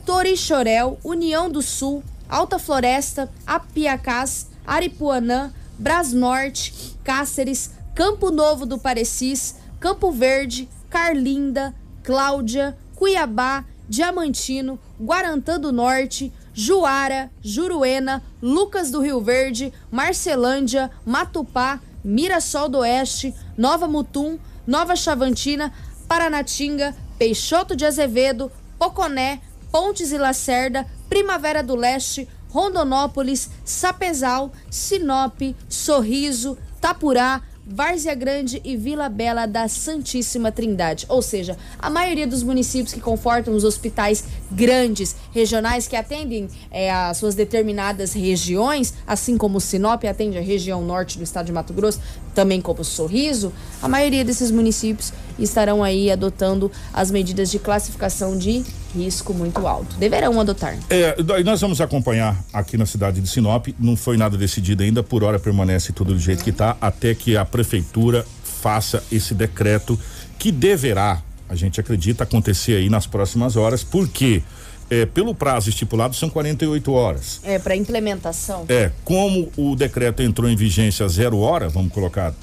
Torixoréu, 0.05 0.99
União 1.03 1.51
do 1.51 1.62
Sul, 1.62 2.03
Alta 2.29 2.59
Floresta, 2.59 3.31
Apiacás, 3.47 4.49
Aripuanã, 4.66 5.53
Brasnorte, 5.79 6.97
Cáceres, 7.03 7.70
Campo 7.95 8.31
Novo 8.31 8.66
do 8.66 8.79
Parecis, 8.79 9.57
Campo 9.81 10.11
Verde, 10.12 10.68
Carlinda, 10.91 11.74
Cláudia, 12.03 12.76
Cuiabá, 12.95 13.64
Diamantino, 13.89 14.79
Guarantã 15.01 15.59
do 15.59 15.72
Norte, 15.72 16.33
Juara, 16.53 17.31
Juruena, 17.41 18.22
Lucas 18.43 18.91
do 18.91 19.01
Rio 19.01 19.20
Verde, 19.20 19.72
Marcelândia, 19.91 20.91
Matupá, 21.07 21.81
Mirassol 22.05 22.68
do 22.68 22.79
Oeste, 22.79 23.35
Nova 23.57 23.87
Mutum, 23.87 24.39
Nova 24.66 24.95
Chavantina, 24.95 25.72
Paranatinga, 26.07 26.95
Peixoto 27.18 27.74
de 27.74 27.87
Azevedo, 27.87 28.51
Poconé, 28.79 29.41
Pontes 29.71 30.12
e 30.12 30.19
Lacerda, 30.19 30.87
Primavera 31.09 31.62
do 31.62 31.75
Leste, 31.75 32.29
Rondonópolis, 32.49 33.51
Sapezal, 33.64 34.53
Sinop, 34.71 35.41
Sorriso, 35.69 36.57
Tapurá, 36.81 37.43
Várzea 37.71 38.14
Grande 38.14 38.62
e 38.64 38.77
Vila 38.77 39.11
Bela 39.11 39.45
da 39.45 39.69
Santíssima 39.69 40.51
Trindade. 40.51 41.05
Ou 41.07 41.21
seja, 41.21 41.55
a 41.79 41.91
maioria 41.91 42.27
dos 42.27 42.43
municípios 42.43 42.95
que 42.95 43.01
confortam 43.01 43.55
os 43.55 43.62
hospitais 43.62 44.25
grandes, 44.51 45.14
regionais, 45.33 45.87
que 45.87 45.95
atendem 45.95 46.49
é, 46.71 46.91
as 46.91 47.19
suas 47.19 47.35
determinadas 47.35 48.14
regiões, 48.14 48.95
assim 49.07 49.37
como 49.37 49.61
Sinop 49.61 50.03
atende 50.05 50.39
a 50.39 50.41
região 50.41 50.83
norte 50.83 51.19
do 51.19 51.25
estado 51.25 51.45
de 51.45 51.53
Mato 51.53 51.75
Grosso, 51.75 52.01
também 52.39 52.61
como 52.61 52.84
Sorriso, 52.84 53.53
a 53.82 53.89
maioria 53.89 54.24
desses 54.24 54.53
municípios 54.53 55.12
estarão 55.41 55.82
aí 55.82 56.09
adotando 56.09 56.70
as 56.95 57.11
medidas 57.11 57.51
de 57.51 57.59
classificação 57.59 58.39
de 58.39 58.62
risco 58.95 59.34
muito 59.34 59.66
alto. 59.66 59.97
Deverão 59.97 60.41
adotar. 60.41 60.78
É, 60.89 61.16
nós 61.43 61.61
vamos 61.61 61.80
acompanhar 61.80 62.41
aqui 62.53 62.76
na 62.76 62.86
cidade 62.86 63.20
de 63.20 63.26
Sinop. 63.26 63.66
Não 63.76 63.97
foi 63.97 64.16
nada 64.16 64.36
decidido 64.36 64.84
ainda, 64.84 65.03
por 65.03 65.24
hora 65.24 65.41
permanece 65.41 65.93
tudo 65.93 66.14
do 66.14 66.20
jeito 66.20 66.45
que 66.45 66.51
está, 66.51 66.76
até 66.80 67.12
que 67.12 67.36
a 67.36 67.45
prefeitura 67.45 68.24
faça 68.45 69.03
esse 69.11 69.34
decreto 69.34 69.99
que 70.39 70.53
deverá, 70.53 71.20
a 71.49 71.57
gente 71.57 71.80
acredita, 71.80 72.22
acontecer 72.22 72.76
aí 72.76 72.89
nas 72.89 73.05
próximas 73.05 73.57
horas, 73.57 73.82
porque 73.82 74.45
é, 74.91 75.07
pelo 75.07 75.34
prazo 75.34 75.68
estipulado 75.68 76.14
são 76.14 76.28
48 76.30 76.93
horas. 76.93 77.41
É, 77.45 77.59
para 77.59 77.76
implementação. 77.76 78.64
É, 78.68 78.91
como 79.05 79.51
o 79.57 79.76
decreto 79.76 80.22
entrou 80.22 80.49
em 80.49 80.57
vigência 80.57 81.07
zero 81.09 81.39
hora, 81.39 81.68
vamos 81.68 81.93
colocar 81.93 82.34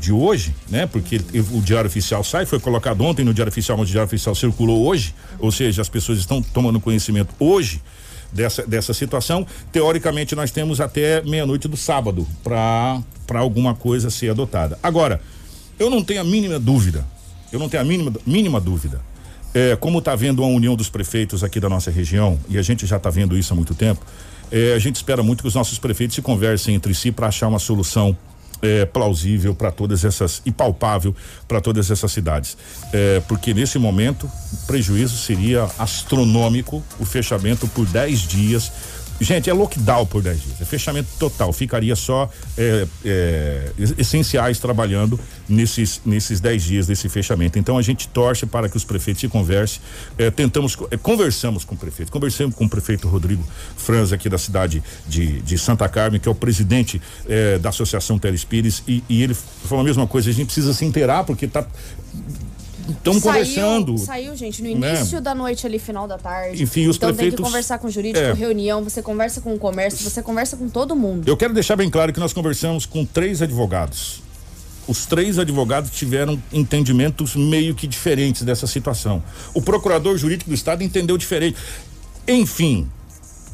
de 0.00 0.12
hoje, 0.12 0.54
né? 0.68 0.86
Porque 0.86 1.20
o 1.52 1.60
Diário 1.62 1.88
Oficial 1.88 2.22
sai, 2.22 2.44
foi 2.44 2.60
colocado 2.60 3.02
ontem 3.02 3.24
no 3.24 3.32
Diário 3.32 3.50
Oficial, 3.50 3.78
mas 3.78 3.88
o 3.88 3.92
Diário 3.92 4.06
Oficial 4.06 4.34
circulou 4.34 4.86
hoje, 4.86 5.14
ou 5.38 5.50
seja, 5.50 5.80
as 5.80 5.88
pessoas 5.88 6.18
estão 6.18 6.42
tomando 6.42 6.78
conhecimento 6.78 7.34
hoje 7.38 7.80
dessa, 8.30 8.66
dessa 8.66 8.92
situação. 8.92 9.46
Teoricamente, 9.72 10.34
nós 10.34 10.50
temos 10.50 10.80
até 10.80 11.22
meia-noite 11.22 11.68
do 11.68 11.76
sábado 11.76 12.26
para 12.42 13.02
alguma 13.38 13.74
coisa 13.74 14.10
ser 14.10 14.30
adotada. 14.30 14.78
Agora, 14.82 15.22
eu 15.78 15.88
não 15.88 16.04
tenho 16.04 16.20
a 16.20 16.24
mínima 16.24 16.58
dúvida, 16.58 17.06
eu 17.50 17.58
não 17.58 17.68
tenho 17.68 17.82
a 17.82 17.86
mínima, 17.86 18.12
mínima 18.26 18.60
dúvida. 18.60 19.00
É, 19.54 19.76
como 19.76 20.00
está 20.00 20.16
vendo 20.16 20.42
a 20.42 20.46
união 20.46 20.74
dos 20.74 20.90
prefeitos 20.90 21.44
aqui 21.44 21.60
da 21.60 21.68
nossa 21.68 21.90
região, 21.90 22.38
e 22.48 22.58
a 22.58 22.62
gente 22.62 22.86
já 22.86 22.96
está 22.96 23.08
vendo 23.08 23.38
isso 23.38 23.52
há 23.52 23.56
muito 23.56 23.74
tempo, 23.74 24.04
é, 24.50 24.74
a 24.74 24.78
gente 24.78 24.96
espera 24.96 25.22
muito 25.22 25.42
que 25.42 25.48
os 25.48 25.54
nossos 25.54 25.78
prefeitos 25.78 26.16
se 26.16 26.22
conversem 26.22 26.74
entre 26.74 26.94
si 26.94 27.12
para 27.12 27.28
achar 27.28 27.48
uma 27.48 27.58
solução 27.58 28.16
é, 28.64 28.84
plausível 28.86 29.54
para 29.54 29.70
todas 29.70 30.04
essas 30.04 30.40
e 30.44 30.50
palpável 30.50 31.14
para 31.46 31.60
todas 31.60 31.90
essas 31.90 32.10
cidades. 32.10 32.56
É, 32.92 33.20
porque 33.28 33.52
nesse 33.52 33.78
momento 33.78 34.24
o 34.52 34.66
prejuízo 34.66 35.16
seria 35.16 35.68
astronômico, 35.78 36.82
o 36.98 37.04
fechamento 37.04 37.68
por 37.68 37.86
10 37.86 38.20
dias 38.20 38.72
Gente, 39.20 39.48
é 39.48 39.52
lockdown 39.52 40.06
por 40.06 40.22
10 40.22 40.42
dias, 40.42 40.60
é 40.60 40.64
fechamento 40.64 41.08
total. 41.18 41.52
Ficaria 41.52 41.94
só 41.94 42.28
é, 42.58 42.86
é, 43.04 43.70
essenciais 43.96 44.58
trabalhando 44.58 45.18
nesses 45.48 46.00
nesses 46.04 46.40
10 46.40 46.62
dias 46.62 46.86
desse 46.86 47.08
fechamento. 47.08 47.58
Então 47.58 47.78
a 47.78 47.82
gente 47.82 48.08
torce 48.08 48.44
para 48.44 48.68
que 48.68 48.76
os 48.76 48.84
prefeitos 48.84 49.20
se 49.20 49.28
conversem. 49.28 49.80
É, 50.18 50.30
tentamos, 50.30 50.76
é, 50.90 50.96
conversamos 50.96 51.64
com 51.64 51.74
o 51.74 51.78
prefeito, 51.78 52.10
conversamos 52.10 52.54
com 52.54 52.64
o 52.64 52.68
prefeito 52.68 53.08
Rodrigo 53.08 53.44
Franz 53.76 54.12
aqui 54.12 54.28
da 54.28 54.38
cidade 54.38 54.82
de, 55.06 55.40
de 55.42 55.58
Santa 55.58 55.88
Carmen, 55.88 56.20
que 56.20 56.28
é 56.28 56.30
o 56.30 56.34
presidente 56.34 57.00
é, 57.28 57.58
da 57.58 57.68
Associação 57.68 58.18
Telespires, 58.18 58.82
e, 58.86 59.02
e 59.08 59.22
ele 59.22 59.34
falou 59.34 59.82
a 59.82 59.84
mesma 59.84 60.06
coisa. 60.06 60.30
A 60.30 60.32
gente 60.32 60.46
precisa 60.46 60.74
se 60.74 60.84
inteirar 60.84 61.24
porque 61.24 61.46
tá 61.46 61.66
estamos 62.88 63.22
conversando. 63.22 63.98
Saiu, 63.98 64.34
gente, 64.36 64.62
no 64.62 64.78
né? 64.78 64.94
início 64.94 65.16
né? 65.16 65.20
da 65.20 65.34
noite 65.34 65.66
ali, 65.66 65.78
final 65.78 66.06
da 66.06 66.18
tarde. 66.18 66.62
Enfim, 66.62 66.86
os 66.88 66.96
então 66.96 67.08
prefeitos... 67.08 67.36
tem 67.36 67.44
que 67.44 67.50
conversar 67.50 67.78
com 67.78 67.86
o 67.86 67.90
jurídico, 67.90 68.24
é. 68.24 68.32
reunião, 68.32 68.82
você 68.82 69.02
conversa 69.02 69.40
com 69.40 69.54
o 69.54 69.58
comércio, 69.58 70.08
você 70.08 70.22
conversa 70.22 70.56
com 70.56 70.68
todo 70.68 70.94
mundo. 70.94 71.28
Eu 71.28 71.36
quero 71.36 71.54
deixar 71.54 71.76
bem 71.76 71.90
claro 71.90 72.12
que 72.12 72.20
nós 72.20 72.32
conversamos 72.32 72.86
com 72.86 73.04
três 73.04 73.42
advogados. 73.42 74.22
Os 74.86 75.06
três 75.06 75.38
advogados 75.38 75.90
tiveram 75.90 76.40
entendimentos 76.52 77.34
meio 77.34 77.74
que 77.74 77.86
diferentes 77.86 78.42
dessa 78.42 78.66
situação. 78.66 79.22
O 79.54 79.62
procurador 79.62 80.16
jurídico 80.18 80.50
do 80.50 80.54
estado 80.54 80.82
entendeu 80.82 81.16
diferente. 81.16 81.56
Enfim, 82.28 82.86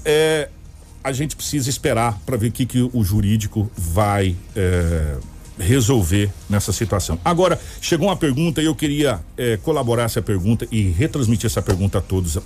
é, 0.05 0.49
a 1.03 1.13
gente 1.13 1.37
precisa 1.37 1.71
esperar 1.71 2.19
para 2.27 2.37
ver 2.37 2.49
o 2.49 2.53
que, 2.53 2.67
que 2.67 2.91
o 2.93 3.05
jurídico 3.05 3.71
vai 3.77 4.37
é, 4.57 5.17
resolver 5.59 6.31
nessa 6.49 6.73
situação. 6.73 7.19
Agora, 7.25 7.61
chegou 7.81 8.09
uma 8.09 8.17
pergunta 8.17 8.63
e 8.63 8.67
eu 8.67 8.75
queria 8.75 9.21
eh, 9.37 9.59
colaborar 9.63 10.05
essa 10.05 10.23
pergunta 10.23 10.67
e 10.71 10.83
retransmitir 10.83 11.47
essa 11.47 11.63
pergunta 11.63 11.99
a 11.99 12.01
todos 12.01 12.39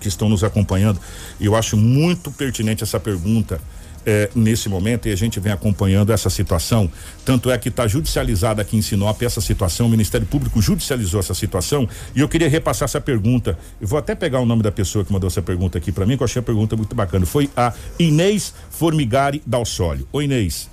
que 0.00 0.08
estão 0.08 0.28
nos 0.28 0.44
acompanhando. 0.44 1.00
Eu 1.40 1.56
acho 1.56 1.76
muito 1.76 2.30
pertinente 2.30 2.82
essa 2.82 3.00
pergunta 3.00 3.60
eh, 4.06 4.30
nesse 4.34 4.68
momento 4.68 5.08
e 5.08 5.12
a 5.12 5.16
gente 5.16 5.38
vem 5.38 5.52
acompanhando 5.52 6.12
essa 6.12 6.30
situação. 6.30 6.90
Tanto 7.24 7.50
é 7.50 7.58
que 7.58 7.68
está 7.68 7.86
judicializada 7.86 8.62
aqui 8.62 8.76
em 8.76 8.82
Sinop 8.82 9.20
essa 9.22 9.40
situação, 9.40 9.86
o 9.86 9.90
Ministério 9.90 10.26
Público 10.26 10.60
judicializou 10.62 11.20
essa 11.20 11.34
situação 11.34 11.88
e 12.14 12.20
eu 12.20 12.28
queria 12.28 12.48
repassar 12.48 12.86
essa 12.86 13.00
pergunta. 13.00 13.58
Eu 13.80 13.86
vou 13.86 13.98
até 13.98 14.14
pegar 14.14 14.40
o 14.40 14.46
nome 14.46 14.62
da 14.62 14.72
pessoa 14.72 15.04
que 15.04 15.12
mandou 15.12 15.28
essa 15.28 15.42
pergunta 15.42 15.76
aqui 15.76 15.92
para 15.92 16.06
mim, 16.06 16.16
que 16.16 16.22
eu 16.22 16.24
achei 16.24 16.40
a 16.40 16.42
pergunta 16.42 16.76
muito 16.76 16.94
bacana. 16.96 17.26
Foi 17.26 17.50
a 17.56 17.74
Inês 17.98 18.54
Formigari 18.70 19.42
Dalsólio. 19.46 20.08
Oi, 20.12 20.24
Inês. 20.24 20.70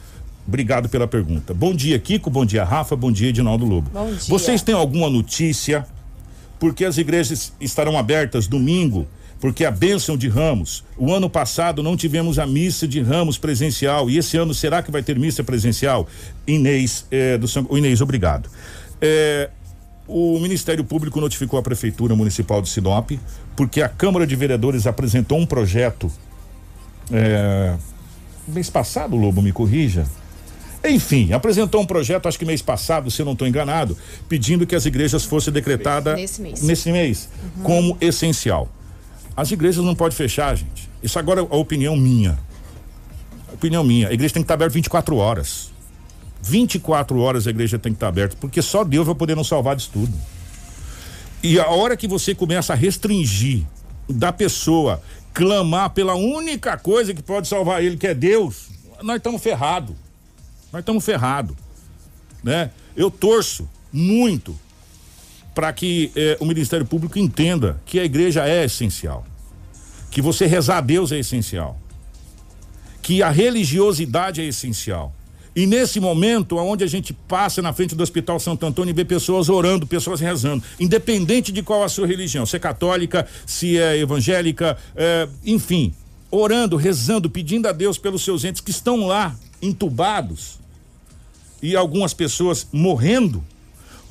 Obrigado 0.47 0.87
pela 0.87 1.05
pergunta. 1.05 1.53
Bom 1.53 1.75
dia, 1.75 1.99
Kiko. 1.99 2.29
Bom 2.29 2.45
dia, 2.45 2.63
Rafa. 2.63 2.95
Bom 2.95 3.11
dia, 3.11 3.29
Edinaldo 3.29 3.65
Lobo. 3.65 3.89
Bom 3.89 4.07
dia. 4.07 4.19
Vocês 4.29 4.61
têm 4.61 4.73
alguma 4.73 5.09
notícia? 5.09 5.85
Porque 6.57 6.85
as 6.85 6.97
igrejas 6.97 7.51
estarão 7.59 7.97
abertas 7.97 8.47
domingo, 8.47 9.05
porque 9.41 9.65
a 9.65 9.69
bênção 9.69 10.17
de 10.17 10.29
Ramos. 10.29 10.85
O 10.97 11.13
ano 11.13 11.29
passado 11.29 11.83
não 11.83 11.97
tivemos 11.97 12.39
a 12.39 12.47
missa 12.47 12.87
de 12.87 13.01
Ramos 13.01 13.37
presencial 13.37 14.09
e 14.09 14.17
esse 14.17 14.37
ano 14.37 14.53
será 14.53 14.81
que 14.81 14.89
vai 14.89 15.03
ter 15.03 15.19
missa 15.19 15.43
presencial? 15.43 16.07
Inês, 16.47 17.05
é, 17.11 17.37
do 17.37 17.47
São, 17.47 17.67
o 17.69 17.77
Inês, 17.77 17.99
obrigado. 17.99 18.49
É, 19.01 19.49
o 20.07 20.39
Ministério 20.39 20.83
Público 20.85 21.19
notificou 21.19 21.59
a 21.59 21.61
Prefeitura 21.61 22.15
Municipal 22.15 22.61
de 22.61 22.69
Sinop 22.69 23.11
porque 23.55 23.81
a 23.81 23.89
Câmara 23.89 24.25
de 24.25 24.35
Vereadores 24.35 24.87
apresentou 24.87 25.37
um 25.37 25.45
projeto. 25.45 26.09
É, 27.11 27.75
mês 28.47 28.69
passado, 28.69 29.17
Lobo, 29.17 29.41
me 29.41 29.51
corrija 29.51 30.07
Enfim, 30.89 31.33
apresentou 31.33 31.81
um 31.81 31.85
projeto, 31.85 32.27
acho 32.27 32.39
que 32.39 32.45
mês 32.45 32.61
passado, 32.61 33.11
se 33.11 33.21
eu 33.21 33.25
não 33.25 33.33
estou 33.33 33.47
enganado, 33.47 33.97
pedindo 34.29 34.65
que 34.65 34.75
as 34.75 34.85
igrejas 34.85 35.25
fossem 35.25 35.51
decretadas 35.53 36.15
Nesse 36.15 36.41
mês. 36.41 36.61
nesse 36.61 36.91
mês 36.91 37.29
como 37.63 37.97
essencial. 37.99 38.69
As 39.35 39.51
igrejas 39.51 39.83
não 39.83 39.93
podem 39.95 40.15
fechar, 40.15 40.55
gente. 40.55 40.89
Isso 41.03 41.19
agora 41.19 41.41
é 41.41 41.43
a 41.43 41.55
opinião 41.57 41.95
minha. 41.95 42.39
Opinião 43.53 43.83
minha. 43.83 44.07
A 44.07 44.13
igreja 44.13 44.33
tem 44.33 44.41
que 44.41 44.45
estar 44.45 44.55
aberta 44.55 44.73
24 44.73 45.15
horas. 45.15 45.71
24 46.41 47.19
horas 47.19 47.45
a 47.45 47.49
igreja 47.49 47.77
tem 47.77 47.91
que 47.91 47.97
estar 47.97 48.07
aberta, 48.07 48.37
porque 48.39 48.61
só 48.61 48.83
Deus 48.83 49.05
vai 49.05 49.15
poder 49.15 49.35
nos 49.35 49.47
salvar 49.47 49.75
disso 49.75 49.89
tudo. 49.91 50.13
E 51.43 51.59
a 51.59 51.67
hora 51.67 51.95
que 51.97 52.07
você 52.07 52.33
começa 52.33 52.73
a 52.73 52.75
restringir 52.75 53.63
da 54.09 54.31
pessoa 54.31 55.01
clamar 55.33 55.91
pela 55.91 56.15
única 56.15 56.77
coisa 56.77 57.13
que 57.13 57.21
pode 57.21 57.47
salvar 57.47 57.83
ele, 57.83 57.97
que 57.97 58.07
é 58.07 58.13
Deus, 58.13 58.69
nós 59.03 59.17
estamos 59.17 59.41
ferrados. 59.41 59.95
Nós 60.77 60.83
estamos 60.83 61.03
ferrados. 61.03 61.55
Né? 62.43 62.69
Eu 62.95 63.09
torço 63.09 63.67
muito 63.91 64.55
para 65.55 65.73
que 65.73 66.11
eh, 66.15 66.37
o 66.39 66.45
Ministério 66.45 66.85
Público 66.85 67.17
entenda 67.17 67.81
que 67.83 67.99
a 67.99 68.05
igreja 68.05 68.47
é 68.47 68.63
essencial. 68.63 69.25
Que 70.11 70.21
você 70.21 70.45
rezar 70.45 70.77
a 70.77 70.81
Deus 70.81 71.11
é 71.11 71.17
essencial. 71.17 71.79
Que 73.01 73.23
a 73.23 73.31
religiosidade 73.31 74.39
é 74.39 74.45
essencial. 74.45 75.15
E 75.55 75.65
nesse 75.65 75.99
momento, 75.99 76.57
onde 76.57 76.83
a 76.83 76.87
gente 76.87 77.11
passa 77.11 77.59
na 77.59 77.73
frente 77.73 77.95
do 77.95 78.03
Hospital 78.03 78.39
Santo 78.39 78.63
Antônio 78.63 78.91
e 78.91 78.93
vê 78.93 79.03
pessoas 79.03 79.49
orando, 79.49 79.87
pessoas 79.87 80.19
rezando, 80.19 80.63
independente 80.79 81.51
de 81.51 81.63
qual 81.63 81.83
a 81.83 81.89
sua 81.89 82.05
religião, 82.05 82.45
se 82.45 82.55
é 82.55 82.59
católica, 82.59 83.25
se 83.47 83.79
é 83.79 83.97
evangélica, 83.97 84.77
é, 84.95 85.27
enfim, 85.43 85.91
orando, 86.29 86.75
rezando, 86.77 87.31
pedindo 87.31 87.67
a 87.67 87.71
Deus 87.71 87.97
pelos 87.97 88.23
seus 88.23 88.45
entes 88.45 88.61
que 88.61 88.69
estão 88.69 89.07
lá, 89.07 89.35
entubados, 89.59 90.59
e 91.61 91.75
algumas 91.75 92.13
pessoas 92.13 92.67
morrendo, 92.71 93.43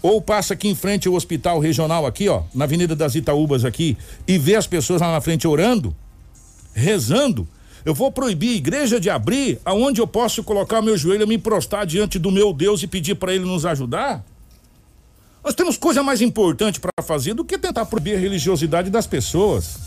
ou 0.02 0.20
passa 0.20 0.54
aqui 0.54 0.68
em 0.68 0.74
frente 0.74 1.08
ao 1.08 1.14
hospital 1.14 1.58
regional 1.58 2.06
aqui, 2.06 2.28
ó, 2.28 2.42
na 2.54 2.64
Avenida 2.64 2.94
das 2.94 3.14
Itaúbas 3.14 3.64
aqui, 3.64 3.96
e 4.26 4.38
vê 4.38 4.54
as 4.54 4.66
pessoas 4.66 5.00
lá 5.00 5.12
na 5.12 5.20
frente 5.20 5.48
orando, 5.48 5.94
rezando, 6.74 7.48
eu 7.84 7.94
vou 7.94 8.10
proibir 8.10 8.50
a 8.50 8.56
igreja 8.56 8.98
de 8.98 9.08
abrir 9.08 9.60
aonde 9.64 10.00
eu 10.00 10.08
posso 10.08 10.42
colocar 10.42 10.82
meu 10.82 10.96
joelho 10.98 11.22
e 11.22 11.26
me 11.26 11.38
prostrar 11.38 11.86
diante 11.86 12.18
do 12.18 12.32
meu 12.32 12.52
Deus 12.52 12.82
e 12.82 12.86
pedir 12.88 13.14
para 13.14 13.32
ele 13.32 13.44
nos 13.44 13.64
ajudar? 13.64 14.24
Nós 15.42 15.54
temos 15.54 15.76
coisa 15.76 16.02
mais 16.02 16.20
importante 16.20 16.80
para 16.80 16.90
fazer 17.04 17.32
do 17.32 17.44
que 17.44 17.56
tentar 17.56 17.86
proibir 17.86 18.16
a 18.16 18.18
religiosidade 18.18 18.90
das 18.90 19.06
pessoas. 19.06 19.78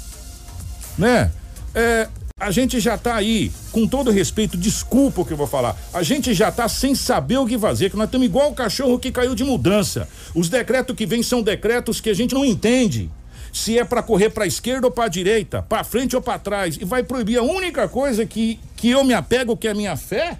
Né? 0.97 1.29
É, 1.75 2.07
a 2.39 2.51
gente 2.51 2.79
já 2.79 2.97
tá 2.97 3.15
aí, 3.15 3.51
com 3.71 3.85
todo 3.85 4.11
respeito, 4.11 4.55
desculpa 4.55 5.21
o 5.21 5.25
que 5.25 5.33
eu 5.33 5.37
vou 5.37 5.47
falar. 5.47 5.75
A 5.93 6.01
gente 6.01 6.33
já 6.33 6.51
tá 6.51 6.69
sem 6.69 6.95
saber 6.95 7.37
o 7.37 7.45
que 7.45 7.59
fazer, 7.59 7.89
que 7.89 7.97
nós 7.97 8.05
estamos 8.05 8.25
igual 8.25 8.49
o 8.49 8.55
cachorro 8.55 8.97
que 8.97 9.11
caiu 9.11 9.35
de 9.35 9.43
mudança. 9.43 10.07
Os 10.33 10.47
decretos 10.47 10.95
que 10.95 11.05
vêm 11.05 11.21
são 11.21 11.41
decretos 11.41 11.99
que 11.99 12.09
a 12.09 12.13
gente 12.13 12.33
não 12.33 12.45
entende 12.45 13.09
se 13.51 13.77
é 13.77 13.83
para 13.83 14.03
correr 14.03 14.29
para 14.29 14.45
esquerda 14.45 14.87
ou 14.87 14.91
para 14.91 15.09
direita, 15.09 15.61
para 15.63 15.83
frente 15.83 16.15
ou 16.15 16.21
para 16.21 16.37
trás, 16.39 16.77
e 16.79 16.85
vai 16.85 17.03
proibir 17.03 17.39
a 17.39 17.43
única 17.43 17.87
coisa 17.87 18.25
que, 18.25 18.59
que 18.75 18.89
eu 18.89 19.03
me 19.03 19.13
apego, 19.13 19.57
que 19.57 19.67
é 19.67 19.71
a 19.71 19.75
minha 19.75 19.97
fé? 19.97 20.39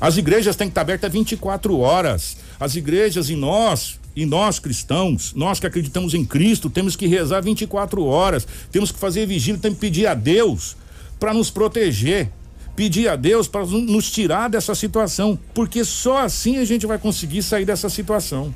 As 0.00 0.16
igrejas 0.16 0.56
têm 0.56 0.66
que 0.66 0.72
estar 0.72 0.80
abertas 0.80 1.12
24 1.12 1.78
horas. 1.78 2.36
As 2.58 2.74
igrejas 2.74 3.30
e 3.30 3.36
nós, 3.36 4.00
e 4.14 4.26
nós 4.26 4.58
cristãos, 4.58 5.32
nós 5.34 5.58
que 5.58 5.66
acreditamos 5.66 6.14
em 6.14 6.24
Cristo, 6.24 6.68
temos 6.68 6.96
que 6.96 7.06
rezar 7.06 7.42
24 7.42 8.04
horas, 8.04 8.46
temos 8.70 8.92
que 8.92 8.98
fazer 8.98 9.26
vigília, 9.26 9.60
temos 9.60 9.78
que 9.78 9.80
pedir 9.80 10.06
a 10.06 10.14
Deus 10.14 10.76
para 11.18 11.32
nos 11.32 11.50
proteger, 11.50 12.30
pedir 12.76 13.08
a 13.08 13.16
Deus 13.16 13.48
para 13.48 13.64
nos 13.64 14.10
tirar 14.10 14.48
dessa 14.48 14.74
situação, 14.74 15.38
porque 15.54 15.84
só 15.84 16.18
assim 16.18 16.58
a 16.58 16.64
gente 16.64 16.86
vai 16.86 16.98
conseguir 16.98 17.42
sair 17.42 17.64
dessa 17.64 17.88
situação. 17.88 18.54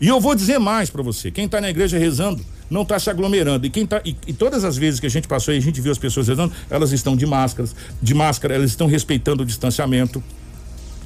E 0.00 0.08
eu 0.08 0.20
vou 0.20 0.34
dizer 0.34 0.58
mais 0.58 0.90
para 0.90 1.02
você: 1.02 1.30
quem 1.30 1.46
está 1.46 1.60
na 1.60 1.70
igreja 1.70 1.98
rezando 1.98 2.44
não 2.70 2.82
está 2.82 2.98
se 2.98 3.08
aglomerando. 3.10 3.66
E 3.66 3.70
quem 3.70 3.86
tá 3.86 4.00
e, 4.04 4.16
e, 4.26 4.32
todas 4.32 4.64
as 4.64 4.76
vezes 4.76 5.00
que 5.00 5.06
a 5.06 5.10
gente 5.10 5.28
passou 5.28 5.54
e 5.54 5.56
a 5.56 5.60
gente 5.60 5.80
viu 5.80 5.92
as 5.92 5.98
pessoas 5.98 6.28
rezando, 6.28 6.52
elas 6.68 6.92
estão 6.92 7.16
de 7.16 7.26
máscaras, 7.26 7.74
de 8.02 8.14
máscara, 8.14 8.54
elas 8.54 8.70
estão 8.70 8.86
respeitando 8.86 9.42
o 9.42 9.46
distanciamento, 9.46 10.22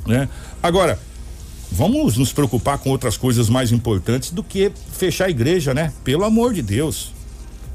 né? 0.07 0.29
Agora, 0.63 0.99
vamos 1.71 2.17
nos 2.17 2.33
preocupar 2.33 2.79
com 2.79 2.91
outras 2.91 3.17
coisas 3.17 3.49
mais 3.49 3.73
importantes 3.73 4.31
do 4.31 4.43
que 4.43 4.73
fechar 4.93 5.27
a 5.27 5.31
igreja, 5.31 5.75
né? 5.75 5.93
Pelo 6.05 6.25
amor 6.25 6.53
de 6.55 6.63
Deus. 6.63 7.13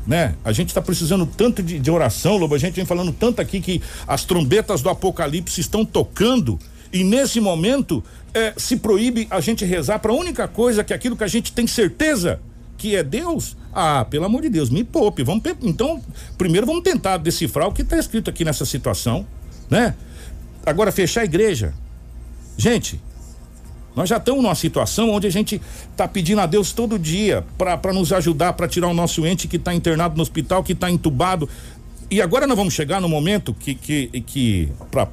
Né? 0.06 0.36
A 0.44 0.52
gente 0.52 0.70
está 0.70 0.82
precisando 0.82 1.26
tanto 1.26 1.64
de, 1.64 1.80
de 1.80 1.90
oração, 1.92 2.36
Lobo. 2.36 2.56
A 2.56 2.58
gente 2.58 2.76
vem 2.76 2.86
falando 2.86 3.14
tanto 3.14 3.42
aqui 3.42 3.62
que 3.62 3.82
as 4.06 4.26
trombetas 4.26 4.82
do 4.82 4.90
Apocalipse 4.90 5.62
estão 5.62 5.86
tocando 5.86 6.60
e 6.92 7.04
nesse 7.04 7.40
momento 7.40 8.04
é, 8.34 8.54
se 8.58 8.78
proíbe 8.78 9.28
a 9.30 9.40
gente 9.40 9.64
rezar 9.66 10.00
para 10.00 10.12
a 10.12 10.16
única 10.16 10.48
coisa 10.48 10.84
que 10.84 10.94
é 10.94 10.96
aquilo 10.96 11.16
que 11.16 11.24
a 11.24 11.28
gente 11.28 11.52
tem 11.52 11.66
certeza 11.66 12.40
que 12.78 12.96
é 12.96 13.04
Deus. 13.04 13.56
Ah, 13.74 14.06
pelo 14.06 14.26
amor 14.26 14.42
de 14.42 14.50
Deus, 14.50 14.70
me 14.70 14.84
poupe. 14.84 15.24
Vamos 15.24 15.42
então, 15.62 16.02
primeiro 16.38 16.68
vamos 16.68 16.84
tentar 16.84 17.18
decifrar 17.18 17.68
o 17.68 17.72
que 17.72 17.82
está 17.82 17.98
escrito 17.98 18.30
aqui 18.30 18.44
nessa 18.44 18.66
situação, 18.66 19.26
né? 19.70 19.96
Agora 20.66 20.92
fechar 20.92 21.22
a 21.22 21.26
igreja. 21.26 21.74
Gente, 22.58 23.02
nós 23.96 24.10
já 24.10 24.18
estamos 24.18 24.42
numa 24.42 24.56
situação 24.56 25.12
onde 25.12 25.28
a 25.28 25.30
gente 25.30 25.62
está 25.92 26.08
pedindo 26.08 26.42
a 26.42 26.46
Deus 26.46 26.72
todo 26.72 26.98
dia 26.98 27.46
para 27.58 27.94
nos 27.94 28.12
ajudar, 28.12 28.54
para 28.54 28.68
tirar 28.68 28.88
o 28.88 28.94
nosso 28.94 29.26
ente 29.26 29.48
que 29.48 29.58
está 29.58 29.74
internado 29.74 30.16
no 30.16 30.24
hospital, 30.24 30.64
que 30.64 30.74
está 30.74 30.90
entubado. 30.90 31.48
E 32.10 32.22
agora 32.22 32.48
nós 32.48 32.58
vamos 32.58 32.74
chegar 32.74 33.00
no 33.00 33.08
momento 33.08 33.54
que, 33.54 33.76
que, 33.76 34.08
que 34.22 34.70
pra, 34.90 35.08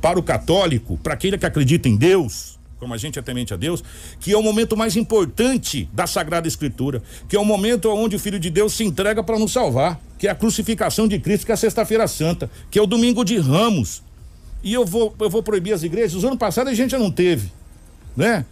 para 0.00 0.18
o 0.18 0.22
católico, 0.22 0.96
para 0.98 1.14
aquele 1.14 1.36
que 1.36 1.46
acredita 1.46 1.88
em 1.88 1.96
Deus, 1.96 2.58
como 2.78 2.94
a 2.94 2.96
gente 2.96 3.18
é 3.18 3.22
temente 3.22 3.52
a 3.52 3.56
Deus, 3.56 3.82
que 4.20 4.32
é 4.32 4.38
o 4.38 4.42
momento 4.42 4.76
mais 4.76 4.96
importante 4.96 5.88
da 5.92 6.06
Sagrada 6.06 6.46
Escritura, 6.46 7.02
que 7.28 7.34
é 7.34 7.40
o 7.40 7.44
momento 7.44 7.90
onde 7.90 8.14
o 8.14 8.18
Filho 8.18 8.38
de 8.38 8.48
Deus 8.48 8.74
se 8.74 8.84
entrega 8.84 9.24
para 9.24 9.38
nos 9.40 9.52
salvar, 9.52 10.00
que 10.18 10.28
é 10.28 10.30
a 10.30 10.34
crucificação 10.36 11.08
de 11.08 11.18
Cristo, 11.18 11.46
que 11.46 11.52
é 11.52 11.54
a 11.54 11.58
Sexta-feira 11.58 12.06
Santa, 12.06 12.48
que 12.70 12.78
é 12.78 12.82
o 12.82 12.86
Domingo 12.86 13.24
de 13.24 13.38
Ramos. 13.38 14.02
E 14.62 14.72
eu 14.72 14.84
vou, 14.84 15.14
eu 15.18 15.28
vou 15.28 15.42
proibir 15.42 15.72
as 15.72 15.82
igrejas. 15.82 16.22
O 16.22 16.26
ano 16.26 16.36
passado 16.36 16.68
a 16.68 16.74
gente 16.74 16.90
já 16.90 16.98
não 16.98 17.10
teve 17.10 17.59
né? 18.16 18.44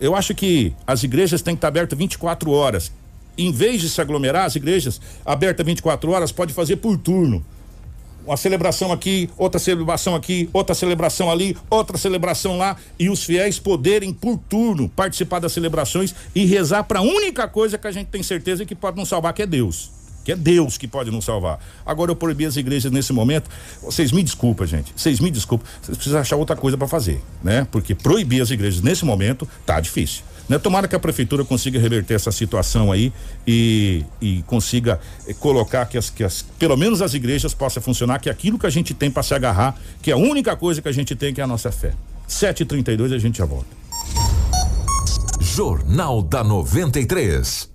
Eu 0.00 0.16
acho 0.16 0.34
que 0.34 0.74
as 0.86 1.04
igrejas 1.04 1.42
têm 1.42 1.54
que 1.54 1.58
estar 1.58 1.68
abertas 1.68 1.98
24 1.98 2.50
horas. 2.50 2.90
Em 3.38 3.52
vez 3.52 3.80
de 3.80 3.88
se 3.88 4.00
aglomerar, 4.00 4.46
as 4.46 4.56
igrejas 4.56 5.00
abertas 5.24 5.64
24 5.64 6.10
horas 6.10 6.32
pode 6.32 6.52
fazer 6.52 6.76
por 6.76 6.98
turno. 6.98 7.44
Uma 8.26 8.36
celebração 8.36 8.92
aqui, 8.92 9.30
outra 9.36 9.58
celebração 9.58 10.14
aqui, 10.14 10.48
outra 10.52 10.74
celebração 10.74 11.30
ali, 11.30 11.56
outra 11.70 11.96
celebração 11.98 12.56
lá 12.56 12.76
e 12.98 13.08
os 13.08 13.24
fiéis 13.24 13.58
poderem 13.58 14.12
por 14.12 14.38
turno 14.48 14.88
participar 14.88 15.40
das 15.40 15.52
celebrações 15.52 16.14
e 16.34 16.44
rezar 16.44 16.84
para 16.84 17.00
a 17.00 17.02
única 17.02 17.48
coisa 17.48 17.78
que 17.78 17.86
a 17.86 17.92
gente 17.92 18.08
tem 18.08 18.22
certeza 18.22 18.64
que 18.64 18.74
pode 18.74 18.96
nos 18.96 19.08
salvar, 19.08 19.32
que 19.32 19.42
é 19.42 19.46
Deus 19.46 20.01
que 20.24 20.32
é 20.32 20.36
Deus 20.36 20.78
que 20.78 20.86
pode 20.86 21.10
nos 21.10 21.24
salvar. 21.24 21.58
Agora 21.84 22.10
eu 22.10 22.16
proibi 22.16 22.46
as 22.46 22.56
igrejas 22.56 22.90
nesse 22.90 23.12
momento. 23.12 23.50
Vocês 23.82 24.12
me 24.12 24.22
desculpem, 24.22 24.66
gente. 24.66 24.92
Vocês 24.96 25.20
me 25.20 25.30
desculpem. 25.30 25.66
Vocês 25.82 25.96
precisam 25.96 26.20
achar 26.20 26.36
outra 26.36 26.56
coisa 26.56 26.76
para 26.76 26.88
fazer, 26.88 27.20
né? 27.42 27.66
Porque 27.70 27.94
proibir 27.94 28.42
as 28.42 28.50
igrejas 28.50 28.80
nesse 28.80 29.04
momento 29.04 29.48
tá 29.66 29.80
difícil. 29.80 30.22
Né? 30.48 30.58
Tomara 30.58 30.88
que 30.88 30.94
a 30.94 30.98
prefeitura 30.98 31.44
consiga 31.44 31.78
reverter 31.78 32.14
essa 32.14 32.32
situação 32.32 32.92
aí 32.92 33.12
e, 33.46 34.04
e 34.20 34.42
consiga 34.42 35.00
eh, 35.26 35.34
colocar 35.34 35.86
que 35.86 35.96
as, 35.96 36.10
que 36.10 36.24
as, 36.24 36.42
pelo 36.58 36.76
menos 36.76 37.00
as 37.00 37.14
igrejas 37.14 37.54
possam 37.54 37.82
funcionar, 37.82 38.18
que 38.18 38.28
é 38.28 38.32
aquilo 38.32 38.58
que 38.58 38.66
a 38.66 38.70
gente 38.70 38.92
tem 38.92 39.10
para 39.10 39.22
se 39.22 39.34
agarrar, 39.34 39.80
que 40.02 40.10
é 40.10 40.14
a 40.14 40.18
única 40.18 40.56
coisa 40.56 40.82
que 40.82 40.88
a 40.88 40.92
gente 40.92 41.14
tem, 41.14 41.32
que 41.32 41.40
é 41.40 41.44
a 41.44 41.46
nossa 41.46 41.70
fé. 41.70 41.92
7h32 42.28 43.14
a 43.14 43.18
gente 43.18 43.38
já 43.38 43.44
volta. 43.44 43.68
Jornal 45.40 46.22
da 46.22 46.42
93. 46.42 47.71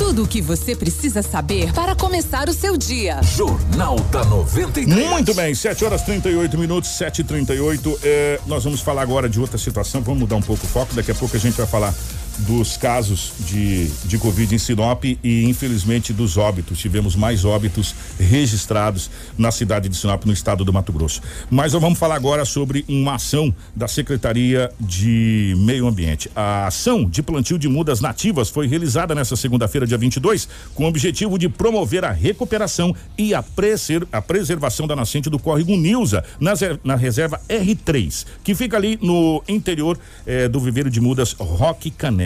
Tudo 0.00 0.22
o 0.22 0.26
que 0.26 0.40
você 0.40 0.74
precisa 0.74 1.20
saber 1.20 1.74
para 1.74 1.94
começar 1.94 2.48
o 2.48 2.54
seu 2.54 2.74
dia. 2.74 3.20
Jornal 3.22 4.00
da 4.10 4.24
93. 4.24 5.10
Muito 5.10 5.34
bem, 5.34 5.54
7 5.54 5.84
horas 5.84 6.00
38 6.00 6.56
minutos, 6.56 6.88
7 6.96 7.18
e 7.18 7.24
38 7.24 8.00
é, 8.02 8.40
Nós 8.46 8.64
vamos 8.64 8.80
falar 8.80 9.02
agora 9.02 9.28
de 9.28 9.38
outra 9.38 9.58
situação. 9.58 10.00
Vamos 10.00 10.20
mudar 10.20 10.36
um 10.36 10.42
pouco 10.42 10.64
o 10.64 10.66
foco. 10.66 10.94
Daqui 10.94 11.10
a 11.10 11.14
pouco 11.14 11.36
a 11.36 11.38
gente 11.38 11.54
vai 11.54 11.66
falar 11.66 11.94
dos 12.38 12.76
casos 12.76 13.32
de, 13.40 13.86
de 14.04 14.18
Covid 14.18 14.54
em 14.54 14.58
Sinop 14.58 15.04
e, 15.04 15.44
infelizmente, 15.44 16.12
dos 16.12 16.36
óbitos. 16.36 16.78
Tivemos 16.78 17.16
mais 17.16 17.44
óbitos 17.44 17.94
registrados 18.18 19.10
na 19.36 19.50
cidade 19.50 19.88
de 19.88 19.96
Sinop, 19.96 20.24
no 20.24 20.32
estado 20.32 20.64
do 20.64 20.72
Mato 20.72 20.92
Grosso. 20.92 21.20
Mas 21.50 21.72
nós 21.72 21.82
vamos 21.82 21.98
falar 21.98 22.16
agora 22.16 22.44
sobre 22.44 22.84
uma 22.88 23.14
ação 23.14 23.54
da 23.74 23.86
Secretaria 23.86 24.70
de 24.80 25.54
Meio 25.58 25.86
Ambiente. 25.86 26.30
A 26.34 26.66
ação 26.66 27.04
de 27.04 27.22
plantio 27.22 27.58
de 27.58 27.68
mudas 27.68 28.00
nativas 28.00 28.48
foi 28.48 28.66
realizada 28.66 29.14
nesta 29.14 29.36
segunda-feira, 29.36 29.86
dia 29.86 29.98
22, 29.98 30.48
com 30.74 30.84
o 30.84 30.88
objetivo 30.88 31.38
de 31.38 31.48
promover 31.48 32.04
a 32.04 32.10
recuperação 32.10 32.94
e 33.16 33.34
a, 33.34 33.42
preser, 33.42 34.06
a 34.12 34.22
preservação 34.22 34.86
da 34.86 34.96
nascente 34.96 35.28
do 35.28 35.38
córrego 35.38 35.76
Nilza, 35.76 36.24
na, 36.38 36.52
na 36.82 36.96
reserva 36.96 37.40
R3, 37.48 38.26
que 38.42 38.54
fica 38.54 38.76
ali 38.76 38.98
no 39.02 39.42
interior 39.48 39.98
eh, 40.26 40.48
do 40.48 40.60
viveiro 40.60 40.90
de 40.90 41.00
mudas 41.00 41.32
Roque 41.32 41.90
Canela. 41.90 42.19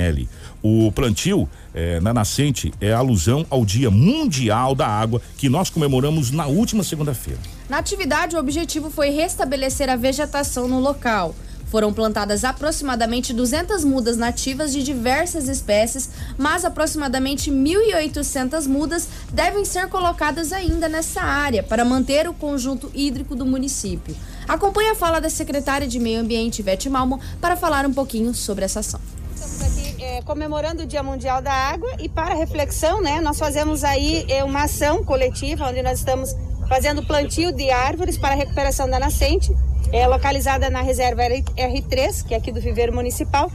O 0.62 0.90
plantio 0.92 1.48
eh, 1.74 2.00
na 2.00 2.14
nascente 2.14 2.72
é 2.80 2.92
alusão 2.92 3.46
ao 3.50 3.64
Dia 3.64 3.90
Mundial 3.90 4.74
da 4.74 4.86
Água 4.86 5.20
que 5.36 5.48
nós 5.48 5.70
comemoramos 5.70 6.30
na 6.30 6.46
última 6.46 6.82
segunda-feira. 6.82 7.40
Na 7.68 7.78
atividade, 7.78 8.36
o 8.36 8.38
objetivo 8.38 8.90
foi 8.90 9.10
restabelecer 9.10 9.88
a 9.88 9.96
vegetação 9.96 10.66
no 10.66 10.80
local. 10.80 11.34
Foram 11.74 11.92
plantadas 11.92 12.44
aproximadamente 12.44 13.32
200 13.32 13.84
mudas 13.84 14.16
nativas 14.16 14.72
de 14.72 14.82
diversas 14.82 15.48
espécies, 15.48 16.08
mas 16.38 16.64
aproximadamente 16.64 17.50
1.800 17.50 18.68
mudas 18.68 19.08
devem 19.32 19.64
ser 19.64 19.88
colocadas 19.88 20.52
ainda 20.52 20.88
nessa 20.88 21.20
área 21.20 21.62
para 21.62 21.84
manter 21.84 22.28
o 22.28 22.32
conjunto 22.32 22.90
hídrico 22.94 23.34
do 23.34 23.44
município. 23.44 24.14
Acompanhe 24.46 24.90
a 24.90 24.94
fala 24.94 25.20
da 25.20 25.28
secretária 25.28 25.88
de 25.88 25.98
Meio 25.98 26.20
Ambiente, 26.20 26.60
Ivete 26.60 26.88
Malmo, 26.88 27.20
para 27.40 27.56
falar 27.56 27.84
um 27.86 27.92
pouquinho 27.92 28.32
sobre 28.32 28.64
essa 28.64 28.80
ação. 28.80 29.00
Estamos 29.34 29.62
aqui 29.62 30.02
é, 30.02 30.22
comemorando 30.22 30.82
o 30.82 30.86
Dia 30.86 31.02
Mundial 31.02 31.42
da 31.42 31.52
Água 31.52 31.90
e 31.98 32.08
para 32.08 32.34
reflexão, 32.34 33.02
né, 33.02 33.20
nós 33.20 33.38
fazemos 33.38 33.84
aí 33.84 34.24
é, 34.28 34.42
uma 34.44 34.64
ação 34.64 35.04
coletiva 35.04 35.68
onde 35.68 35.82
nós 35.82 35.98
estamos 35.98 36.34
fazendo 36.68 37.04
plantio 37.04 37.52
de 37.52 37.70
árvores 37.70 38.16
para 38.16 38.34
a 38.34 38.36
recuperação 38.36 38.88
da 38.88 38.98
nascente 38.98 39.54
é 39.94 40.08
localizada 40.08 40.68
na 40.70 40.80
reserva 40.80 41.22
R3, 41.22 42.26
que 42.26 42.34
é 42.34 42.36
aqui 42.36 42.50
do 42.50 42.60
Viveiro 42.60 42.92
Municipal, 42.92 43.50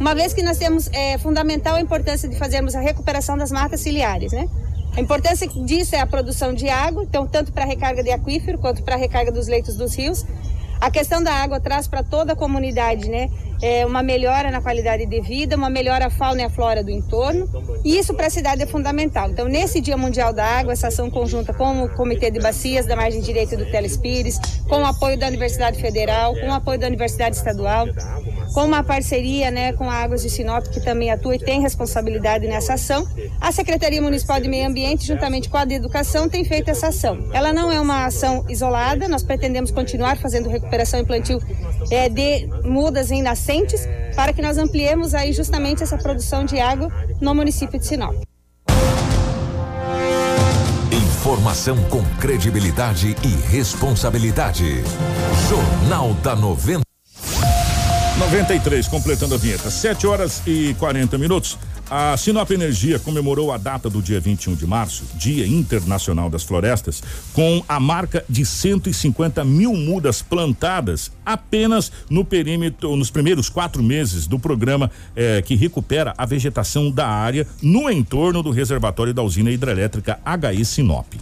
uma 0.00 0.14
vez 0.14 0.32
que 0.32 0.42
nós 0.42 0.56
temos 0.56 0.88
é, 0.90 1.18
fundamental 1.18 1.74
a 1.74 1.80
importância 1.80 2.26
de 2.26 2.36
fazermos 2.36 2.74
a 2.74 2.80
recuperação 2.80 3.36
das 3.36 3.52
matas 3.52 3.80
ciliares, 3.80 4.32
né? 4.32 4.48
A 4.96 5.00
importância 5.00 5.46
disso 5.46 5.94
é 5.94 6.00
a 6.00 6.06
produção 6.06 6.54
de 6.54 6.68
água, 6.68 7.02
então 7.02 7.26
tanto 7.26 7.52
para 7.52 7.64
a 7.64 7.66
recarga 7.66 8.02
de 8.02 8.10
aquífero 8.10 8.58
quanto 8.58 8.82
para 8.82 8.94
a 8.94 8.98
recarga 8.98 9.30
dos 9.30 9.48
leitos 9.48 9.76
dos 9.76 9.94
rios. 9.94 10.24
A 10.80 10.90
questão 10.90 11.22
da 11.22 11.32
água 11.32 11.60
traz 11.60 11.86
para 11.86 12.02
toda 12.02 12.32
a 12.32 12.36
comunidade, 12.36 13.08
né? 13.08 13.30
É, 13.62 13.86
uma 13.86 14.02
melhora 14.02 14.50
na 14.50 14.60
qualidade 14.60 15.06
de 15.06 15.20
vida, 15.20 15.56
uma 15.56 15.70
melhora 15.70 16.06
a 16.06 16.10
fauna 16.10 16.42
e 16.42 16.44
a 16.44 16.50
flora 16.50 16.82
do 16.82 16.90
entorno. 16.90 17.48
E 17.84 17.96
isso 17.96 18.12
para 18.12 18.26
a 18.26 18.30
cidade 18.30 18.62
é 18.62 18.66
fundamental. 18.66 19.30
Então, 19.30 19.46
nesse 19.46 19.80
Dia 19.80 19.96
Mundial 19.96 20.32
da 20.32 20.44
Água, 20.44 20.72
essa 20.72 20.88
ação 20.88 21.08
conjunta 21.08 21.54
com 21.54 21.84
o 21.84 21.88
Comitê 21.88 22.30
de 22.30 22.40
Bacias 22.40 22.86
da 22.86 22.96
Margem 22.96 23.20
Direita 23.20 23.56
do 23.56 23.64
Telespires, 23.70 24.38
com 24.68 24.82
o 24.82 24.84
apoio 24.84 25.16
da 25.16 25.28
Universidade 25.28 25.80
Federal, 25.80 26.34
com 26.34 26.48
o 26.48 26.52
apoio 26.52 26.78
da 26.78 26.88
Universidade 26.88 27.36
Estadual, 27.36 27.86
com 28.52 28.64
uma 28.64 28.82
parceria 28.82 29.50
né, 29.50 29.72
com 29.72 29.88
a 29.88 29.94
Águas 29.94 30.22
de 30.22 30.30
Sinop, 30.30 30.66
que 30.66 30.80
também 30.80 31.10
atua 31.10 31.34
e 31.34 31.38
tem 31.38 31.60
responsabilidade 31.60 32.46
nessa 32.46 32.74
ação. 32.74 33.06
A 33.40 33.50
Secretaria 33.50 34.00
Municipal 34.00 34.40
de 34.40 34.48
Meio 34.48 34.68
Ambiente, 34.68 35.06
juntamente 35.06 35.48
com 35.48 35.56
a 35.56 35.64
de 35.64 35.74
Educação, 35.74 36.28
tem 36.28 36.44
feito 36.44 36.70
essa 36.70 36.88
ação. 36.88 37.30
Ela 37.32 37.52
não 37.52 37.72
é 37.72 37.80
uma 37.80 38.06
ação 38.06 38.44
isolada, 38.48 39.08
nós 39.08 39.22
pretendemos 39.22 39.70
continuar 39.70 40.18
fazendo 40.18 40.48
recuperação 40.48 41.00
e 41.00 41.04
plantio 41.04 41.40
é, 41.90 42.08
de 42.08 42.46
mudas 42.64 43.10
em 43.10 43.22
nascentes, 43.22 43.88
para 44.14 44.32
que 44.32 44.42
nós 44.42 44.58
ampliemos 44.58 45.14
aí 45.14 45.32
justamente 45.32 45.82
essa 45.82 45.96
produção 45.96 46.44
de 46.44 46.60
água 46.60 46.92
no 47.20 47.34
município 47.34 47.78
de 47.78 47.86
Sinop. 47.86 48.14
Informação 50.92 51.82
com 51.84 52.02
credibilidade 52.20 53.16
e 53.22 53.50
responsabilidade. 53.50 54.82
Jornal 55.48 56.12
da 56.14 56.34
90. 56.34 56.91
93, 58.22 58.86
completando 58.86 59.34
a 59.34 59.38
vinheta. 59.38 59.68
7 59.68 60.06
horas 60.06 60.42
e 60.46 60.76
40 60.78 61.18
minutos. 61.18 61.58
A 61.90 62.16
Sinop 62.16 62.48
Energia 62.52 63.00
comemorou 63.00 63.50
a 63.50 63.58
data 63.58 63.90
do 63.90 64.00
dia 64.00 64.20
21 64.20 64.54
de 64.54 64.64
março, 64.64 65.04
Dia 65.16 65.44
Internacional 65.44 66.30
das 66.30 66.44
Florestas, 66.44 67.02
com 67.32 67.64
a 67.68 67.80
marca 67.80 68.24
de 68.28 68.46
150 68.46 69.44
mil 69.44 69.74
mudas 69.74 70.22
plantadas 70.22 71.10
apenas 71.26 71.90
no 72.08 72.24
perímetro, 72.24 72.94
nos 72.94 73.10
primeiros 73.10 73.48
quatro 73.48 73.82
meses 73.82 74.28
do 74.28 74.38
programa 74.38 74.88
eh, 75.16 75.42
que 75.42 75.56
recupera 75.56 76.14
a 76.16 76.24
vegetação 76.24 76.92
da 76.92 77.08
área 77.08 77.44
no 77.60 77.90
entorno 77.90 78.40
do 78.40 78.52
reservatório 78.52 79.12
da 79.12 79.22
usina 79.22 79.50
hidrelétrica 79.50 80.20
HI 80.24 80.64
Sinop. 80.64 81.12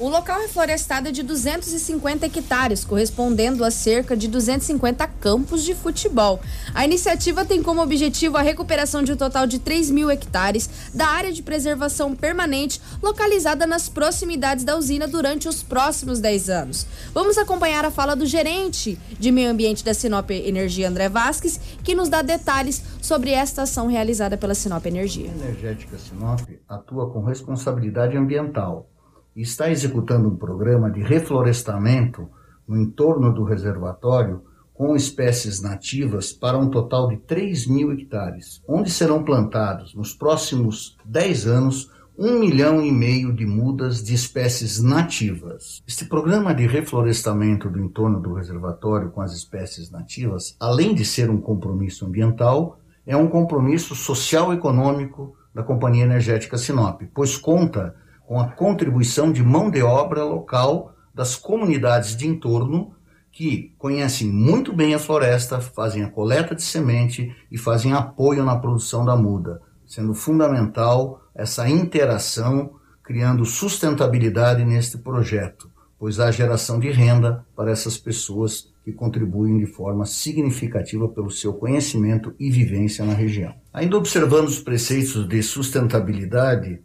O 0.00 0.08
local 0.08 0.40
é 0.40 1.12
de 1.12 1.22
250 1.22 2.24
hectares, 2.24 2.86
correspondendo 2.86 3.62
a 3.62 3.70
cerca 3.70 4.16
de 4.16 4.28
250 4.28 5.06
campos 5.06 5.62
de 5.62 5.74
futebol. 5.74 6.40
A 6.74 6.86
iniciativa 6.86 7.44
tem 7.44 7.62
como 7.62 7.82
objetivo 7.82 8.38
a 8.38 8.40
recuperação 8.40 9.02
de 9.02 9.12
um 9.12 9.16
total 9.16 9.46
de 9.46 9.58
3 9.58 9.90
mil 9.90 10.10
hectares 10.10 10.70
da 10.94 11.06
área 11.06 11.30
de 11.30 11.42
preservação 11.42 12.16
permanente 12.16 12.80
localizada 13.02 13.66
nas 13.66 13.90
proximidades 13.90 14.64
da 14.64 14.74
usina 14.74 15.06
durante 15.06 15.46
os 15.46 15.62
próximos 15.62 16.18
10 16.18 16.48
anos. 16.48 16.86
Vamos 17.12 17.36
acompanhar 17.36 17.84
a 17.84 17.90
fala 17.90 18.16
do 18.16 18.24
gerente 18.24 18.98
de 19.18 19.30
meio 19.30 19.50
ambiente 19.50 19.84
da 19.84 19.92
Sinop 19.92 20.30
Energia, 20.30 20.88
André 20.88 21.10
Vasques, 21.10 21.60
que 21.84 21.94
nos 21.94 22.08
dá 22.08 22.22
detalhes 22.22 22.82
sobre 23.02 23.32
esta 23.32 23.62
ação 23.64 23.86
realizada 23.86 24.38
pela 24.38 24.54
Sinop 24.54 24.86
Energia. 24.86 25.30
A 25.30 25.44
Energética 25.44 25.98
Sinop 25.98 26.40
atua 26.66 27.10
com 27.10 27.22
responsabilidade 27.22 28.16
ambiental 28.16 28.89
está 29.36 29.70
executando 29.70 30.28
um 30.28 30.36
programa 30.36 30.90
de 30.90 31.00
reflorestamento 31.00 32.28
no 32.66 32.76
entorno 32.76 33.32
do 33.32 33.44
reservatório 33.44 34.42
com 34.72 34.96
espécies 34.96 35.60
nativas 35.60 36.32
para 36.32 36.56
um 36.56 36.70
total 36.70 37.08
de 37.08 37.18
3 37.18 37.66
mil 37.66 37.92
hectares, 37.92 38.62
onde 38.66 38.90
serão 38.90 39.22
plantados 39.22 39.94
nos 39.94 40.14
próximos 40.14 40.96
10 41.04 41.46
anos 41.46 41.90
um 42.18 42.38
milhão 42.38 42.82
e 42.82 42.92
meio 42.92 43.32
de 43.32 43.46
mudas 43.46 44.02
de 44.02 44.14
espécies 44.14 44.80
nativas. 44.82 45.82
Este 45.86 46.04
programa 46.04 46.54
de 46.54 46.66
reflorestamento 46.66 47.70
do 47.70 47.80
entorno 47.80 48.20
do 48.20 48.34
reservatório 48.34 49.10
com 49.10 49.22
as 49.22 49.32
espécies 49.32 49.90
nativas, 49.90 50.54
além 50.60 50.94
de 50.94 51.04
ser 51.04 51.30
um 51.30 51.40
compromisso 51.40 52.04
ambiental, 52.04 52.78
é 53.06 53.16
um 53.16 53.26
compromisso 53.26 53.94
social-econômico 53.94 55.34
da 55.54 55.62
Companhia 55.62 56.04
Energética 56.04 56.58
Sinop, 56.58 57.02
pois 57.14 57.36
conta 57.36 57.94
com 58.30 58.38
a 58.38 58.46
contribuição 58.46 59.32
de 59.32 59.42
mão 59.42 59.68
de 59.68 59.82
obra 59.82 60.22
local 60.22 60.94
das 61.12 61.34
comunidades 61.34 62.14
de 62.14 62.28
entorno 62.28 62.94
que 63.32 63.74
conhecem 63.76 64.28
muito 64.28 64.72
bem 64.72 64.94
a 64.94 65.00
floresta, 65.00 65.60
fazem 65.60 66.04
a 66.04 66.08
coleta 66.08 66.54
de 66.54 66.62
semente 66.62 67.34
e 67.50 67.58
fazem 67.58 67.92
apoio 67.92 68.44
na 68.44 68.54
produção 68.54 69.04
da 69.04 69.16
muda, 69.16 69.60
sendo 69.84 70.14
fundamental 70.14 71.20
essa 71.34 71.68
interação, 71.68 72.74
criando 73.02 73.44
sustentabilidade 73.44 74.64
neste 74.64 74.96
projeto, 74.96 75.68
pois 75.98 76.20
há 76.20 76.30
geração 76.30 76.78
de 76.78 76.88
renda 76.88 77.44
para 77.56 77.72
essas 77.72 77.98
pessoas 77.98 78.72
que 78.84 78.92
contribuem 78.92 79.58
de 79.58 79.66
forma 79.66 80.06
significativa 80.06 81.08
pelo 81.08 81.32
seu 81.32 81.54
conhecimento 81.54 82.32
e 82.38 82.48
vivência 82.48 83.04
na 83.04 83.12
região. 83.12 83.56
Ainda 83.72 83.96
observando 83.96 84.46
os 84.46 84.60
preceitos 84.60 85.26
de 85.26 85.42
sustentabilidade, 85.42 86.80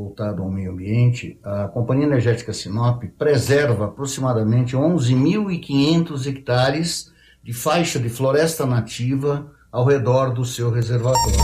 voltado 0.00 0.42
ao 0.42 0.50
meio 0.50 0.72
ambiente, 0.72 1.38
a 1.44 1.68
Companhia 1.68 2.06
Energética 2.06 2.54
Sinop 2.54 3.04
preserva 3.18 3.84
aproximadamente 3.84 4.74
11.500 4.74 6.26
hectares 6.26 7.12
de 7.42 7.52
faixa 7.52 7.98
de 7.98 8.08
floresta 8.08 8.64
nativa 8.64 9.52
ao 9.70 9.84
redor 9.84 10.32
do 10.32 10.44
seu 10.44 10.70
reservatório. 10.70 11.38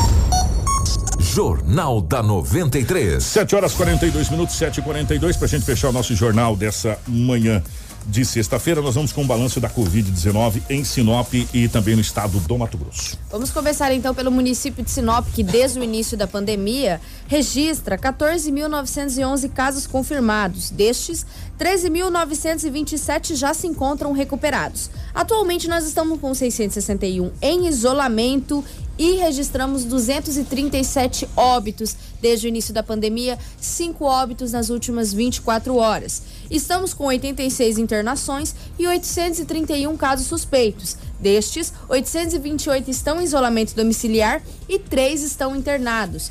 Jornal 1.21 2.01
da 2.01 2.23
93. 2.23 3.23
7 3.23 3.55
horas 3.55 3.75
42 3.75 4.31
minutos, 4.31 4.57
7 4.57 4.81
e 4.81 4.83
42 4.83 5.37
para 5.37 5.45
a 5.45 5.49
gente 5.49 5.65
fechar 5.67 5.91
o 5.91 5.93
nosso 5.93 6.15
jornal 6.15 6.57
dessa 6.57 6.99
manhã 7.07 7.63
de 8.09 8.25
sexta-feira, 8.25 8.81
nós 8.81 8.95
vamos 8.95 9.13
com 9.13 9.23
o 9.23 9.27
balanço 9.27 9.61
da 9.61 9.69
Covid-19 9.69 10.63
em 10.71 10.85
Sinop 10.85 11.33
e 11.35 11.69
também 11.69 11.95
no 11.95 12.01
estado 12.01 12.39
do 12.39 12.59
Mato 12.59 12.79
Grosso. 12.79 13.19
Vamos 13.31 13.51
começar 13.51 13.93
então 13.93 14.15
pelo 14.15 14.31
município 14.31 14.85
de 14.85 14.91
Sinop, 14.91 15.27
que 15.35 15.43
desde 15.43 15.79
o 15.79 15.85
início 15.85 16.17
da 16.17 16.27
pandemia 16.27 17.01
registra 17.27 17.99
14.911 17.99 19.51
casos 19.51 19.87
confirmados. 19.87 20.71
Destes, 20.71 21.27
13.927 21.59 23.35
já 23.35 23.53
se 23.53 23.67
encontram 23.67 24.13
recuperados. 24.13 24.91
Atualmente, 25.15 25.69
nós 25.69 25.85
estamos 25.87 26.21
com 26.21 26.33
661 26.33 27.33
em 27.43 27.67
isolamento 27.67 28.65
e 28.99 29.16
registramos 29.16 29.84
237 29.84 31.28
óbitos 31.36 31.97
desde 32.20 32.47
o 32.47 32.49
início 32.49 32.72
da 32.72 32.82
pandemia, 32.82 33.38
cinco 33.61 34.05
óbitos 34.05 34.53
nas 34.53 34.70
últimas 34.70 35.12
24 35.12 35.76
horas. 35.76 36.22
Estamos 36.51 36.94
com 36.94 37.05
86 37.05 37.78
internações 37.78 38.55
e 38.78 38.86
831 38.86 39.97
casos 39.97 40.26
suspeitos. 40.26 40.97
Destes, 41.20 41.72
828 41.88 42.90
estão 42.90 43.20
em 43.20 43.24
isolamento 43.24 43.74
domiciliar 43.74 44.42
e 44.68 44.78
três 44.78 45.22
estão 45.22 45.57
internados. 45.57 46.30